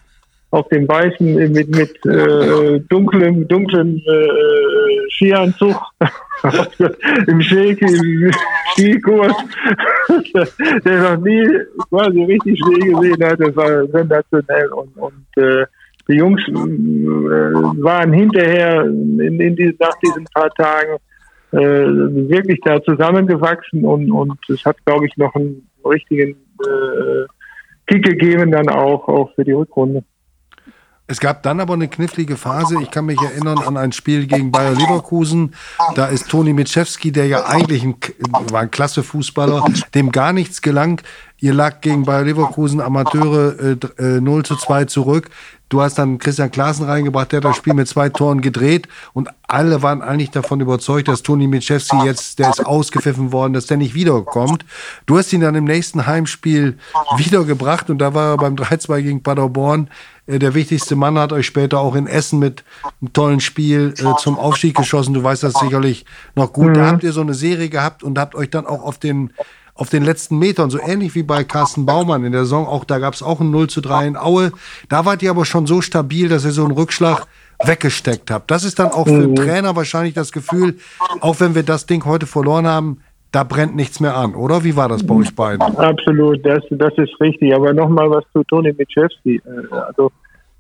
auf 0.52 0.68
dem 0.70 0.88
weißen 0.88 1.52
mit 1.52 1.70
mit 1.70 2.06
äh, 2.06 2.80
dunklem 2.90 3.48
dunklen 3.48 3.98
äh, 3.98 5.10
Skianzug. 5.12 5.76
Im 7.28 7.42
Shake 7.42 7.82
im 7.82 8.32
Skikurs. 8.74 9.34
Der 10.86 11.02
noch 11.02 11.24
nie 11.24 11.48
quasi 11.90 12.24
richtig 12.24 12.60
Schnee 12.60 12.92
gesehen 12.92 13.24
hat. 13.24 13.40
Das 13.40 13.56
war 13.56 13.88
sensationell. 13.88 14.68
Und 14.70 14.96
und 14.98 15.44
äh, 15.44 15.66
die 16.08 16.16
Jungs 16.16 16.42
äh, 16.48 16.54
waren 16.54 18.14
hinterher 18.14 18.86
in, 18.86 19.40
in 19.40 19.56
die, 19.56 19.76
nach 19.80 19.98
diesen 20.00 20.26
paar 20.34 20.52
Tagen 20.52 20.98
äh, 21.52 21.60
wirklich 22.30 22.60
da 22.64 22.82
zusammengewachsen. 22.84 23.84
Und 23.84 24.12
und 24.12 24.38
es 24.50 24.64
hat 24.64 24.78
glaube 24.86 25.08
ich 25.08 25.18
noch 25.18 25.34
einen 25.36 25.68
richtigen 25.84 26.38
äh, 26.64 27.26
Kick 27.88 28.04
gegeben 28.06 28.52
dann 28.52 28.70
auch 28.70 29.08
auch 29.08 29.34
für 29.34 29.44
die 29.44 29.54
Rückrunde 29.54 30.04
es 31.10 31.22
gab 31.22 31.42
dann 31.44 31.62
aber 31.62 31.74
eine 31.74 31.88
knifflige 31.88 32.36
Phase. 32.36 32.82
Ich 32.82 32.92
kann 32.92 33.06
mich 33.06 33.22
erinnern 33.22 33.60
an 33.60 33.78
ein 33.78 33.94
Spiel 33.94 34.28
gegen 34.28 34.52
Bayer 34.52 34.74
Leverkusen. 34.74 35.56
Da 35.96 36.08
ist 36.08 36.28
Toni 36.28 36.52
Mitschewski, 36.52 37.14
der 37.14 37.28
ja 37.28 37.46
eigentlich 37.46 37.84
ein, 37.84 37.96
war 38.52 38.62
ein 38.62 38.72
klasse 38.72 39.04
Fußballer, 39.04 39.64
dem 39.96 40.12
gar 40.12 40.34
nichts 40.34 40.62
gelang. 40.62 41.02
Ihr 41.40 41.54
lag 41.54 41.80
gegen 41.80 42.04
Bayer 42.04 42.26
Leverkusen 42.26 42.82
Amateure 42.82 43.78
äh, 43.98 44.20
0 44.20 44.40
äh, 44.40 44.44
zu 44.44 44.58
2 44.58 44.86
zurück. 44.86 45.30
Du 45.70 45.82
hast 45.82 45.98
dann 45.98 46.18
Christian 46.18 46.50
Klaassen 46.50 46.86
reingebracht, 46.86 47.32
der 47.32 47.38
hat 47.38 47.46
das 47.46 47.58
Spiel 47.58 47.74
mit 47.74 47.90
zwei 47.90 48.08
Toren 48.08 48.40
gedreht 48.40 48.88
und 49.12 49.28
alle 49.50 49.82
waren 49.84 50.02
eigentlich 50.02 50.32
davon 50.32 50.62
überzeugt, 50.62 51.10
dass 51.10 51.24
Toni 51.24 51.46
Mitschewski 51.46 52.06
jetzt, 52.06 52.40
der 52.40 52.50
ist 52.52 52.66
ausgepfiffen 52.66 53.34
worden, 53.34 53.52
dass 53.52 53.66
der 53.66 53.76
nicht 53.76 53.94
wiederkommt. 53.94 54.64
Du 55.08 55.18
hast 55.18 55.34
ihn 55.34 55.42
dann 55.42 55.56
im 55.56 55.66
nächsten 55.66 56.08
Heimspiel 56.08 56.78
wiedergebracht 57.18 57.90
und 57.90 57.98
da 57.98 58.14
war 58.14 58.32
er 58.34 58.38
beim 58.38 58.56
3-2 58.56 59.02
gegen 59.02 59.24
Paderborn 59.24 59.90
der 60.28 60.54
wichtigste 60.54 60.96
Mann, 60.96 61.18
hat 61.18 61.32
euch 61.32 61.46
später 61.46 61.80
auch 61.80 61.96
in 61.96 62.06
Essen 62.06 62.40
mit 62.40 62.64
einem 63.02 63.14
tollen 63.14 63.40
Spiel 63.40 63.94
äh, 63.98 64.16
zum 64.20 64.38
Aufstieg 64.38 64.76
geschossen. 64.76 65.14
Du 65.14 65.24
weißt 65.24 65.44
das 65.44 65.54
sicherlich 65.54 66.06
noch 66.36 66.52
gut. 66.52 66.70
Mhm. 66.70 66.74
Da 66.74 66.88
habt 66.88 67.04
ihr 67.04 67.14
so 67.14 67.22
eine 67.22 67.34
Serie 67.34 67.70
gehabt 67.70 68.04
und 68.04 68.20
habt 68.20 68.36
euch 68.36 68.50
dann 68.50 68.66
auch 68.66 68.84
auf 68.84 68.98
den 68.98 69.34
auf 69.78 69.90
den 69.90 70.04
letzten 70.04 70.40
Metern, 70.40 70.72
so 70.72 70.80
ähnlich 70.80 71.14
wie 71.14 71.22
bei 71.22 71.44
Carsten 71.44 71.86
Baumann 71.86 72.24
in 72.26 72.32
der 72.32 72.46
Saison, 72.46 72.66
auch 72.66 72.84
da 72.84 72.98
gab 72.98 73.14
es 73.14 73.22
auch 73.22 73.40
ein 73.40 73.52
0 73.52 73.70
zu 73.70 73.80
3 73.80 74.08
in 74.08 74.18
Aue. 74.18 74.52
Da 74.90 75.06
wart 75.06 75.22
ihr 75.22 75.30
aber 75.30 75.46
schon 75.46 75.68
so 75.68 75.82
stabil, 75.82 76.30
dass 76.30 76.46
ihr 76.46 76.52
so 76.52 76.64
einen 76.64 76.72
Rückschlag 76.72 77.28
weggesteckt 77.64 78.32
habt. 78.32 78.50
Das 78.52 78.64
ist 78.64 78.80
dann 78.80 78.92
auch 78.92 79.06
für 79.08 79.22
den 79.22 79.32
mhm. 79.32 79.36
Trainer 79.36 79.76
wahrscheinlich 79.76 80.14
das 80.14 80.32
Gefühl, 80.32 80.78
auch 81.22 81.40
wenn 81.40 81.56
wir 81.56 81.64
das 81.64 81.86
Ding 81.86 82.06
heute 82.06 82.26
verloren 82.26 82.68
haben, 82.68 83.02
da 83.38 83.44
brennt 83.44 83.76
nichts 83.76 84.00
mehr 84.00 84.18
an, 84.18 84.34
oder? 84.34 84.64
Wie 84.64 84.76
war 84.76 84.90
das 84.90 85.06
bei 85.06 85.14
euch 85.14 85.36
beiden? 85.36 85.62
Absolut, 85.62 86.44
das, 86.44 86.64
das 86.72 86.92
ist 86.98 87.22
richtig. 87.22 87.54
Aber 87.54 87.72
nochmal 87.72 88.10
was 88.10 88.24
zu 88.34 88.44
Toni 88.46 88.74
Mitschewski. 88.74 89.36
Äh, 89.36 89.76
also, 89.76 90.12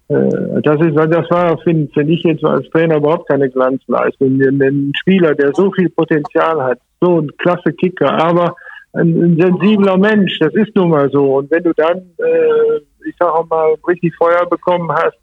äh, 0.09 0.61
das, 0.61 0.79
ist, 0.85 0.95
das 0.95 1.27
war, 1.31 1.57
finde 1.63 1.91
find 1.91 2.09
ich 2.11 2.21
jetzt 2.21 2.43
als 2.45 2.69
Trainer 2.69 2.97
überhaupt 2.97 3.27
keine 3.29 3.49
Glanzleistung. 3.49 4.39
Ein 4.39 4.91
Spieler, 4.95 5.33
der 5.33 5.55
so 5.55 5.71
viel 5.71 5.89
Potenzial 5.89 6.61
hat, 6.61 6.77
so 7.01 7.19
ein 7.19 7.31
klasse 7.37 7.73
Kicker, 7.73 8.13
aber 8.13 8.55
ein, 8.93 9.23
ein, 9.23 9.37
sensibler 9.41 9.97
Mensch, 9.97 10.37
das 10.37 10.53
ist 10.53 10.75
nun 10.75 10.91
mal 10.91 11.09
so. 11.09 11.37
Und 11.37 11.49
wenn 11.49 11.63
du 11.63 11.73
dann, 11.73 11.97
äh, 11.97 12.77
ich 13.09 13.15
sage 13.17 13.43
mal, 13.49 13.73
richtig 13.87 14.15
Feuer 14.17 14.45
bekommen 14.47 14.91
hast, 14.91 15.17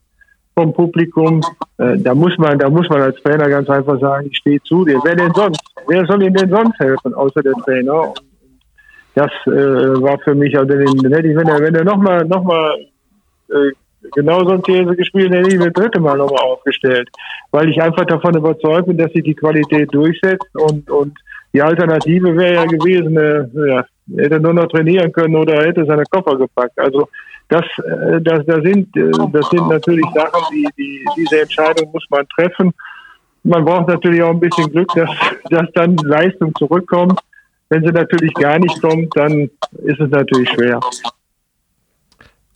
vom 0.54 0.72
Publikum. 0.72 1.40
Äh, 1.78 1.98
da 1.98 2.14
muss 2.14 2.36
man, 2.38 2.58
da 2.58 2.70
muss 2.70 2.88
man 2.88 3.02
als 3.02 3.20
Trainer 3.22 3.48
ganz 3.48 3.68
einfach 3.68 3.98
sagen, 4.00 4.28
ich 4.30 4.38
stehe 4.38 4.62
zu 4.62 4.84
dir. 4.84 5.00
Wer 5.04 5.16
denn 5.16 5.32
sonst? 5.34 5.60
Wer 5.86 6.06
soll 6.06 6.22
Ihnen 6.22 6.34
denn 6.34 6.50
sonst 6.50 6.78
helfen, 6.78 7.14
außer 7.14 7.42
der 7.42 7.52
Trainer? 7.64 8.14
Das 9.14 9.30
äh, 9.46 9.50
war 9.50 10.18
für 10.20 10.34
mich, 10.34 10.56
also 10.58 10.74
den, 10.74 11.12
hätte 11.12 11.36
wenn 11.36 11.48
er, 11.48 11.60
wenn 11.60 11.74
er 11.74 11.84
nochmal, 11.84 12.24
noch 12.24 12.42
mal, 12.42 12.74
äh, 13.50 13.70
genau 14.14 14.40
so 14.44 14.50
ein 14.50 14.62
Käse 14.62 14.96
gespielt, 14.96 15.32
hätte 15.32 15.48
ich 15.48 15.58
das 15.58 15.72
dritte 15.72 16.00
Mal 16.00 16.16
nochmal 16.16 16.42
aufgestellt. 16.42 17.08
Weil 17.50 17.68
ich 17.68 17.80
einfach 17.80 18.04
davon 18.06 18.36
überzeugt 18.36 18.86
bin, 18.86 18.98
dass 18.98 19.12
sich 19.12 19.22
die 19.22 19.34
Qualität 19.34 19.92
durchsetzt 19.92 20.48
und, 20.54 20.90
und 20.90 21.16
die 21.52 21.62
Alternative 21.62 22.36
wäre 22.36 22.54
ja 22.54 22.64
gewesen, 22.64 23.16
äh, 23.16 23.68
ja, 23.68 23.84
hätte 24.16 24.40
nur 24.40 24.54
noch 24.54 24.66
trainieren 24.66 25.12
können 25.12 25.36
oder 25.36 25.62
hätte 25.62 25.84
seine 25.84 26.04
Koffer 26.10 26.36
gepackt. 26.36 26.78
Also 26.78 27.08
das, 27.48 27.64
äh, 27.78 28.20
das, 28.20 28.46
das, 28.46 28.62
sind, 28.62 28.96
äh, 28.96 29.10
das 29.32 29.48
sind 29.50 29.68
natürlich 29.68 30.06
Sachen, 30.14 30.42
die, 30.52 30.66
die, 30.76 31.04
diese 31.16 31.42
Entscheidung 31.42 31.90
muss 31.92 32.04
man 32.10 32.26
treffen. 32.28 32.72
Man 33.42 33.64
braucht 33.64 33.88
natürlich 33.88 34.22
auch 34.22 34.30
ein 34.30 34.40
bisschen 34.40 34.70
Glück, 34.70 34.88
dass, 34.94 35.10
dass 35.50 35.70
dann 35.74 35.96
Leistung 35.96 36.54
zurückkommt. 36.56 37.20
Wenn 37.68 37.84
sie 37.84 37.92
natürlich 37.92 38.32
gar 38.34 38.58
nicht 38.58 38.80
kommt, 38.80 39.14
dann 39.16 39.50
ist 39.82 40.00
es 40.00 40.10
natürlich 40.10 40.48
schwer. 40.50 40.80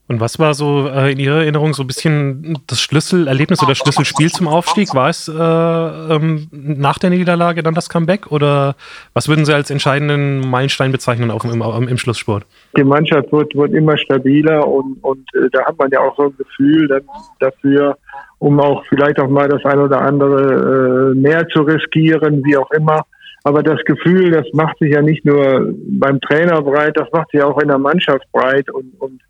Und 0.09 0.21
was 0.21 0.39
war 0.39 0.55
so 0.55 0.89
äh, 0.89 1.13
in 1.13 1.19
Ihrer 1.19 1.43
Erinnerung 1.43 1.75
so 1.75 1.83
ein 1.83 1.87
bisschen 1.87 2.59
das 2.67 2.81
Schlüsselerlebnis 2.81 3.63
oder 3.63 3.75
Schlüsselspiel 3.75 4.31
zum 4.31 4.49
Aufstieg? 4.49 4.95
War 4.95 5.11
es 5.11 5.29
äh, 5.29 5.33
ähm, 5.35 6.49
nach 6.51 6.99
der 6.99 7.11
Niederlage 7.11 7.63
dann 7.63 7.75
das 7.75 7.91
Comeback 7.91 8.33
oder 8.33 8.75
was 9.13 9.29
würden 9.29 9.45
Sie 9.45 9.53
als 9.53 9.71
entscheidenden 9.71 10.49
Meilenstein 10.49 10.93
bezeichnen 10.93 11.31
auf, 11.31 11.45
im, 11.45 11.61
im 11.89 11.99
Schlusssport? 11.99 12.47
Die 12.75 12.85
Mannschaft 12.85 13.31
wird, 13.33 13.55
wird 13.55 13.75
immer 13.75 13.99
stabiler 13.99 14.67
und, 14.67 14.97
und 15.03 15.29
äh, 15.35 15.51
da 15.53 15.67
hat 15.67 15.79
man 15.79 15.91
ja 15.91 16.01
auch 16.01 16.17
so 16.17 16.25
ein 16.25 16.37
Gefühl 16.39 16.89
dann 16.89 17.03
dafür, 17.41 17.99
um 18.39 18.59
auch 18.61 18.83
vielleicht 18.89 19.21
auch 19.21 19.29
mal 19.29 19.47
das 19.47 19.63
eine 19.67 19.83
oder 19.83 20.01
andere 20.01 21.13
äh, 21.13 21.15
mehr 21.19 21.47
zu 21.49 21.61
riskieren, 21.61 22.43
wie 22.45 22.57
auch 22.57 22.71
immer. 22.71 23.03
Aber 23.45 23.63
das 23.63 23.81
Gefühl, 23.85 24.31
das 24.31 24.47
macht 24.55 24.79
sich 24.79 24.93
ja 24.93 25.03
nicht 25.03 25.25
nur 25.27 25.73
beim 25.91 26.19
Trainer 26.23 26.63
breit, 26.63 26.97
das 26.97 27.09
macht 27.13 27.31
sich 27.31 27.43
auch 27.43 27.59
in 27.61 27.69
der 27.69 27.79
Mannschaft 27.79 28.25
breit 28.33 28.71
und, 28.71 28.93
und 28.99 29.21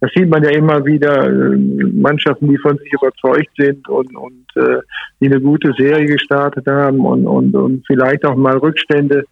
das 0.00 0.10
sieht 0.14 0.28
man 0.28 0.44
ja 0.44 0.50
immer 0.50 0.84
wieder, 0.84 1.26
äh, 1.26 1.56
Mannschaften, 1.56 2.48
die 2.48 2.58
von 2.58 2.78
sich 2.78 2.92
überzeugt 2.92 3.50
sind 3.56 3.88
und, 3.88 4.14
und 4.16 4.46
äh, 4.56 4.78
die 5.20 5.26
eine 5.26 5.40
gute 5.40 5.72
Serie 5.76 6.06
gestartet 6.06 6.66
haben 6.66 7.04
und, 7.04 7.26
und, 7.26 7.54
und 7.54 7.84
vielleicht 7.86 8.24
auch 8.24 8.36
mal 8.36 8.56
Rückstände 8.58 9.24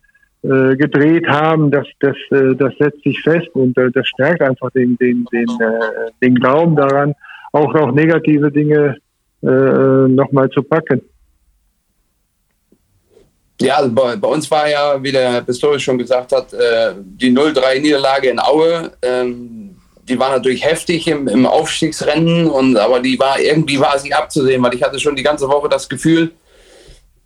äh, 0.43 0.77
gedreht 0.77 1.27
haben, 1.29 1.71
das, 1.71 1.87
das, 2.01 2.17
äh, 2.31 2.55
das 2.57 2.73
setzt 2.79 3.03
sich 3.03 3.21
fest 3.23 3.49
und 3.55 3.77
äh, 3.79 3.91
das 3.93 4.07
stärkt 4.09 4.43
einfach 4.43 4.71
den, 4.73 4.97
den, 4.97 5.25
den, 5.33 5.49
äh, 5.61 6.11
den 6.21 6.35
Glauben 6.35 6.75
daran, 6.75 7.15
auch 7.53 7.73
noch 7.73 7.93
negative 7.93 8.51
Dinge 8.51 8.97
äh, 9.43 10.09
nochmal 10.09 10.49
zu 10.51 10.63
packen. 10.63 11.01
Ja, 13.61 13.77
also 13.77 13.91
bei, 13.93 14.17
bei, 14.17 14.29
uns 14.29 14.51
war 14.51 14.69
ja, 14.69 15.03
wie 15.03 15.13
der 15.13 15.41
Pistorius 15.41 15.83
schon 15.83 15.97
gesagt 15.97 16.33
hat, 16.33 16.53
äh, 16.53 16.93
die 17.01 17.31
0-3-Niederlage 17.31 18.29
in 18.29 18.39
Aue. 18.39 18.93
Ähm, 19.01 19.76
die 20.09 20.19
war 20.19 20.31
natürlich 20.31 20.65
heftig 20.65 21.09
im, 21.09 21.27
im 21.29 21.47
Aufstiegsrennen, 21.47 22.49
und, 22.49 22.77
aber 22.77 23.01
die 23.01 23.19
war 23.19 23.41
irgendwie 23.41 23.81
war 23.81 23.99
sie 23.99 24.15
abzusehen, 24.15 24.63
weil 24.63 24.75
ich 24.75 24.83
hatte 24.83 25.01
schon 25.01 25.17
die 25.17 25.23
ganze 25.23 25.49
Woche 25.49 25.69
das 25.69 25.89
Gefühl, 25.89 26.33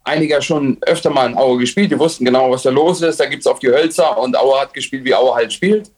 einige 0.04 0.40
schon 0.42 0.78
öfter 0.82 1.10
mal 1.10 1.28
in 1.28 1.36
Aue 1.36 1.58
gespielt, 1.58 1.90
die 1.90 1.98
wussten 1.98 2.24
genau, 2.24 2.50
was 2.50 2.62
da 2.62 2.70
los 2.70 3.02
ist. 3.02 3.20
Da 3.20 3.26
gibt 3.26 3.40
es 3.40 3.46
auf 3.46 3.58
die 3.58 3.68
Hölzer 3.68 4.18
und 4.18 4.36
Aue 4.36 4.60
hat 4.60 4.74
gespielt, 4.74 5.04
wie 5.04 5.14
Aue 5.14 5.34
halt 5.34 5.52
spielt. 5.52 5.90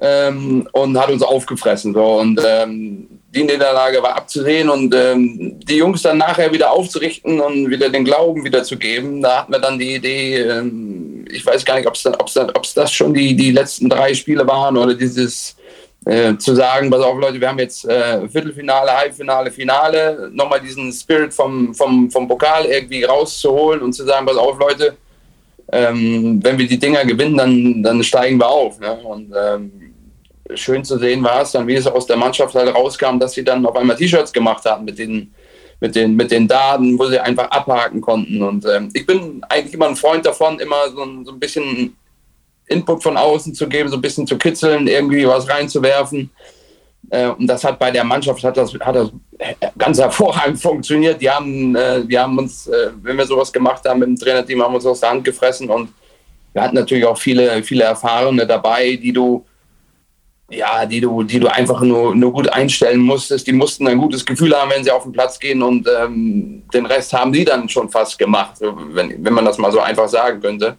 Ähm, 0.00 0.68
und 0.72 0.98
hat 0.98 1.08
uns 1.08 1.22
aufgefressen. 1.22 1.94
So. 1.94 2.18
Und 2.18 2.40
ähm, 2.44 3.06
die 3.30 3.44
Niederlage 3.44 4.02
war 4.02 4.16
abzusehen 4.16 4.68
und 4.68 4.92
ähm, 4.92 5.60
die 5.60 5.76
Jungs 5.76 6.02
dann 6.02 6.18
nachher 6.18 6.52
wieder 6.52 6.72
aufzurichten 6.72 7.40
und 7.40 7.70
wieder 7.70 7.88
den 7.88 8.04
Glauben 8.04 8.44
wieder 8.44 8.64
zu 8.64 8.76
geben. 8.76 9.22
Da 9.22 9.38
hatten 9.38 9.52
wir 9.52 9.60
dann 9.60 9.78
die 9.78 9.94
Idee, 9.94 10.38
ähm, 10.40 11.24
ich 11.30 11.46
weiß 11.46 11.64
gar 11.64 11.76
nicht, 11.76 11.86
ob 11.86 11.94
es 11.94 12.74
das 12.74 12.92
schon 12.92 13.14
die, 13.14 13.36
die 13.36 13.52
letzten 13.52 13.88
drei 13.88 14.12
Spiele 14.14 14.46
waren 14.46 14.76
oder 14.76 14.94
dieses 14.94 15.56
äh, 16.04 16.36
zu 16.36 16.54
sagen, 16.54 16.90
pass 16.90 17.00
auf 17.00 17.18
Leute, 17.18 17.40
wir 17.40 17.48
haben 17.48 17.58
jetzt 17.58 17.86
äh, 17.86 18.28
Viertelfinale, 18.28 18.90
Halbfinale, 18.90 19.50
Finale, 19.50 20.30
nochmal 20.32 20.60
diesen 20.60 20.92
Spirit 20.92 21.32
vom, 21.32 21.74
vom, 21.74 22.10
vom 22.10 22.28
Pokal 22.28 22.66
irgendwie 22.66 23.04
rauszuholen 23.04 23.82
und 23.82 23.92
zu 23.92 24.04
sagen, 24.04 24.26
pass 24.26 24.36
auf 24.36 24.58
Leute, 24.58 24.96
ähm, 25.72 26.40
wenn 26.42 26.58
wir 26.58 26.68
die 26.68 26.78
Dinger 26.78 27.04
gewinnen, 27.04 27.36
dann, 27.36 27.82
dann 27.82 28.04
steigen 28.04 28.38
wir 28.38 28.48
auf. 28.48 28.78
Ne? 28.80 28.92
Und 28.96 29.32
ähm, 29.34 29.94
schön 30.54 30.84
zu 30.84 30.98
sehen 30.98 31.22
war 31.24 31.42
es 31.42 31.52
dann, 31.52 31.66
wie 31.66 31.74
es 31.74 31.86
aus 31.86 32.06
der 32.06 32.16
Mannschaft 32.16 32.54
halt 32.54 32.74
rauskam, 32.74 33.18
dass 33.18 33.32
sie 33.32 33.44
dann 33.44 33.64
auf 33.64 33.76
einmal 33.76 33.96
T-Shirts 33.96 34.32
gemacht 34.32 34.64
haben 34.66 34.84
mit 34.84 34.98
den, 34.98 35.32
mit, 35.80 35.94
den, 35.94 36.14
mit 36.16 36.30
den 36.30 36.46
Daten, 36.46 36.98
wo 36.98 37.06
sie 37.06 37.18
einfach 37.18 37.50
abhaken 37.50 38.00
konnten. 38.00 38.42
Und 38.42 38.66
ähm, 38.66 38.90
ich 38.92 39.06
bin 39.06 39.42
eigentlich 39.48 39.74
immer 39.74 39.88
ein 39.88 39.96
Freund 39.96 40.26
davon, 40.26 40.58
immer 40.60 40.88
so, 40.90 41.04
so 41.24 41.32
ein 41.32 41.40
bisschen 41.40 41.96
Input 42.66 43.02
von 43.02 43.16
außen 43.16 43.54
zu 43.54 43.68
geben, 43.68 43.88
so 43.88 43.96
ein 43.96 44.02
bisschen 44.02 44.26
zu 44.26 44.38
kitzeln, 44.38 44.86
irgendwie 44.86 45.26
was 45.26 45.48
reinzuwerfen. 45.48 46.30
Äh, 47.10 47.28
und 47.28 47.46
das 47.46 47.64
hat 47.64 47.78
bei 47.78 47.90
der 47.90 48.04
Mannschaft 48.04 48.42
hat 48.42 48.56
das, 48.56 48.72
hat 48.80 48.96
das 48.96 49.10
ganz 49.76 49.98
hervorragend 49.98 50.60
funktioniert. 50.60 51.20
Die 51.20 51.30
haben, 51.30 51.76
äh, 51.76 52.02
wir 52.06 52.22
haben 52.22 52.38
uns, 52.38 52.66
äh, 52.66 52.90
wenn 53.02 53.18
wir 53.18 53.26
sowas 53.26 53.52
gemacht 53.52 53.84
haben 53.86 54.00
mit 54.00 54.08
dem 54.08 54.16
Trainerteam, 54.18 54.62
haben 54.62 54.74
uns 54.74 54.86
aus 54.86 55.00
der 55.00 55.10
Hand 55.10 55.24
gefressen 55.24 55.68
und 55.68 55.90
wir 56.52 56.62
hatten 56.62 56.76
natürlich 56.76 57.04
auch 57.04 57.18
viele, 57.18 57.62
viele 57.64 57.84
Erfahrene 57.84 58.46
dabei, 58.46 58.94
die 58.96 59.12
du, 59.12 59.44
ja, 60.48 60.86
die 60.86 61.00
du, 61.00 61.24
die 61.24 61.40
du 61.40 61.48
einfach 61.48 61.80
nur, 61.80 62.14
nur 62.14 62.32
gut 62.32 62.48
einstellen 62.48 63.00
musstest. 63.00 63.46
Die 63.46 63.52
mussten 63.52 63.88
ein 63.88 63.98
gutes 63.98 64.24
Gefühl 64.24 64.54
haben, 64.54 64.70
wenn 64.70 64.84
sie 64.84 64.90
auf 64.92 65.02
den 65.02 65.12
Platz 65.12 65.38
gehen 65.38 65.62
und 65.62 65.88
ähm, 66.00 66.62
den 66.72 66.86
Rest 66.86 67.12
haben 67.12 67.32
die 67.32 67.44
dann 67.44 67.68
schon 67.68 67.90
fast 67.90 68.18
gemacht, 68.18 68.54
wenn, 68.60 69.24
wenn 69.24 69.32
man 69.32 69.44
das 69.44 69.58
mal 69.58 69.72
so 69.72 69.80
einfach 69.80 70.08
sagen 70.08 70.40
könnte. 70.40 70.76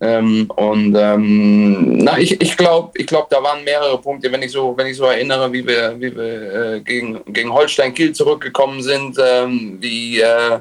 Ähm, 0.00 0.48
und 0.54 0.94
ähm, 0.96 1.98
na, 1.98 2.18
ich, 2.18 2.40
ich 2.40 2.56
glaube, 2.56 2.92
ich 2.94 3.06
glaub, 3.06 3.28
da 3.30 3.42
waren 3.42 3.64
mehrere 3.64 3.98
Punkte, 3.98 4.30
wenn 4.30 4.42
ich 4.42 4.52
so, 4.52 4.74
wenn 4.76 4.86
ich 4.86 4.96
so 4.96 5.04
erinnere, 5.04 5.52
wie 5.52 5.66
wir, 5.66 5.96
wie 5.98 6.14
wir 6.14 6.74
äh, 6.74 6.80
gegen, 6.80 7.20
gegen 7.26 7.52
Holstein 7.52 7.94
Kiel 7.94 8.12
zurückgekommen 8.12 8.80
sind, 8.80 9.16
ähm, 9.20 9.78
wie, 9.80 10.20
äh, 10.20 10.60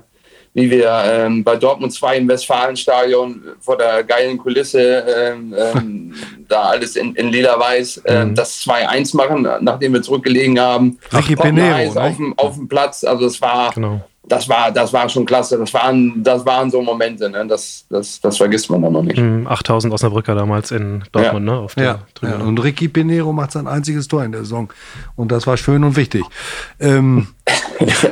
wie 0.54 0.72
wir 0.72 1.04
ähm, 1.06 1.44
bei 1.44 1.56
Dortmund 1.56 1.94
2 1.94 2.18
im 2.18 2.28
Westfalenstadion 2.28 3.44
vor 3.60 3.78
der 3.78 4.04
geilen 4.04 4.40
Kulisse 4.40 5.06
ähm, 5.08 5.54
ähm, 5.56 6.16
da 6.48 6.64
alles 6.70 6.96
in, 6.96 7.14
in 7.14 7.28
lila-weiß 7.28 8.04
mhm. 8.10 8.34
das 8.34 8.62
2-1 8.62 9.16
machen, 9.16 9.48
nachdem 9.62 9.94
wir 9.94 10.02
zurückgelegen 10.02 10.60
haben. 10.60 10.98
Ricky 11.14 11.36
Pinero, 11.36 11.94
ne? 11.94 12.02
auf, 12.02 12.16
dem, 12.16 12.34
auf 12.40 12.56
dem 12.56 12.68
Platz, 12.68 13.04
also 13.04 13.28
es 13.28 13.40
war 13.40 13.72
genau 13.72 14.02
das 14.28 14.50
war, 14.50 14.72
das 14.72 14.92
war 14.92 15.08
schon 15.08 15.26
klasse. 15.26 15.58
Das 15.58 15.74
waren, 15.74 16.22
das 16.22 16.46
waren 16.46 16.70
so 16.70 16.82
Momente, 16.82 17.30
ne? 17.30 17.46
das, 17.48 17.86
das, 17.90 18.20
das 18.20 18.38
vergisst 18.38 18.70
man 18.70 18.82
dann 18.82 18.94
noch 18.94 19.04
nicht. 19.04 19.18
8000 19.18 19.90
mhm, 19.90 19.94
Osnabrücker 19.94 20.36
damals 20.36 20.72
in 20.72 21.04
Dortmund, 21.12 21.48
ja. 21.48 21.54
ne? 21.54 21.60
Auf 21.60 21.76
der 21.76 21.84
ja, 21.84 22.00
ja. 22.22 22.36
Und 22.38 22.62
Ricky 22.62 22.90
Pinero 22.90 23.32
macht 23.32 23.54
sein 23.54 23.68
einziges 23.68 24.08
Tor 24.08 24.24
in 24.24 24.34
der 24.34 24.42
Saison. 24.42 24.72
Und 25.16 25.32
das 25.32 25.48
war 25.48 25.56
schön 25.56 25.84
und 25.84 25.96
wichtig. 25.96 26.24
Ähm. 26.80 27.28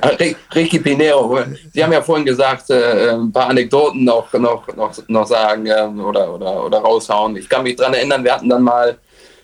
Ricky 0.56 0.80
Pinero, 0.80 1.40
Sie 1.74 1.84
haben 1.84 1.92
ja 1.92 2.02
vorhin 2.02 2.26
gesagt, 2.26 2.70
äh, 2.70 3.10
ein 3.10 3.32
paar 3.32 3.50
Anekdoten 3.50 4.06
noch, 4.06 4.32
noch, 4.34 4.68
noch, 4.76 4.94
noch 5.08 5.28
sagen 5.28 5.66
äh, 5.66 5.82
oder, 6.00 6.34
oder, 6.34 6.66
oder 6.66 6.78
raushauen. 6.78 7.36
Ich 7.36 7.50
kann 7.50 7.64
mich 7.64 7.76
daran 7.76 7.96
erinnern, 7.96 8.24
wir 8.24 8.34
hatten 8.34 8.48
dann 8.48 8.62
mal 8.62 8.98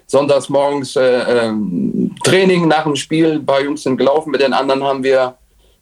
sonntags 0.05 0.47
morgens 0.47 0.95
äh, 0.95 1.47
ähm, 1.47 2.15
Training 2.23 2.67
nach 2.67 2.83
dem 2.83 2.95
Spiel. 2.95 3.33
Ein 3.33 3.45
paar 3.45 3.61
Jungs 3.61 3.83
sind 3.83 3.97
gelaufen, 3.97 4.31
mit 4.31 4.41
den 4.41 4.53
anderen 4.53 4.83
haben 4.83 5.03
wir 5.03 5.35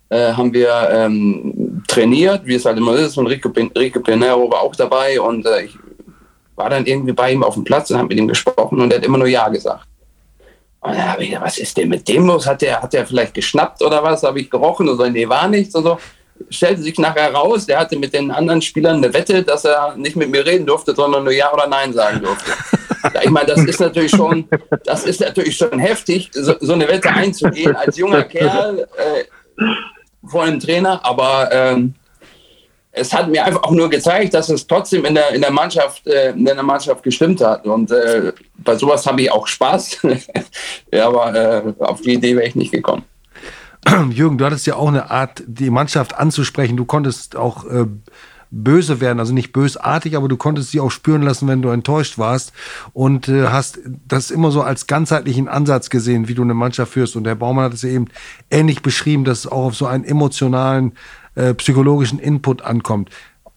äh, 0.09 0.33
haben 0.33 0.53
wir 0.53 0.89
ähm, 0.91 1.83
trainiert, 1.87 2.41
wie 2.45 2.55
es 2.55 2.65
halt 2.65 2.77
immer 2.77 2.95
ist. 2.95 3.17
Und 3.17 3.27
Rico, 3.27 3.49
Rico 3.77 3.99
Pinero 3.99 4.51
war 4.51 4.61
auch 4.61 4.75
dabei 4.75 5.19
und 5.21 5.45
äh, 5.45 5.63
ich 5.63 5.77
war 6.55 6.69
dann 6.69 6.85
irgendwie 6.85 7.13
bei 7.13 7.31
ihm 7.31 7.43
auf 7.43 7.53
dem 7.53 7.63
Platz 7.63 7.89
und 7.89 7.97
habe 7.97 8.09
mit 8.09 8.17
ihm 8.17 8.27
gesprochen 8.27 8.81
und 8.81 8.91
er 8.91 8.97
hat 8.97 9.05
immer 9.05 9.17
nur 9.17 9.27
Ja 9.27 9.47
gesagt. 9.49 9.85
Und 10.81 10.93
dann 10.93 11.11
habe 11.11 11.23
ich 11.23 11.29
gedacht, 11.29 11.45
was 11.45 11.57
ist 11.57 11.77
denn 11.77 11.89
mit 11.89 12.07
dem 12.07 12.25
los? 12.25 12.47
Hat 12.47 12.61
der, 12.61 12.81
hat 12.81 12.93
der 12.93 13.05
vielleicht 13.05 13.33
geschnappt 13.33 13.81
oder 13.81 14.03
was? 14.03 14.23
Habe 14.23 14.39
ich 14.39 14.49
gerochen 14.49 14.87
oder 14.87 15.05
so? 15.05 15.09
Nee, 15.09 15.27
war 15.27 15.47
nichts 15.47 15.75
und 15.75 15.83
so. 15.83 15.97
Stellte 16.49 16.81
sich 16.81 16.97
nachher 16.97 17.33
raus, 17.33 17.65
der 17.65 17.79
hatte 17.79 17.97
mit 17.97 18.13
den 18.13 18.31
anderen 18.31 18.61
Spielern 18.61 18.97
eine 18.97 19.13
Wette, 19.13 19.43
dass 19.43 19.65
er 19.65 19.95
nicht 19.97 20.15
mit 20.15 20.29
mir 20.29 20.45
reden 20.45 20.65
durfte, 20.65 20.95
sondern 20.95 21.25
nur 21.25 21.33
Ja 21.33 21.53
oder 21.53 21.67
Nein 21.67 21.91
sagen 21.91 22.21
durfte. 22.21 22.51
ich 23.23 23.29
meine, 23.29 23.47
das 23.47 23.63
ist 23.63 23.79
natürlich 23.79 24.11
schon, 24.11 24.47
das 24.85 25.03
ist 25.03 25.19
natürlich 25.19 25.57
schon 25.57 25.77
heftig, 25.79 26.29
so, 26.33 26.55
so 26.61 26.73
eine 26.73 26.87
Wette 26.87 27.09
einzugehen 27.09 27.75
als 27.75 27.97
junger 27.97 28.23
Kerl. 28.23 28.87
Äh, 28.97 29.63
vor 30.25 30.43
einem 30.43 30.59
Trainer, 30.59 31.03
aber 31.05 31.49
ähm, 31.51 31.95
es 32.91 33.13
hat 33.13 33.29
mir 33.29 33.45
einfach 33.45 33.63
auch 33.63 33.71
nur 33.71 33.89
gezeigt, 33.89 34.33
dass 34.33 34.49
es 34.49 34.65
trotzdem 34.65 35.05
in 35.05 35.15
der, 35.15 35.29
in 35.31 35.41
der, 35.41 35.51
Mannschaft, 35.51 36.05
äh, 36.07 36.31
in 36.31 36.45
der 36.45 36.61
Mannschaft 36.63 37.03
gestimmt 37.03 37.41
hat. 37.41 37.65
Und 37.65 37.91
äh, 37.91 38.33
bei 38.57 38.75
sowas 38.75 39.05
habe 39.05 39.21
ich 39.21 39.31
auch 39.31 39.47
Spaß. 39.47 39.99
ja, 40.91 41.07
aber 41.07 41.35
äh, 41.35 41.73
auf 41.79 42.01
die 42.01 42.13
Idee 42.13 42.35
wäre 42.35 42.47
ich 42.47 42.55
nicht 42.55 42.71
gekommen. 42.71 43.03
Jürgen, 44.11 44.37
du 44.37 44.45
hattest 44.45 44.67
ja 44.67 44.75
auch 44.75 44.87
eine 44.87 45.09
Art, 45.09 45.43
die 45.45 45.69
Mannschaft 45.69 46.15
anzusprechen. 46.15 46.77
Du 46.77 46.85
konntest 46.85 47.35
auch 47.35 47.65
äh, 47.65 47.85
böse 48.51 48.99
werden, 48.99 49.19
also 49.19 49.33
nicht 49.33 49.53
bösartig, 49.53 50.15
aber 50.15 50.27
du 50.27 50.37
konntest 50.37 50.71
sie 50.71 50.79
auch 50.79 50.91
spüren 50.91 51.21
lassen, 51.21 51.47
wenn 51.47 51.61
du 51.61 51.69
enttäuscht 51.69 52.17
warst 52.17 52.51
und 52.93 53.27
äh, 53.27 53.47
hast 53.47 53.79
das 54.07 54.31
immer 54.31 54.51
so 54.51 54.61
als 54.61 54.87
ganzheitlichen 54.87 55.47
Ansatz 55.47 55.89
gesehen, 55.89 56.27
wie 56.27 56.33
du 56.33 56.41
eine 56.41 56.53
Mannschaft 56.53 56.93
führst. 56.93 57.15
Und 57.15 57.25
der 57.25 57.35
Baumann 57.35 57.65
hat 57.65 57.73
es 57.73 57.83
eben 57.83 58.07
ähnlich 58.49 58.81
beschrieben, 58.81 59.23
dass 59.23 59.39
es 59.39 59.47
auch 59.47 59.65
auf 59.65 59.75
so 59.75 59.85
einen 59.85 60.03
emotionalen, 60.03 60.93
äh, 61.35 61.53
psychologischen 61.53 62.19
Input 62.19 62.63
ankommt 62.63 63.09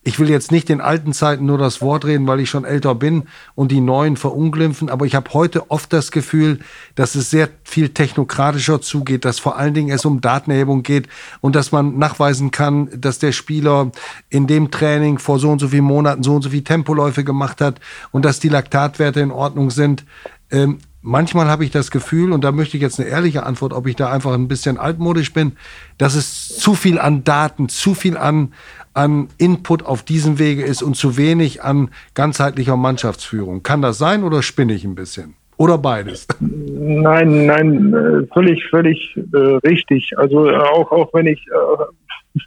ich 0.04 0.18
will 0.18 0.28
jetzt 0.28 0.50
nicht 0.50 0.68
den 0.68 0.80
alten 0.80 1.12
Zeiten 1.12 1.46
nur 1.46 1.58
das 1.58 1.80
Wort 1.80 2.04
reden, 2.04 2.26
weil 2.26 2.40
ich 2.40 2.50
schon 2.50 2.64
älter 2.64 2.94
bin 2.94 3.24
und 3.54 3.70
die 3.70 3.80
neuen 3.80 4.16
verunglimpfen, 4.16 4.90
aber 4.90 5.06
ich 5.06 5.14
habe 5.14 5.32
heute 5.32 5.70
oft 5.70 5.92
das 5.92 6.10
Gefühl, 6.10 6.58
dass 6.96 7.14
es 7.14 7.30
sehr 7.30 7.48
viel 7.62 7.88
technokratischer 7.90 8.80
zugeht, 8.80 9.24
dass 9.24 9.38
vor 9.38 9.56
allen 9.56 9.74
Dingen 9.74 9.94
es 9.94 10.04
um 10.04 10.20
Datenerhebung 10.20 10.82
geht 10.82 11.08
und 11.40 11.54
dass 11.54 11.70
man 11.70 11.98
nachweisen 11.98 12.50
kann, 12.50 12.88
dass 12.96 13.20
der 13.20 13.32
Spieler 13.32 13.92
in 14.28 14.48
dem 14.48 14.72
Training 14.72 15.18
vor 15.18 15.38
so 15.38 15.50
und 15.50 15.60
so 15.60 15.68
vielen 15.68 15.84
Monaten 15.84 16.24
so 16.24 16.34
und 16.34 16.42
so 16.42 16.50
viele 16.50 16.64
Tempoläufe 16.64 17.22
gemacht 17.22 17.60
hat 17.60 17.80
und 18.10 18.24
dass 18.24 18.40
die 18.40 18.48
Laktatwerte 18.48 19.20
in 19.20 19.30
Ordnung 19.30 19.70
sind. 19.70 20.04
Ähm, 20.50 20.78
manchmal 21.02 21.46
habe 21.46 21.64
ich 21.64 21.70
das 21.70 21.90
Gefühl, 21.90 22.32
und 22.32 22.42
da 22.42 22.52
möchte 22.52 22.76
ich 22.76 22.82
jetzt 22.82 22.98
eine 22.98 23.08
ehrliche 23.08 23.44
Antwort, 23.44 23.72
ob 23.72 23.86
ich 23.86 23.96
da 23.96 24.10
einfach 24.10 24.32
ein 24.32 24.48
bisschen 24.48 24.78
altmodisch 24.78 25.32
bin, 25.32 25.52
dass 25.98 26.14
es 26.14 26.48
zu 26.48 26.74
viel 26.74 26.98
an 26.98 27.24
Daten, 27.24 27.68
zu 27.68 27.94
viel 27.94 28.16
an, 28.16 28.54
an 28.94 29.28
Input 29.38 29.84
auf 29.84 30.02
diesem 30.02 30.38
Wege 30.38 30.62
ist 30.62 30.82
und 30.82 30.96
zu 30.96 31.16
wenig 31.16 31.62
an 31.62 31.90
ganzheitlicher 32.14 32.76
Mannschaftsführung. 32.76 33.62
Kann 33.62 33.82
das 33.82 33.98
sein 33.98 34.22
oder 34.22 34.42
spinne 34.42 34.72
ich 34.72 34.84
ein 34.84 34.94
bisschen? 34.94 35.34
Oder 35.58 35.78
beides? 35.78 36.26
Nein, 36.40 37.46
nein, 37.46 37.94
äh, 37.94 38.26
völlig, 38.32 38.64
völlig 38.68 39.16
äh, 39.32 39.36
richtig. 39.36 40.12
Also 40.16 40.50
auch, 40.50 40.90
auch 40.90 41.14
wenn 41.14 41.26
ich 41.26 41.46
äh, 41.46 41.84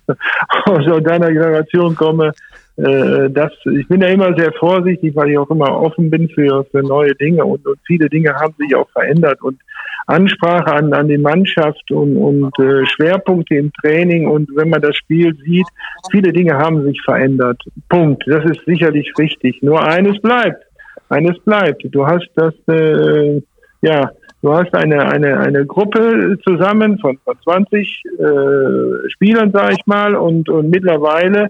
aus 0.65 1.03
deiner 1.03 1.31
Generation 1.31 1.95
komme, 1.95 2.31
äh, 2.77 3.29
das, 3.29 3.51
ich 3.71 3.87
bin 3.87 4.01
ja 4.01 4.07
immer 4.07 4.35
sehr 4.35 4.51
vorsichtig, 4.53 5.15
weil 5.15 5.31
ich 5.31 5.37
auch 5.37 5.49
immer 5.49 5.79
offen 5.79 6.09
bin 6.09 6.27
für, 6.29 6.65
für 6.65 6.81
neue 6.81 7.15
Dinge 7.15 7.45
und, 7.45 7.65
und 7.65 7.79
viele 7.85 8.09
Dinge 8.09 8.33
haben 8.35 8.53
sich 8.57 8.75
auch 8.75 8.89
verändert 8.89 9.41
und 9.41 9.59
Ansprache 10.07 10.71
an, 10.71 10.93
an 10.93 11.07
die 11.07 11.17
Mannschaft 11.17 11.89
und, 11.91 12.17
und 12.17 12.59
äh, 12.59 12.85
Schwerpunkte 12.85 13.55
im 13.55 13.71
Training 13.81 14.27
und 14.27 14.49
wenn 14.55 14.69
man 14.69 14.81
das 14.81 14.95
Spiel 14.97 15.35
sieht, 15.43 15.65
viele 16.11 16.31
Dinge 16.31 16.57
haben 16.57 16.83
sich 16.83 17.01
verändert. 17.01 17.61
Punkt. 17.89 18.23
Das 18.27 18.45
ist 18.45 18.63
sicherlich 18.65 19.11
richtig. 19.17 19.63
Nur 19.63 19.81
eines 19.83 20.21
bleibt. 20.21 20.63
Eines 21.09 21.39
bleibt. 21.39 21.83
Du 21.89 22.05
hast 22.05 22.27
das, 22.35 22.53
äh, 22.67 23.41
ja, 23.81 24.11
du 24.41 24.53
hast 24.53 24.73
eine, 24.73 25.07
eine, 25.07 25.39
eine 25.39 25.65
Gruppe 25.65 26.37
zusammen 26.43 26.99
von, 26.99 27.17
von 27.23 27.35
20 27.43 28.03
äh, 28.05 29.09
Spielern, 29.09 29.51
sage 29.51 29.73
ich 29.77 29.85
mal, 29.85 30.15
und, 30.15 30.49
und 30.49 30.69
mittlerweile 30.69 31.49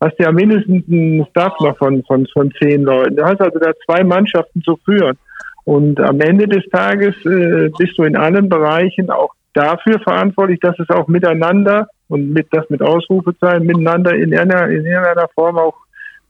hast 0.00 0.18
du 0.18 0.24
ja 0.24 0.32
mindestens 0.32 0.84
einen 0.88 1.26
Staff 1.30 1.52
noch 1.60 1.76
von, 1.76 2.02
von, 2.04 2.26
von 2.32 2.50
zehn 2.60 2.82
Leuten. 2.82 3.16
Du 3.16 3.24
hast 3.24 3.40
also 3.40 3.58
da 3.58 3.72
zwei 3.84 4.02
Mannschaften 4.02 4.62
zu 4.62 4.78
führen. 4.84 5.18
Und 5.64 6.00
am 6.00 6.20
Ende 6.20 6.48
des 6.48 6.64
Tages 6.70 7.14
äh, 7.26 7.70
bist 7.76 7.98
du 7.98 8.04
in 8.04 8.16
allen 8.16 8.48
Bereichen 8.48 9.10
auch 9.10 9.34
dafür 9.52 10.00
verantwortlich, 10.00 10.60
dass 10.60 10.78
es 10.78 10.88
auch 10.90 11.08
miteinander 11.08 11.88
und 12.08 12.32
mit 12.32 12.48
das 12.50 12.68
mit 12.70 12.82
Ausrufezeichen 12.82 13.66
miteinander 13.66 14.14
in 14.14 14.32
irgendeiner, 14.32 14.68
in 14.68 14.84
irgendeiner 14.86 15.28
Form 15.34 15.58
auch 15.58 15.76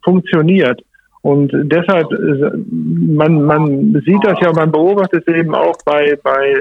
funktioniert. 0.03 0.83
Und 1.23 1.53
deshalb, 1.53 2.11
äh, 2.12 2.51
man, 2.57 3.43
man 3.43 4.03
sieht 4.07 4.25
das 4.25 4.39
ja, 4.41 4.53
man 4.53 4.73
beobachtet 4.73 5.25
es 5.27 5.35
eben 5.35 5.55
auch 5.55 5.77
bei, 5.85 6.18
bei 6.23 6.53
äh, 6.53 6.61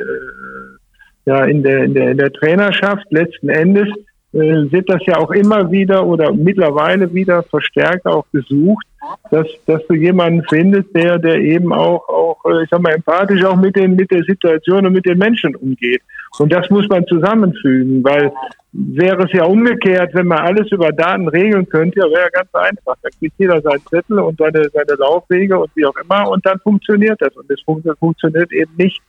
ja, 1.25 1.45
in 1.45 1.63
der, 1.63 1.83
in 1.83 1.93
der, 1.93 2.11
in 2.11 2.17
der 2.17 2.33
Trainerschaft 2.33 3.05
letzten 3.11 3.49
Endes, 3.49 3.87
äh, 4.33 4.71
wird 4.71 4.89
das 4.89 5.03
ja 5.05 5.17
auch 5.17 5.31
immer 5.31 5.71
wieder 5.71 6.05
oder 6.05 6.31
mittlerweile 6.31 7.11
wieder 7.13 7.41
verstärkt 7.43 8.05
auch 8.05 8.25
gesucht, 8.31 8.85
dass, 9.31 9.47
dass 9.65 9.85
du 9.87 9.95
jemanden 9.95 10.43
findest, 10.49 10.95
der, 10.95 11.17
der 11.17 11.37
eben 11.37 11.73
auch, 11.73 12.07
auch, 12.07 12.37
äh, 12.45 12.63
ich 12.63 12.69
sag 12.69 12.81
mal, 12.81 12.93
empathisch 12.93 13.43
auch 13.43 13.55
mit 13.55 13.75
den, 13.75 13.95
mit 13.95 14.11
der 14.11 14.23
Situation 14.23 14.85
und 14.85 14.93
mit 14.93 15.05
den 15.05 15.17
Menschen 15.17 15.55
umgeht. 15.55 16.01
Und 16.37 16.53
das 16.53 16.69
muss 16.69 16.87
man 16.87 17.05
zusammenfügen, 17.07 18.03
weil 18.03 18.31
wäre 18.71 19.23
es 19.23 19.33
ja 19.33 19.45
umgekehrt, 19.45 20.13
wenn 20.13 20.27
man 20.27 20.39
alles 20.39 20.71
über 20.71 20.91
Daten 20.91 21.27
regeln 21.27 21.67
könnte, 21.67 22.01
wäre 22.01 22.21
ja 22.21 22.29
ganz 22.29 22.53
einfach. 22.53 22.95
Da 23.01 23.09
kriegt 23.17 23.33
jeder 23.39 23.61
seinen 23.61 23.85
Zettel 23.87 24.19
und 24.19 24.37
seine, 24.37 24.69
seine 24.69 24.95
Laufwege 24.99 25.57
und 25.57 25.71
wie 25.75 25.85
auch 25.85 25.95
immer 26.03 26.29
und 26.29 26.45
dann 26.45 26.59
funktioniert 26.59 27.19
das. 27.19 27.35
Und 27.35 27.49
das 27.49 27.59
funktioniert 27.99 28.51
eben 28.51 28.71
nicht. 28.77 29.01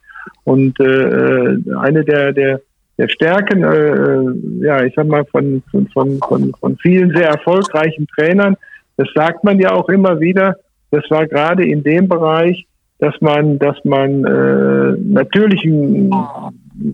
Und 0.45 0.81
äh, 0.81 1.59
eine 1.77 2.05
der, 2.05 2.33
der 2.33 2.61
der 3.01 3.09
Stärken, 3.09 3.65
äh, 3.65 4.67
ja, 4.67 4.85
ich 4.85 4.93
sag 4.95 5.07
mal, 5.07 5.25
von, 5.25 5.63
von, 5.71 6.19
von, 6.19 6.53
von 6.61 6.77
vielen 6.77 7.11
sehr 7.17 7.29
erfolgreichen 7.29 8.07
Trainern. 8.15 8.57
Das 8.99 9.09
sagt 9.15 9.43
man 9.43 9.59
ja 9.59 9.73
auch 9.73 9.89
immer 9.89 10.21
wieder. 10.21 10.57
Das 10.91 11.05
war 11.11 11.27
gerade 11.27 11.65
in 11.65 11.83
dem 11.83 12.09
Bereich, 12.09 12.67
dass 12.99 13.15
man, 13.23 13.59
dass 13.59 13.83
man 13.85 14.25
äh, 14.27 14.97
natürlich 15.01 15.65
ein 15.65 16.11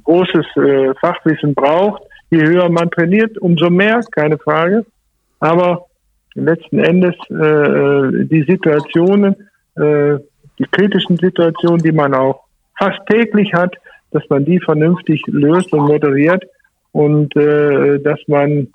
großes 0.04 0.46
äh, 0.56 0.94
Fachwissen 1.00 1.54
braucht. 1.54 2.02
Je 2.30 2.42
höher 2.42 2.68
man 2.68 2.90
trainiert, 2.90 3.38
umso 3.38 3.70
mehr, 3.70 4.00
keine 4.10 4.38
Frage. 4.38 4.84
Aber 5.40 5.86
letzten 6.34 6.78
Endes 6.78 7.14
äh, 7.30 8.24
die 8.26 8.44
Situationen, 8.48 9.36
äh, 9.76 10.18
die 10.58 10.66
kritischen 10.70 11.16
Situationen, 11.16 11.78
die 11.78 11.92
man 11.92 12.14
auch 12.14 12.44
fast 12.78 12.98
täglich 13.08 13.52
hat, 13.54 13.74
dass 14.10 14.22
man 14.28 14.44
die 14.44 14.60
vernünftig 14.60 15.22
löst 15.26 15.72
und 15.72 15.86
moderiert 15.86 16.44
und 16.92 17.34
äh, 17.36 17.98
dass 18.00 18.20
man 18.26 18.68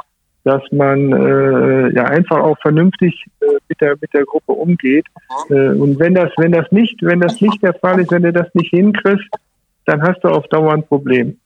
dass 0.44 0.64
man 0.72 1.12
äh, 1.12 1.94
ja 1.94 2.06
einfach 2.06 2.40
auch 2.40 2.58
vernünftig 2.62 3.26
äh, 3.42 3.46
mit 3.70 3.80
der 3.80 3.96
mit 4.02 4.14
der 4.14 4.26
Gruppe 4.26 4.54
umgeht 4.54 5.06
äh, 5.50 5.70
und 5.70 6.00
wenn 6.00 6.16
das 6.16 6.32
wenn 6.38 6.52
das 6.52 6.72
nicht 6.72 7.02
wenn 7.02 7.20
das 7.20 7.42
nicht 7.42 7.62
der 7.62 7.74
Fall 7.76 8.00
ist 8.00 8.12
wenn 8.12 8.24
du 8.24 8.34
das 8.34 8.48
nicht 8.54 8.72
hinkriegst 8.72 9.30
dann 9.86 10.02
hast 10.02 10.22
du 10.24 10.30
auf 10.30 10.48
Dauer 10.48 10.74
ein 10.74 10.86
Problem. 10.86 11.40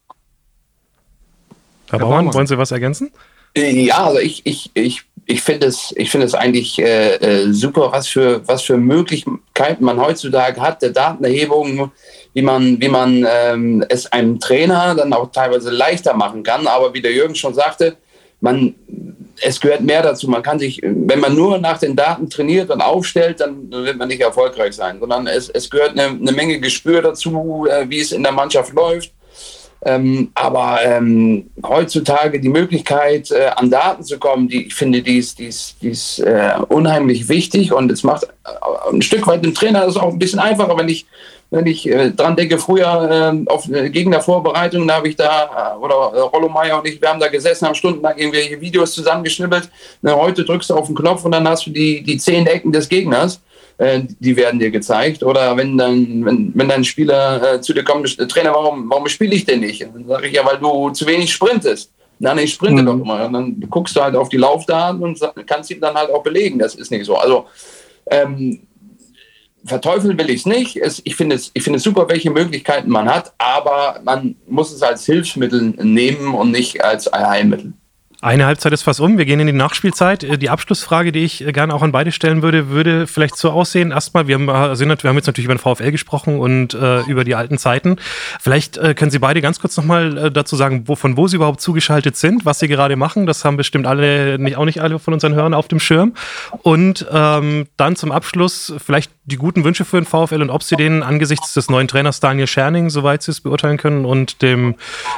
Herr 1.90 2.00
Bauern, 2.00 2.34
wollen 2.34 2.48
Sie 2.48 2.58
was 2.58 2.72
ergänzen? 2.72 3.12
Ja, 3.56 4.06
also 4.06 4.20
ich, 4.20 4.46
ich, 4.46 4.72
ich, 4.74 5.04
ich 5.26 5.42
finde 5.42 5.68
es, 5.68 5.94
ich 5.96 6.12
finde 6.12 6.26
es 6.28 6.34
eigentlich 6.34 6.78
äh, 6.80 7.16
äh, 7.16 7.54
super, 7.54 7.92
was 7.92 8.08
für, 8.08 8.46
was 8.48 8.64
für 8.64 8.78
Möglichkeiten 8.78 9.86
man 9.86 10.00
heutzutage 10.00 10.60
hat, 10.60 10.82
der 10.82 10.90
Datenerhebung, 10.90 11.92
wie 12.34 12.42
man, 12.42 12.82
wie 12.82 12.90
man 12.90 13.26
ähm, 13.30 13.86
es 13.88 14.12
einem 14.12 14.40
Trainer 14.40 14.94
dann 14.96 15.14
auch 15.14 15.32
teilweise 15.32 15.72
leichter 15.72 16.14
machen 16.16 16.44
kann. 16.44 16.68
Aber 16.68 16.94
wie 16.94 17.02
der 17.02 17.14
Jürgen 17.14 17.36
schon 17.36 17.54
sagte, 17.54 17.96
man, 18.42 18.76
es 19.42 19.60
gehört 19.60 19.82
mehr 19.82 20.02
dazu. 20.02 20.30
Man 20.30 20.44
kann 20.44 20.60
sich, 20.60 20.82
wenn 20.82 21.20
man 21.20 21.36
nur 21.36 21.58
nach 21.58 21.78
den 21.78 21.96
Daten 21.96 22.30
trainiert 22.30 22.70
und 22.70 22.82
aufstellt, 22.82 23.40
dann 23.40 23.70
wird 23.72 23.98
man 23.98 24.08
nicht 24.08 24.22
erfolgreich 24.22 24.74
sein, 24.74 25.00
sondern 25.00 25.28
es, 25.28 25.50
es 25.50 25.70
gehört 25.70 25.92
eine, 25.92 26.18
eine 26.18 26.32
Menge 26.32 26.60
Gespür 26.60 27.02
dazu, 27.02 27.68
äh, 27.70 27.90
wie 27.90 28.00
es 28.00 28.12
in 28.12 28.24
der 28.24 28.32
Mannschaft 28.32 28.74
läuft. 28.74 29.12
Ähm, 29.88 30.32
aber 30.34 30.80
ähm, 30.84 31.52
heutzutage 31.64 32.40
die 32.40 32.50
Möglichkeit, 32.50 33.30
äh, 33.30 33.52
an 33.56 33.70
Daten 33.70 34.04
zu 34.04 34.18
kommen, 34.18 34.48
die 34.48 34.68
ich 34.68 34.74
finde, 34.74 35.04
die 35.04 35.20
ist, 35.20 35.38
die 35.38 35.46
ist, 35.46 35.76
die 35.80 35.90
ist 35.90 36.20
äh, 36.20 36.54
unheimlich 36.70 37.30
wichtig 37.30 37.72
und 37.72 37.92
es 37.92 38.04
macht 38.04 38.24
äh, 38.24 38.90
ein 38.92 39.04
Stück 39.04 39.28
weit 39.28 39.46
dem 39.46 39.54
Trainer 39.54 39.86
das 39.86 39.98
auch 39.98 40.12
ein 40.12 40.18
bisschen 40.18 40.40
einfacher, 40.40 40.76
wenn 40.76 40.90
ich 40.90 41.06
wenn 41.52 41.68
ich 41.68 41.88
äh, 41.88 42.12
dran 42.12 42.36
denke, 42.36 42.58
früher 42.58 43.34
äh, 43.34 43.50
auf 43.50 43.70
äh, 43.70 43.90
Gegnervorbereitung, 43.90 44.88
da 44.88 44.96
habe 44.96 45.10
ich 45.10 45.16
da, 45.16 45.76
äh, 45.76 45.78
oder 45.78 46.12
äh, 46.14 46.20
Rollo 46.20 46.50
Meier 46.50 46.80
und 46.80 46.88
ich, 46.88 47.02
wir 47.02 47.10
haben 47.10 47.20
da 47.20 47.28
gesessen, 47.28 47.68
haben 47.68 47.76
stundenlang 47.76 48.18
irgendwelche 48.18 48.60
Videos 48.60 48.94
zusammengeschnibbelt. 48.94 49.70
Na, 50.02 50.16
heute 50.16 50.44
drückst 50.44 50.70
du 50.70 50.76
auf 50.76 50.88
den 50.88 50.96
Knopf 50.96 51.24
und 51.24 51.32
dann 51.32 51.48
hast 51.48 51.68
du 51.68 51.72
die, 51.72 52.02
die 52.04 52.18
zehn 52.18 52.48
Ecken 52.48 52.72
des 52.72 52.90
Gegners. 52.90 53.42
Äh, 53.78 54.02
die 54.20 54.36
werden 54.36 54.60
dir 54.60 54.72
gezeigt. 54.72 55.22
Oder 55.24 55.56
wenn 55.58 55.78
dann, 55.78 56.26
wenn, 56.26 56.52
wenn 56.56 56.70
dein 56.70 56.84
Spieler 56.84 57.56
äh, 57.56 57.62
zu 57.62 57.74
dir 57.74 57.84
kommt, 57.84 58.18
Trainer, 58.30 58.54
warum, 58.54 58.90
warum 58.90 59.08
spiele 59.08 59.36
ich 59.36 59.46
denn 59.46 59.60
nicht? 59.60 59.82
Dann 59.82 60.06
sage 60.08 60.28
ich 60.28 60.34
ja, 60.34 60.46
weil 60.46 60.58
du 60.58 60.90
zu 60.92 61.06
wenig 61.06 61.32
sprintest. 61.32 61.92
Nein, 62.20 62.38
ich 62.38 62.54
sprinte 62.54 62.82
mhm. 62.82 62.86
doch 62.86 62.94
immer. 62.94 63.26
Und 63.26 63.34
dann 63.34 63.60
guckst 63.70 63.96
du 63.96 64.02
halt 64.02 64.16
auf 64.16 64.30
die 64.30 64.38
Laufdaten 64.38 65.04
und 65.04 65.20
kannst 65.46 65.70
ihm 65.72 65.82
dann 65.82 65.96
halt 65.96 66.10
auch 66.10 66.24
belegen, 66.24 66.58
das 66.58 66.76
ist 66.76 66.92
nicht 66.92 67.06
so. 67.06 67.18
Also 67.18 67.48
ähm, 68.10 68.62
verteufeln 69.66 70.18
will 70.18 70.30
ich 70.30 70.42
es 70.42 70.46
nicht. 70.46 70.78
ich 71.04 71.16
finde 71.16 71.36
es, 71.36 71.52
ich 71.54 71.64
finde 71.64 71.78
es 71.78 71.84
super, 71.84 72.08
welche 72.08 72.32
Möglichkeiten 72.32 72.90
man 72.90 73.10
hat, 73.10 73.34
aber 73.38 74.00
man 74.04 74.36
muss 74.48 74.72
es 74.72 74.82
als 74.82 75.06
Hilfsmittel 75.06 75.62
nehmen 75.62 76.34
und 76.34 76.52
nicht 76.52 76.84
als 76.84 77.08
Allheilmittel. 77.08 77.74
Eine 78.26 78.48
Halbzeit 78.48 78.74
ist 78.74 78.82
fast 78.82 79.00
um. 79.02 79.20
Wir 79.20 79.26
gehen 79.26 79.40
in 79.40 79.46
die 79.46 79.54
Nachspielzeit. 79.54 80.24
Äh, 80.24 80.40
die 80.40 80.50
Abschlussfrage, 80.50 81.12
die 81.12 81.20
ich 81.20 81.46
äh, 81.46 81.52
gerne 81.52 81.76
auch 81.76 81.84
an 81.84 81.92
beide 81.92 82.12
stellen 82.12 82.42
würde, 82.42 82.70
würde 82.70 83.06
vielleicht 83.06 83.38
so 83.38 83.52
aussehen. 83.52 83.92
Erstmal, 83.92 84.26
wir 84.26 84.34
haben, 84.34 84.50
äh, 84.50 84.80
wir 84.80 85.10
haben 85.10 85.16
jetzt 85.16 85.28
natürlich 85.28 85.46
über 85.46 85.54
den 85.54 85.60
VfL 85.60 85.92
gesprochen 85.92 86.40
und 86.40 86.74
äh, 86.74 87.02
über 87.02 87.24
die 87.24 87.36
alten 87.36 87.60
Zeiten. 87.60 87.98
Vielleicht 88.42 88.78
äh, 88.78 88.96
können 88.96 89.12
Sie 89.12 89.20
beide 89.20 89.42
ganz 89.42 89.60
kurz 89.60 89.78
nochmal 89.78 90.18
äh, 90.18 90.32
dazu 90.32 90.56
sagen, 90.56 90.88
wo, 90.88 90.96
von 90.96 91.18
wo 91.18 91.28
Sie 91.28 91.36
überhaupt 91.36 91.62
zugeschaltet 91.62 92.18
sind, 92.18 92.46
was 92.46 92.58
Sie 92.58 92.68
gerade 92.68 92.96
machen. 92.96 93.28
Das 93.28 93.46
haben 93.46 93.58
bestimmt 93.58 93.86
alle, 93.86 94.40
nicht, 94.40 94.58
auch 94.58 94.66
nicht 94.66 94.82
alle 94.82 94.98
von 94.98 95.14
unseren 95.14 95.36
Hörern 95.36 95.54
auf 95.54 95.68
dem 95.68 95.80
Schirm. 95.80 96.16
Und 96.64 97.06
ähm, 97.12 97.68
dann 97.78 97.96
zum 97.96 98.12
Abschluss 98.12 98.74
vielleicht 98.84 99.12
die 99.26 99.36
guten 99.36 99.64
Wünsche 99.64 99.86
für 99.86 100.02
den 100.02 100.06
VfL 100.06 100.42
und 100.42 100.50
ob 100.50 100.64
Sie 100.64 100.76
den 100.76 101.04
angesichts 101.04 101.54
des 101.54 101.70
neuen 101.70 101.88
Trainers 101.88 102.22
Daniel 102.22 102.48
Scherning, 102.48 102.90
soweit 102.90 103.22
Sie 103.22 103.30
es 103.30 103.42
beurteilen 103.42 103.78
können, 103.78 104.04
und 104.04 104.42
dem 104.42 104.74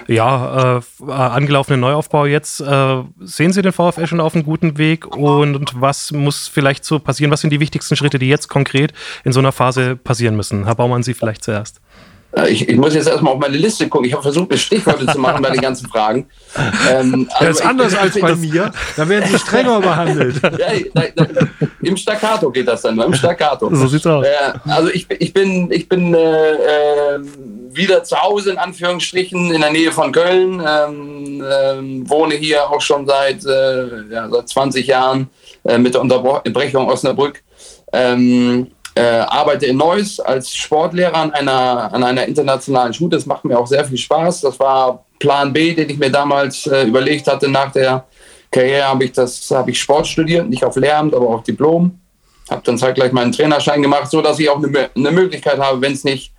ja, 0.08 0.82
äh, 1.00 1.10
angelaufenen 1.10 1.80
Neuaufbau 1.80 2.26
jetzt 2.26 2.60
Äh, 2.60 2.97
sehen 3.20 3.54
Sie 3.54 3.62
den 3.62 3.72
VfL 3.72 4.08
schon 4.08 4.20
auf 4.20 4.36
einem 4.36 4.44
guten 4.44 4.78
Weg 4.78 5.06
und 5.08 5.72
was 5.80 6.12
muss 6.12 6.48
vielleicht 6.48 6.86
so 6.86 7.00
passieren? 7.00 7.32
Was 7.32 7.42
sind 7.42 7.52
die 7.52 7.60
wichtigsten 7.60 7.96
Schritte, 7.96 8.20
die 8.20 8.30
jetzt 8.30 8.48
konkret 8.48 8.94
in 9.24 9.34
so 9.34 9.40
einer 9.40 9.52
Phase 9.52 9.96
passieren 9.96 10.36
müssen? 10.36 10.66
Herr 10.66 10.76
Baumann, 10.76 11.04
Sie 11.04 11.14
vielleicht 11.14 11.44
zuerst. 11.44 11.82
Ich, 12.46 12.68
ich, 12.68 12.76
muss 12.76 12.94
jetzt 12.94 13.08
erstmal 13.08 13.34
auf 13.34 13.40
meine 13.40 13.56
Liste 13.56 13.88
gucken. 13.88 14.06
Ich 14.06 14.14
habe 14.14 14.22
versucht, 14.22 14.52
mir 14.52 14.58
Stichworte 14.58 15.08
zu 15.08 15.18
machen 15.18 15.42
bei 15.42 15.50
den 15.50 15.62
ganzen 15.62 15.88
Fragen. 15.88 16.28
Ähm, 16.90 17.28
also 17.34 17.46
das 17.46 17.60
ist 17.60 17.66
anders 17.66 17.94
ich, 17.94 18.00
als 18.00 18.20
bei 18.20 18.36
mir. 18.36 18.72
Da 18.98 19.08
werden 19.08 19.30
sie 19.32 19.40
strenger 19.40 19.80
behandelt. 19.80 20.42
Ja, 20.58 20.68
da, 20.94 21.24
da, 21.24 21.48
Im 21.82 21.96
Staccato 21.96 22.50
geht 22.50 22.68
das 22.68 22.82
dann, 22.82 23.00
im 23.00 23.14
Staccato. 23.14 23.74
So 23.74 23.88
sieht's 23.88 24.06
aus. 24.06 24.26
Äh, 24.26 24.54
also 24.70 24.90
ich, 24.90 25.08
ich 25.20 25.34
bin, 25.34 25.72
ich 25.72 25.88
bin 25.88 26.14
äh, 26.14 26.52
äh, 26.52 27.20
wieder 27.72 28.04
zu 28.04 28.22
Hause, 28.22 28.52
in 28.52 28.58
Anführungsstrichen, 28.58 29.54
in 29.54 29.62
der 29.62 29.72
Nähe 29.72 29.92
von 29.92 30.12
Köln. 30.12 30.62
Ähm, 30.66 31.44
ähm, 31.50 32.10
wohne 32.10 32.36
hier 32.36 32.70
auch 32.70 32.82
schon 32.82 33.06
seit, 33.06 33.46
äh, 33.46 34.04
ja, 34.12 34.30
seit 34.30 34.50
20 34.50 34.88
Jahren 34.88 35.30
äh, 35.64 35.78
mit 35.78 35.94
der 35.94 36.02
Unterbrechung 36.02 36.88
Osnabrück. 36.88 37.44
Ähm, 37.94 38.68
äh, 38.98 39.26
arbeite 39.28 39.68
in 39.68 39.78
Neuss 39.78 40.20
als 40.20 40.54
Sportlehrer 40.56 41.16
an 41.16 41.32
einer, 41.32 41.94
an 41.94 42.04
einer 42.04 42.26
internationalen 42.26 42.94
Schule. 42.94 43.12
Das 43.12 43.26
macht 43.26 43.46
mir 43.46 43.58
auch 43.58 43.68
sehr 43.68 43.86
viel 43.86 43.98
Spaß. 43.98 44.42
Das 44.42 44.60
war 44.60 45.06
Plan 45.20 45.54
B, 45.54 45.74
den 45.74 45.90
ich 45.90 45.98
mir 45.98 46.12
damals 46.12 46.66
äh, 46.68 46.84
überlegt 46.84 47.28
hatte. 47.28 47.48
Nach 47.48 47.72
der 47.72 48.06
Karriere 48.52 48.86
habe 48.86 49.06
ich, 49.06 49.12
das, 49.12 49.50
hab 49.52 49.68
ich 49.68 49.80
Sport 49.80 50.08
studiert, 50.08 50.50
nicht 50.50 50.64
auf 50.64 50.76
Lehramt, 50.76 51.14
aber 51.14 51.28
auf 51.28 51.44
Diplom. 51.44 52.00
Habe 52.50 52.62
dann 52.64 52.78
zeitgleich 52.78 53.12
meinen 53.12 53.32
Trainerschein 53.32 53.82
gemacht, 53.82 54.10
so 54.10 54.22
dass 54.22 54.40
ich 54.40 54.50
auch 54.50 54.58
eine, 54.58 54.90
eine 54.96 55.12
Möglichkeit 55.12 55.60
habe, 55.60 55.82
wenn 55.82 55.94
es 55.94 56.04
nicht 56.04 56.32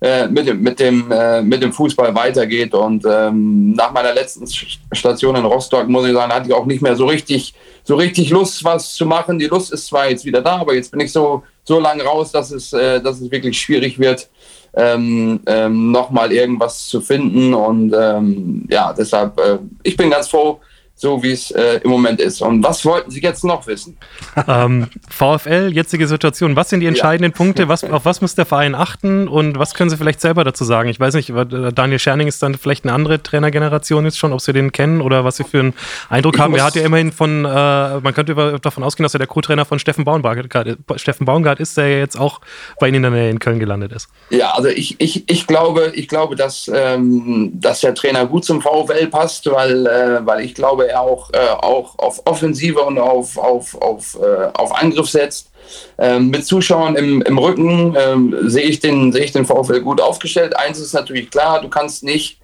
äh, 0.00 0.28
mit, 0.28 0.46
dem, 0.46 0.62
mit, 0.62 0.80
dem, 0.80 1.10
äh, 1.12 1.42
mit 1.42 1.62
dem 1.62 1.72
Fußball 1.72 2.14
weitergeht. 2.14 2.74
Und 2.74 3.04
ähm, 3.06 3.72
nach 3.72 3.92
meiner 3.92 4.14
letzten 4.14 4.46
Station 4.92 5.36
in 5.36 5.44
Rostock, 5.44 5.88
muss 5.88 6.06
ich 6.06 6.12
sagen, 6.12 6.32
hatte 6.32 6.48
ich 6.48 6.54
auch 6.54 6.66
nicht 6.66 6.82
mehr 6.82 6.96
so 6.96 7.06
richtig, 7.06 7.54
so 7.84 7.96
richtig 7.96 8.30
Lust, 8.30 8.64
was 8.64 8.94
zu 8.94 9.06
machen. 9.06 9.38
Die 9.38 9.46
Lust 9.46 9.72
ist 9.72 9.86
zwar 9.86 10.08
jetzt 10.08 10.24
wieder 10.24 10.40
da, 10.40 10.56
aber 10.56 10.74
jetzt 10.74 10.90
bin 10.90 11.00
ich 11.00 11.12
so, 11.12 11.42
so 11.64 11.78
lange 11.78 12.02
raus, 12.02 12.32
dass 12.32 12.50
es, 12.50 12.72
äh, 12.72 13.00
dass 13.00 13.20
es 13.20 13.30
wirklich 13.30 13.60
schwierig 13.60 13.98
wird, 13.98 14.28
ähm, 14.74 15.40
ähm, 15.46 15.92
nochmal 15.92 16.32
irgendwas 16.32 16.86
zu 16.86 17.00
finden. 17.00 17.52
Und 17.52 17.94
ähm, 17.94 18.66
ja, 18.70 18.92
deshalb, 18.92 19.38
äh, 19.38 19.58
ich 19.82 19.96
bin 19.96 20.10
ganz 20.10 20.28
froh, 20.28 20.60
so 21.00 21.22
wie 21.22 21.32
es 21.32 21.50
äh, 21.50 21.80
im 21.82 21.90
Moment 21.90 22.20
ist. 22.20 22.42
Und 22.42 22.62
was 22.62 22.84
wollten 22.84 23.10
Sie 23.10 23.22
jetzt 23.22 23.42
noch 23.42 23.66
wissen? 23.66 23.96
Ähm, 24.48 24.88
VfL, 25.08 25.70
jetzige 25.72 26.08
Situation. 26.08 26.56
Was 26.56 26.70
sind 26.70 26.80
die 26.80 26.86
entscheidenden 26.86 27.32
ja. 27.32 27.36
Punkte? 27.36 27.68
Was, 27.68 27.84
auf 27.90 28.04
was 28.04 28.20
muss 28.20 28.34
der 28.34 28.46
Verein 28.46 28.74
achten? 28.74 29.28
Und 29.28 29.58
was 29.58 29.74
können 29.74 29.90
Sie 29.90 29.96
vielleicht 29.96 30.20
selber 30.20 30.44
dazu 30.44 30.64
sagen? 30.64 30.88
Ich 30.88 30.98
weiß 30.98 31.14
nicht, 31.14 31.30
äh, 31.30 31.72
Daniel 31.72 31.98
Scherning 31.98 32.26
ist 32.26 32.42
dann 32.42 32.54
vielleicht 32.54 32.84
eine 32.84 32.94
andere 32.94 33.22
Trainergeneration 33.22 34.04
jetzt 34.06 34.18
schon, 34.18 34.32
ob 34.32 34.40
Sie 34.40 34.52
den 34.52 34.72
kennen 34.72 35.02
oder 35.02 35.24
was 35.24 35.36
Sie 35.36 35.44
für 35.44 35.60
einen 35.60 35.74
Eindruck 36.08 36.34
ich 36.34 36.40
haben. 36.40 36.54
Er 36.54 36.64
hat 36.64 36.74
ja 36.74 36.82
immerhin 36.82 37.12
von, 37.12 37.44
äh, 37.44 37.48
man 37.48 38.14
könnte 38.14 38.58
davon 38.60 38.82
ausgehen, 38.82 39.04
dass 39.04 39.14
er 39.14 39.18
der 39.18 39.28
Co-Trainer 39.28 39.64
von 39.64 39.78
Steffen 39.78 40.04
Baumgart, 40.04 40.48
Steffen 40.96 41.26
Baumgart 41.26 41.60
ist, 41.60 41.76
der 41.76 41.88
ja 41.88 41.98
jetzt 41.98 42.18
auch 42.18 42.40
bei 42.80 42.88
Ihnen 42.88 42.96
in 42.96 43.02
der 43.02 43.10
Nähe 43.10 43.30
in 43.30 43.38
Köln 43.38 43.58
gelandet 43.58 43.92
ist. 43.92 44.08
Ja, 44.30 44.52
also 44.52 44.68
ich, 44.68 45.00
ich, 45.00 45.28
ich 45.28 45.46
glaube, 45.46 45.92
ich 45.94 46.08
glaube, 46.08 46.34
dass, 46.34 46.70
ähm, 46.72 47.52
dass 47.54 47.80
der 47.80 47.94
Trainer 47.94 48.26
gut 48.26 48.44
zum 48.44 48.62
VfL 48.62 49.06
passt, 49.06 49.50
weil, 49.50 49.86
äh, 49.86 50.26
weil 50.26 50.40
ich 50.40 50.54
glaube, 50.54 50.89
er 50.90 51.00
auch, 51.02 51.30
äh, 51.32 51.38
auch 51.38 51.98
auf 51.98 52.22
Offensive 52.26 52.80
und 52.80 52.98
auf, 52.98 53.38
auf, 53.38 53.80
auf, 53.80 54.18
äh, 54.20 54.48
auf 54.54 54.74
Angriff 54.80 55.08
setzt. 55.08 55.50
Ähm, 55.98 56.28
mit 56.28 56.44
Zuschauern 56.44 56.96
im, 56.96 57.22
im 57.22 57.38
Rücken 57.38 57.96
ähm, 57.98 58.34
sehe 58.44 58.64
ich, 58.64 58.80
den, 58.80 59.12
seh 59.12 59.20
ich 59.20 59.32
den 59.32 59.46
VfL 59.46 59.80
gut 59.80 60.00
aufgestellt. 60.00 60.56
Eins 60.56 60.78
ist 60.78 60.92
natürlich 60.92 61.30
klar, 61.30 61.60
du 61.60 61.68
kannst 61.68 62.02
nicht 62.02 62.40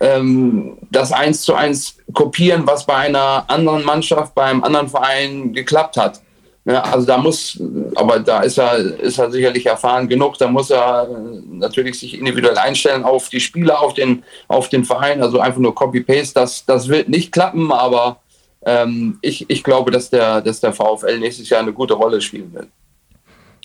ähm, 0.00 0.78
das 0.90 1.12
eins 1.12 1.42
zu 1.42 1.54
eins 1.54 1.96
kopieren, 2.12 2.66
was 2.66 2.86
bei 2.86 2.96
einer 2.96 3.44
anderen 3.48 3.84
Mannschaft, 3.84 4.34
bei 4.34 4.44
einem 4.44 4.64
anderen 4.64 4.88
Verein 4.88 5.52
geklappt 5.52 5.96
hat. 5.96 6.20
Ja, 6.66 6.82
also 6.82 7.06
da 7.06 7.16
muss, 7.16 7.58
aber 7.94 8.20
da 8.20 8.40
ist 8.40 8.58
er, 8.58 8.76
ist 8.76 9.18
er 9.18 9.30
sicherlich 9.30 9.64
erfahren 9.64 10.08
genug, 10.08 10.36
da 10.36 10.46
muss 10.46 10.70
er 10.70 11.08
natürlich 11.50 11.98
sich 11.98 12.18
individuell 12.18 12.58
einstellen 12.58 13.02
auf 13.02 13.30
die 13.30 13.40
Spieler, 13.40 13.80
auf 13.80 13.94
den, 13.94 14.24
auf 14.46 14.68
den 14.68 14.84
Verein, 14.84 15.22
also 15.22 15.40
einfach 15.40 15.58
nur 15.58 15.74
Copy-Paste, 15.74 16.34
das, 16.34 16.66
das 16.66 16.88
wird 16.88 17.08
nicht 17.08 17.32
klappen, 17.32 17.72
aber 17.72 18.20
ähm, 18.66 19.18
ich, 19.22 19.48
ich 19.48 19.64
glaube, 19.64 19.90
dass 19.90 20.10
der, 20.10 20.42
dass 20.42 20.60
der 20.60 20.74
VfL 20.74 21.18
nächstes 21.18 21.48
Jahr 21.48 21.62
eine 21.62 21.72
gute 21.72 21.94
Rolle 21.94 22.20
spielen 22.20 22.52
wird. 22.52 22.68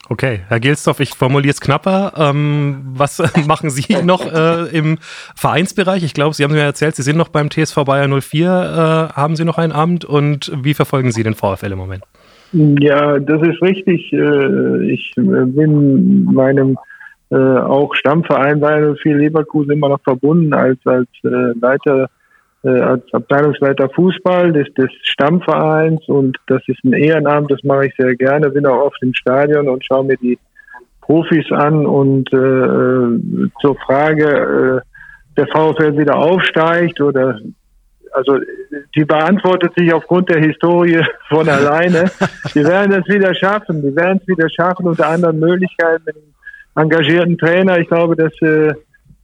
Okay, 0.08 0.42
Herr 0.48 0.60
Gilsdorf, 0.60 1.00
ich 1.00 1.16
formuliere 1.16 1.52
es 1.52 1.60
knapper. 1.60 2.14
Ähm, 2.16 2.82
was 2.94 3.22
machen 3.48 3.72
Sie 3.72 3.96
noch 4.04 4.26
äh, 4.26 4.70
im 4.70 5.00
Vereinsbereich? 5.36 6.04
Ich 6.04 6.14
glaube, 6.14 6.36
Sie 6.36 6.44
haben 6.44 6.54
mir 6.54 6.62
erzählt, 6.62 6.96
Sie 6.96 7.02
sind 7.02 7.18
noch 7.18 7.30
beim 7.30 7.50
TSV 7.50 7.76
Bayer 7.86 8.08
04. 8.08 9.10
Äh, 9.12 9.14
haben 9.16 9.36
Sie 9.36 9.44
noch 9.44 9.58
ein 9.58 9.72
Amt 9.72 10.06
und 10.06 10.52
wie 10.56 10.76
verfolgen 10.76 11.12
Sie 11.12 11.24
den 11.24 11.34
VfL 11.34 11.72
im 11.72 11.80
Moment? 11.80 12.04
Ja, 12.52 13.20
das 13.20 13.42
ist 13.42 13.62
richtig. 13.62 14.12
Äh, 14.14 14.92
ich 14.92 15.14
äh, 15.18 15.22
bin 15.22 16.26
meinem 16.26 16.78
äh, 17.30 17.36
auch 17.36 17.94
Stammverein 17.96 18.60
Bayern 18.60 18.96
04 18.96 19.16
Leverkusen 19.16 19.72
immer 19.72 19.90
noch 19.90 20.02
verbunden 20.02 20.54
als, 20.54 20.80
als 20.86 21.08
Leiter, 21.24 22.10
als 22.64 23.04
Abteilungsleiter 23.14 23.90
Fußball 23.90 24.52
des, 24.52 24.74
des 24.74 24.90
Stammvereins 25.04 26.08
und 26.08 26.38
das 26.48 26.64
ist 26.68 26.84
ein 26.84 26.94
Ehrenamt, 26.94 27.52
das 27.52 27.64
mache 27.64 27.88
ich 27.88 27.96
sehr 27.96 28.16
gerne, 28.16 28.50
bin 28.50 28.66
auch 28.66 28.88
oft 28.88 28.98
im 29.04 29.14
Stadion 29.14 29.70
und 29.70 29.86
schaue 29.86 30.06
mir 30.06 30.18
die 30.18 30.40
Profis 31.06 31.46
an 31.52 31.86
und 31.86 32.34
äh, 32.34 33.52
zur 33.62 33.76
Frage, 33.86 34.82
äh, 34.84 35.38
der 35.38 35.48
VfL 35.48 35.98
wieder 35.98 36.16
aufsteigt 36.16 37.00
oder 37.00 37.40
also 38.14 38.40
die 38.96 39.06
beantwortet 39.06 39.74
sich 39.78 39.94
aufgrund 39.94 40.30
der 40.30 40.40
Historie 40.40 41.02
von 41.30 41.48
alleine. 41.48 42.12
Die 42.54 42.64
werden 42.64 42.94
es 42.94 43.14
wieder 43.14 43.34
schaffen. 43.34 43.82
Die 43.82 43.96
werden 43.96 44.20
es 44.22 44.28
wieder 44.28 44.50
schaffen 44.50 44.88
unter 44.88 45.08
anderen 45.08 45.40
Möglichkeiten 45.40 46.04
mit 46.06 46.16
einem 46.16 46.86
engagierten 46.86 47.38
Trainer. 47.38 47.80
Ich 47.80 47.88
glaube, 47.88 48.16
dass, 48.16 48.34
äh, 48.42 48.74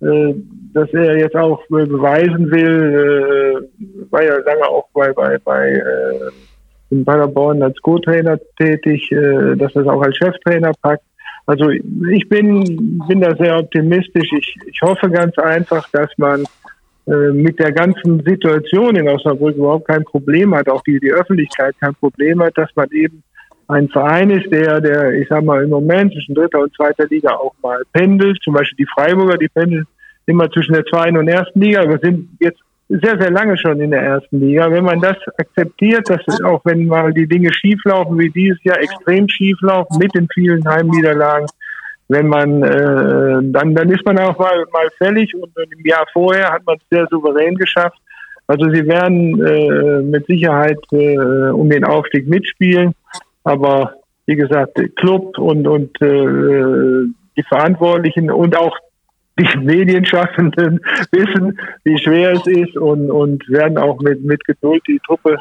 äh 0.05 0.35
dass 0.73 0.89
er 0.93 1.17
jetzt 1.17 1.35
auch 1.35 1.61
beweisen 1.67 2.49
will, 2.49 3.67
äh, 3.67 4.11
war 4.11 4.23
ja 4.23 4.37
lange 4.37 4.63
auch 4.63 4.87
bei, 4.93 5.11
bei, 5.11 5.37
bei 5.39 5.71
äh, 5.71 6.31
in 6.91 7.05
Paderborn 7.05 7.61
als 7.61 7.77
Co-Trainer 7.81 8.37
tätig, 8.57 9.11
äh, 9.11 9.55
dass 9.55 9.75
er 9.75 9.81
es 9.81 9.87
auch 9.87 10.01
als 10.01 10.15
Cheftrainer 10.17 10.71
packt. 10.81 11.03
Also 11.45 11.69
ich 11.69 12.29
bin, 12.29 13.01
bin 13.07 13.21
da 13.21 13.35
sehr 13.35 13.57
optimistisch. 13.57 14.31
Ich, 14.37 14.55
ich 14.67 14.81
hoffe 14.81 15.09
ganz 15.09 15.37
einfach, 15.37 15.89
dass 15.91 16.09
man 16.17 16.43
äh, 16.43 16.45
mit 17.05 17.59
der 17.59 17.71
ganzen 17.71 18.23
Situation 18.23 18.95
in 18.95 19.09
Osnabrück 19.09 19.55
überhaupt 19.55 19.87
kein 19.87 20.03
Problem 20.03 20.55
hat, 20.55 20.69
auch 20.69 20.83
die, 20.83 20.99
die 20.99 21.11
Öffentlichkeit 21.11 21.75
kein 21.79 21.95
Problem 21.95 22.41
hat, 22.43 22.57
dass 22.57 22.69
man 22.75 22.89
eben 22.91 23.23
ein 23.67 23.89
Verein 23.89 24.29
ist, 24.29 24.51
der, 24.51 24.81
der, 24.81 25.13
ich 25.13 25.27
sag 25.29 25.43
mal, 25.43 25.63
im 25.63 25.69
Moment 25.69 26.13
zwischen 26.13 26.35
dritter 26.35 26.59
und 26.59 26.75
zweiter 26.75 27.07
Liga 27.07 27.31
auch 27.31 27.53
mal 27.63 27.81
pendelt. 27.93 28.37
Zum 28.43 28.53
Beispiel 28.53 28.85
die 28.85 28.91
Freiburger, 28.93 29.37
die 29.37 29.47
pendeln 29.47 29.87
immer 30.25 30.49
zwischen 30.51 30.73
der 30.73 30.85
zweiten 30.85 31.17
und 31.17 31.27
ersten 31.27 31.59
Liga. 31.59 31.87
Wir 31.87 31.99
sind 31.99 32.29
jetzt 32.39 32.59
sehr, 32.89 33.17
sehr 33.17 33.31
lange 33.31 33.57
schon 33.57 33.79
in 33.79 33.91
der 33.91 34.01
ersten 34.01 34.41
Liga. 34.41 34.69
Wenn 34.69 34.83
man 34.83 34.99
das 34.99 35.15
akzeptiert, 35.37 36.09
dass 36.09 36.21
auch 36.43 36.61
wenn 36.65 36.85
mal 36.87 37.13
die 37.13 37.27
Dinge 37.27 37.51
schieflaufen, 37.53 38.19
wie 38.19 38.29
dieses 38.29 38.61
Jahr 38.63 38.79
extrem 38.79 39.29
schieflaufen 39.29 39.97
mit 39.97 40.13
den 40.13 40.27
vielen 40.33 40.67
Heimniederlagen, 40.67 41.47
wenn 42.11 42.27
man 42.27 42.61
äh, 42.61 43.39
dann 43.51 43.73
dann 43.73 43.89
ist 43.89 44.05
man 44.05 44.19
auch 44.19 44.37
mal 44.37 44.65
mal 44.71 44.89
fällig 44.97 45.33
und 45.35 45.51
im 45.57 45.85
Jahr 45.85 46.05
vorher 46.11 46.51
hat 46.51 46.65
man 46.65 46.77
es 46.77 46.83
sehr 46.89 47.07
souverän 47.09 47.55
geschafft. 47.55 47.97
Also 48.47 48.69
sie 48.69 48.85
werden 48.85 49.41
äh, 49.45 50.01
mit 50.01 50.25
Sicherheit 50.27 50.79
äh, 50.91 51.17
um 51.51 51.69
den 51.69 51.85
Aufstieg 51.85 52.27
mitspielen, 52.27 52.93
aber 53.43 53.93
wie 54.25 54.35
gesagt, 54.35 54.79
Club 54.97 55.37
und 55.37 55.67
und 55.67 56.01
äh, 56.01 57.07
die 57.37 57.43
Verantwortlichen 57.47 58.29
und 58.29 58.57
auch 58.57 58.77
die 59.39 59.57
Medienschaffenden 59.57 60.79
wissen, 61.11 61.59
wie 61.83 61.97
schwer 61.97 62.33
es 62.33 62.45
ist 62.47 62.77
und, 62.77 63.09
und 63.09 63.47
werden 63.49 63.77
auch 63.77 63.99
mit, 64.01 64.23
mit 64.23 64.43
Geduld 64.45 64.83
die 64.87 64.99
Truppe 65.05 65.37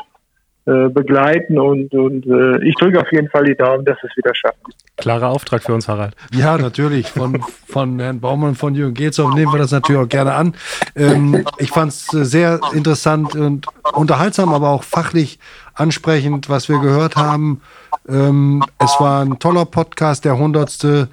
begleiten 0.64 1.58
und, 1.58 1.92
und 1.94 2.26
äh, 2.26 2.62
ich 2.64 2.74
drücke 2.74 3.00
auf 3.00 3.10
jeden 3.10 3.28
Fall 3.28 3.44
die 3.44 3.56
Daumen, 3.56 3.84
dass 3.84 3.96
es 4.02 4.16
wieder 4.16 4.34
schaffen. 4.34 4.60
Klarer 4.96 5.28
Auftrag 5.28 5.62
für 5.62 5.72
uns, 5.72 5.88
Harald. 5.88 6.14
Ja, 6.32 6.58
natürlich. 6.58 7.08
Von, 7.08 7.42
von 7.66 7.98
Herrn 7.98 8.20
Baumann, 8.20 8.54
von 8.54 8.74
Jürgen 8.74 8.94
Geetzow 8.94 9.34
nehmen 9.34 9.52
wir 9.52 9.58
das 9.58 9.72
natürlich 9.72 10.02
auch 10.02 10.08
gerne 10.08 10.34
an. 10.34 10.54
Ähm, 10.94 11.44
ich 11.58 11.70
fand 11.70 11.92
es 11.92 12.06
sehr 12.06 12.60
interessant 12.74 13.34
und 13.34 13.66
unterhaltsam, 13.94 14.52
aber 14.52 14.68
auch 14.68 14.84
fachlich 14.84 15.38
ansprechend, 15.74 16.48
was 16.48 16.68
wir 16.68 16.78
gehört 16.78 17.16
haben. 17.16 17.62
Ähm, 18.08 18.62
es 18.78 19.00
war 19.00 19.24
ein 19.24 19.38
toller 19.38 19.64
Podcast, 19.64 20.24
der 20.24 20.38
hundertste, 20.38 21.08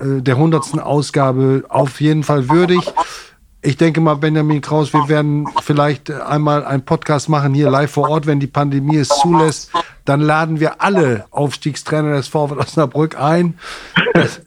äh, 0.00 0.22
der 0.22 0.38
hundertsten 0.38 0.80
Ausgabe 0.80 1.64
auf 1.68 2.00
jeden 2.00 2.22
Fall 2.22 2.48
würdig 2.48 2.80
ich 3.60 3.76
denke 3.76 4.00
mal, 4.00 4.14
Benjamin 4.14 4.60
Kraus, 4.60 4.92
wir 4.92 5.08
werden 5.08 5.48
vielleicht 5.62 6.10
einmal 6.10 6.64
einen 6.64 6.84
Podcast 6.84 7.28
machen 7.28 7.54
hier 7.54 7.70
live 7.70 7.90
vor 7.90 8.08
Ort, 8.08 8.26
wenn 8.26 8.40
die 8.40 8.46
Pandemie 8.46 8.98
es 8.98 9.08
zulässt. 9.08 9.72
Dann 10.04 10.20
laden 10.20 10.60
wir 10.60 10.80
alle 10.80 11.26
Aufstiegstrainer 11.30 12.16
des 12.16 12.28
VfL 12.28 12.58
Osnabrück 12.58 13.20
ein. 13.20 13.58
Das, 14.14 14.40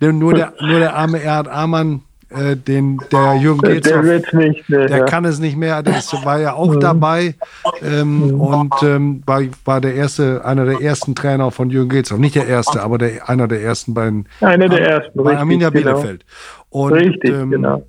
nur, 0.00 0.34
der, 0.34 0.54
nur 0.60 0.80
der 0.80 0.96
arme 0.96 1.22
Erhard 1.22 1.48
Amann 1.48 2.02
äh, 2.30 2.56
den, 2.56 3.00
der 3.10 3.36
Jürgen 3.36 3.60
Gelshoff, 3.60 4.02
der, 4.02 4.38
nicht, 4.38 4.68
ne, 4.68 4.86
der 4.86 4.98
ja. 4.98 5.04
kann 5.06 5.24
es 5.24 5.38
nicht 5.38 5.56
mehr, 5.56 5.82
der 5.82 5.98
ist, 5.98 6.12
war 6.26 6.38
ja 6.38 6.52
auch 6.52 6.74
mhm. 6.74 6.80
dabei 6.80 7.34
ähm, 7.82 8.28
mhm. 8.28 8.40
und 8.40 8.74
ähm, 8.82 9.22
war, 9.24 9.40
war 9.64 9.80
der 9.80 9.94
erste, 9.94 10.44
einer 10.44 10.66
der 10.66 10.82
ersten 10.82 11.14
Trainer 11.14 11.50
von 11.50 11.70
Jürgen 11.70 11.88
Gelshoff. 11.88 12.18
Nicht 12.18 12.34
der 12.34 12.46
erste, 12.46 12.82
aber 12.82 12.98
der, 12.98 13.28
einer 13.30 13.48
der 13.48 13.62
ersten 13.62 13.94
beiden. 13.94 14.28
Einer 14.40 14.68
der 14.68 14.86
ersten, 14.86 15.16
bei 15.16 15.22
richtig, 15.22 15.38
Arminia 15.38 15.70
genau. 15.70 15.92
Bielefeld. 15.92 16.26
Und, 16.68 16.92
richtig, 16.92 17.30
ähm, 17.30 17.50
genau. 17.50 17.82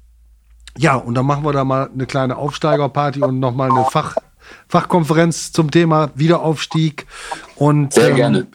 Ja, 0.79 0.95
und 0.95 1.13
dann 1.15 1.25
machen 1.25 1.43
wir 1.43 1.51
da 1.51 1.65
mal 1.65 1.89
eine 1.93 2.05
kleine 2.05 2.37
Aufsteigerparty 2.37 3.21
und 3.21 3.41
nochmal 3.41 3.69
eine 3.69 3.83
Fach, 3.91 4.15
Fachkonferenz 4.69 5.51
zum 5.51 5.71
Thema 5.71 6.11
Wiederaufstieg. 6.15 7.05
Und, 7.57 7.93
Sehr 7.93 8.11
ähm, 8.11 8.15
gerne 8.15 8.47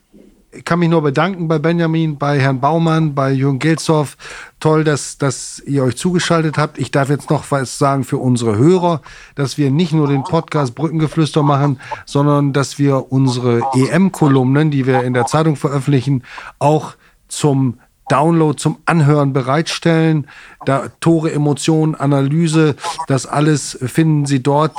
ich 0.56 0.64
kann 0.64 0.78
mich 0.78 0.88
nur 0.88 1.02
bedanken 1.02 1.48
bei 1.48 1.58
Benjamin, 1.58 2.16
bei 2.16 2.38
Herrn 2.38 2.60
Baumann, 2.60 3.14
bei 3.14 3.32
Jürgen 3.32 3.58
Gelsdorf. 3.58 4.16
Toll, 4.60 4.84
dass, 4.84 5.18
dass 5.18 5.60
ihr 5.66 5.82
euch 5.82 5.96
zugeschaltet 5.96 6.58
habt. 6.58 6.78
Ich 6.78 6.90
darf 6.90 7.10
jetzt 7.10 7.28
noch 7.28 7.50
was 7.50 7.76
sagen 7.76 8.04
für 8.04 8.18
unsere 8.18 8.56
Hörer, 8.56 9.02
dass 9.34 9.58
wir 9.58 9.70
nicht 9.70 9.92
nur 9.92 10.06
den 10.06 10.22
Podcast 10.22 10.74
Brückengeflüster 10.74 11.42
machen, 11.42 11.80
sondern 12.06 12.52
dass 12.52 12.78
wir 12.78 13.10
unsere 13.12 13.62
EM-Kolumnen, 13.74 14.70
die 14.70 14.86
wir 14.86 15.02
in 15.02 15.12
der 15.12 15.26
Zeitung 15.26 15.56
veröffentlichen, 15.56 16.22
auch 16.58 16.94
zum 17.28 17.80
Download, 18.08 18.56
zum 18.56 18.78
Anhören 18.86 19.32
bereitstellen. 19.32 20.26
Da 20.64 20.88
Tore, 21.00 21.32
Emotionen, 21.32 21.94
Analyse, 21.94 22.76
das 23.06 23.26
alles 23.26 23.78
finden 23.82 24.26
Sie 24.26 24.42
dort 24.42 24.76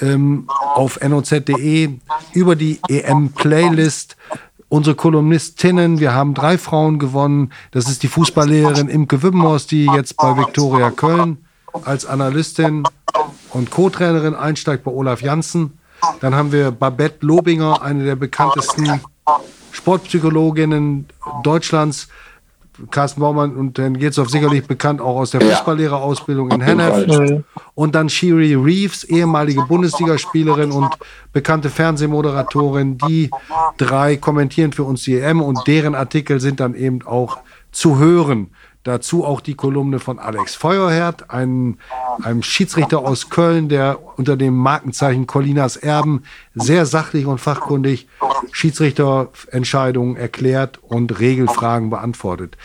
ähm, 0.00 0.44
auf 0.48 1.00
noz.de 1.00 1.90
über 2.32 2.56
die 2.56 2.80
EM-Playlist 2.88 4.16
unsere 4.68 4.96
Kolumnistinnen, 4.96 6.00
wir 6.00 6.12
haben 6.12 6.34
drei 6.34 6.58
Frauen 6.58 6.98
gewonnen. 6.98 7.52
Das 7.70 7.88
ist 7.88 8.02
die 8.02 8.08
Fußballlehrerin 8.08 8.88
Imke 8.88 9.22
Wibbenhaus, 9.22 9.66
die 9.66 9.86
jetzt 9.86 10.16
bei 10.16 10.36
Viktoria 10.36 10.90
Köln 10.90 11.38
als 11.84 12.06
Analystin 12.06 12.82
und 13.50 13.70
Co-Trainerin 13.70 14.34
einsteigt 14.34 14.84
bei 14.84 14.90
Olaf 14.90 15.22
Janssen. 15.22 15.78
Dann 16.20 16.34
haben 16.34 16.52
wir 16.52 16.70
Babette 16.70 17.24
Lobinger, 17.24 17.82
eine 17.82 18.04
der 18.04 18.16
bekanntesten 18.16 19.00
Sportpsychologinnen 19.72 21.06
Deutschlands, 21.42 22.08
Carsten 22.90 23.20
Baumann 23.20 23.56
und 23.56 23.78
Herrn 23.78 23.98
Getzhoff 23.98 24.30
sicherlich 24.30 24.66
bekannt 24.66 25.00
auch 25.00 25.16
aus 25.16 25.30
der 25.30 25.40
Fußballlehrerausbildung 25.40 26.50
in 26.50 26.60
Hennef. 26.60 27.42
Und 27.74 27.94
dann 27.94 28.08
Shiri 28.08 28.54
Reeves, 28.54 29.04
ehemalige 29.04 29.62
Bundesligaspielerin 29.62 30.72
und 30.72 30.90
bekannte 31.32 31.70
Fernsehmoderatorin. 31.70 32.98
Die 32.98 33.30
drei 33.78 34.16
kommentieren 34.16 34.72
für 34.72 34.84
uns 34.84 35.02
die 35.04 35.18
EM 35.18 35.40
und 35.40 35.66
deren 35.66 35.94
Artikel 35.94 36.40
sind 36.40 36.60
dann 36.60 36.74
eben 36.74 37.02
auch 37.06 37.38
zu 37.72 37.98
hören. 37.98 38.50
Dazu 38.86 39.24
auch 39.24 39.40
die 39.40 39.54
Kolumne 39.54 39.98
von 39.98 40.20
Alex 40.20 40.54
Feuerherd, 40.54 41.28
einem, 41.32 41.78
einem 42.22 42.44
Schiedsrichter 42.44 43.00
aus 43.00 43.30
Köln, 43.30 43.68
der 43.68 43.98
unter 44.16 44.36
dem 44.36 44.54
Markenzeichen 44.54 45.26
Colinas 45.26 45.76
Erben 45.76 46.22
sehr 46.54 46.86
sachlich 46.86 47.26
und 47.26 47.38
fachkundig 47.38 48.06
Schiedsrichterentscheidungen 48.52 50.14
erklärt 50.14 50.78
und 50.84 51.18
Regelfragen 51.18 51.90
beantwortet. 51.90 52.56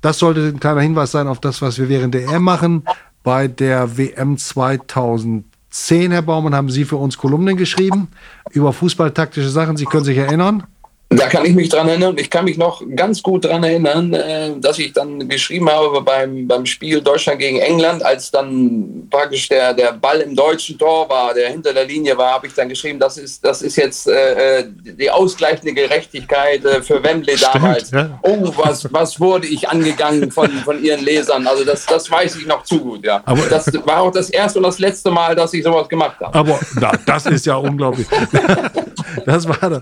Das 0.00 0.18
sollte 0.18 0.48
ein 0.48 0.58
kleiner 0.58 0.80
Hinweis 0.80 1.12
sein 1.12 1.28
auf 1.28 1.38
das, 1.38 1.62
was 1.62 1.78
wir 1.78 1.88
während 1.88 2.12
der 2.12 2.28
EM 2.28 2.42
machen. 2.42 2.82
Bei 3.22 3.46
der 3.46 3.96
WM 3.96 4.36
2010, 4.36 6.10
Herr 6.10 6.22
Baumann, 6.22 6.56
haben 6.56 6.70
Sie 6.70 6.86
für 6.86 6.96
uns 6.96 7.18
Kolumnen 7.18 7.56
geschrieben 7.56 8.08
über 8.50 8.72
fußballtaktische 8.72 9.48
Sachen. 9.48 9.76
Sie 9.76 9.84
können 9.84 10.04
sich 10.04 10.18
erinnern. 10.18 10.64
Da 11.10 11.26
kann 11.26 11.46
ich 11.46 11.54
mich 11.54 11.70
dran 11.70 11.88
erinnern. 11.88 12.16
Ich 12.18 12.28
kann 12.28 12.44
mich 12.44 12.58
noch 12.58 12.82
ganz 12.94 13.22
gut 13.22 13.46
dran 13.46 13.64
erinnern, 13.64 14.12
äh, 14.12 14.50
dass 14.58 14.78
ich 14.78 14.92
dann 14.92 15.26
geschrieben 15.26 15.70
habe 15.70 16.02
beim, 16.02 16.46
beim 16.46 16.66
Spiel 16.66 17.00
Deutschland 17.00 17.38
gegen 17.38 17.58
England, 17.60 18.04
als 18.04 18.30
dann 18.30 19.08
praktisch 19.10 19.48
der, 19.48 19.72
der 19.72 19.94
Ball 19.94 20.20
im 20.20 20.36
deutschen 20.36 20.78
Tor 20.78 21.08
war, 21.08 21.32
der 21.32 21.48
hinter 21.48 21.72
der 21.72 21.86
Linie 21.86 22.18
war, 22.18 22.32
habe 22.32 22.46
ich 22.46 22.52
dann 22.52 22.68
geschrieben, 22.68 22.98
das 22.98 23.16
ist, 23.16 23.42
das 23.42 23.62
ist 23.62 23.76
jetzt 23.76 24.06
äh, 24.06 24.66
die 24.68 25.10
ausgleichende 25.10 25.72
Gerechtigkeit 25.72 26.62
äh, 26.66 26.82
für 26.82 27.02
Wembley 27.02 27.38
Stimmt, 27.38 27.54
damals. 27.54 27.90
Ja. 27.90 28.18
Oh, 28.20 28.52
was, 28.56 28.92
was 28.92 29.18
wurde 29.18 29.46
ich 29.46 29.66
angegangen 29.66 30.30
von, 30.30 30.50
von 30.58 30.82
ihren 30.84 31.02
Lesern? 31.02 31.46
Also 31.46 31.64
das, 31.64 31.86
das 31.86 32.10
weiß 32.10 32.36
ich 32.36 32.46
noch 32.46 32.64
zu 32.64 32.80
gut, 32.80 33.06
ja. 33.06 33.22
Aber, 33.24 33.46
das 33.48 33.72
war 33.86 34.02
auch 34.02 34.12
das 34.12 34.28
erste 34.28 34.58
und 34.58 34.64
das 34.64 34.78
letzte 34.78 35.10
Mal, 35.10 35.34
dass 35.34 35.54
ich 35.54 35.64
sowas 35.64 35.88
gemacht 35.88 36.20
habe. 36.20 36.38
Aber 36.38 36.60
na, 36.78 36.92
das 37.06 37.24
ist 37.24 37.46
ja 37.46 37.56
unglaublich. 37.56 38.06
das, 39.26 39.48
war, 39.48 39.80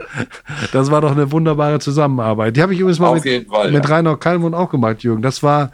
das 0.72 0.91
war 0.91 1.01
doch 1.01 1.12
eine 1.12 1.30
wunderbare 1.32 1.78
Zusammenarbeit. 1.78 2.57
Die 2.57 2.62
habe 2.62 2.74
ich 2.74 2.80
übrigens 2.80 2.99
mal 2.99 3.09
Auf 3.09 3.24
mit, 3.24 3.49
Fall, 3.49 3.70
mit 3.70 3.84
ja. 3.84 3.95
Rainer 3.95 4.16
Kalmund 4.16 4.55
auch 4.55 4.70
gemacht, 4.70 5.03
Jürgen. 5.03 5.22
Das 5.22 5.43
war, 5.43 5.70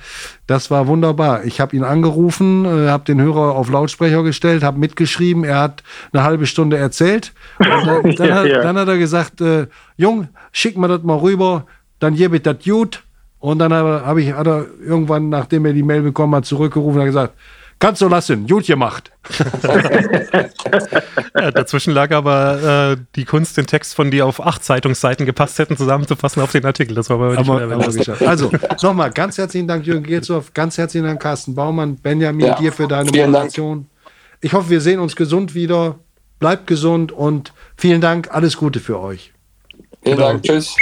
das 0.46 0.70
war 0.70 0.86
wunderbar. 0.86 1.44
Ich 1.44 1.60
habe 1.60 1.76
ihn 1.76 1.84
angerufen, 1.84 2.64
äh, 2.64 2.88
habe 2.88 3.04
den 3.04 3.20
Hörer 3.20 3.54
auf 3.54 3.70
Lautsprecher 3.70 4.22
gestellt, 4.22 4.62
habe 4.62 4.78
mitgeschrieben. 4.78 5.44
Er 5.44 5.60
hat 5.60 5.82
eine 6.12 6.22
halbe 6.22 6.46
Stunde 6.46 6.76
erzählt. 6.76 7.32
Und 7.58 7.68
dann, 7.68 8.02
dann, 8.16 8.34
hat, 8.34 8.46
dann 8.50 8.78
hat, 8.78 8.88
er 8.88 8.98
gesagt, 8.98 9.40
äh, 9.40 9.66
Jung, 9.96 10.28
schick 10.52 10.76
mir 10.76 10.88
das 10.88 11.02
mal 11.02 11.18
rüber, 11.18 11.66
dann 11.98 12.14
gebe 12.14 12.36
ich 12.36 12.42
das 12.42 12.56
gut. 12.64 13.02
Und 13.38 13.58
dann 13.58 13.72
habe 13.72 14.22
ich, 14.22 14.32
hat 14.32 14.46
er 14.46 14.66
irgendwann, 14.84 15.28
nachdem 15.28 15.66
er 15.66 15.72
die 15.72 15.82
Mail 15.82 16.02
bekommen 16.02 16.34
hat, 16.36 16.44
zurückgerufen 16.44 17.00
und 17.00 17.06
gesagt, 17.06 17.34
Kannst 17.83 18.01
du 18.01 18.07
lassen, 18.07 18.47
gut 18.47 18.64
gemacht. 18.68 19.11
ja, 21.35 21.51
dazwischen 21.51 21.93
lag 21.93 22.12
aber 22.12 22.93
äh, 22.93 22.97
die 23.16 23.24
Kunst, 23.24 23.57
den 23.57 23.66
Text 23.66 23.97
von 23.97 24.12
dir 24.12 24.24
auf 24.24 24.41
acht 24.41 24.62
Zeitungsseiten 24.62 25.26
gepasst 25.26 25.59
hätten, 25.59 25.76
zusammenzufassen 25.76 26.41
auf 26.43 26.53
den 26.53 26.64
Artikel. 26.64 26.95
Das 26.95 27.11
war 27.11 27.16
aber, 27.16 27.37
aber, 27.37 27.61
aber 27.61 28.28
Also, 28.28 28.53
nochmal, 28.83 29.11
ganz 29.11 29.37
herzlichen 29.37 29.66
Dank, 29.66 29.85
Jürgen 29.85 30.05
Gilzow, 30.05 30.55
ganz 30.55 30.78
herzlichen 30.78 31.09
Dank, 31.09 31.20
Carsten 31.20 31.57
Baumann, 31.57 31.97
Benjamin, 31.97 32.47
ja, 32.47 32.55
dir 32.55 32.72
für 32.72 32.87
deine 32.87 33.11
Moderation. 33.11 33.89
Ich 34.41 34.53
hoffe, 34.53 34.70
wir 34.70 34.80
sehen 34.80 35.01
uns 35.01 35.16
gesund 35.16 35.57
wieder. 35.57 35.99
Bleibt 36.39 36.68
gesund 36.68 37.11
und 37.11 37.53
vielen 37.76 38.01
Dank, 38.01 38.33
alles 38.33 38.59
Gute 38.59 38.78
für 38.78 39.01
euch. 39.01 39.33
Vielen 40.05 40.18
genau. 40.18 40.28
Dank, 40.28 40.45
tschüss. 40.45 40.76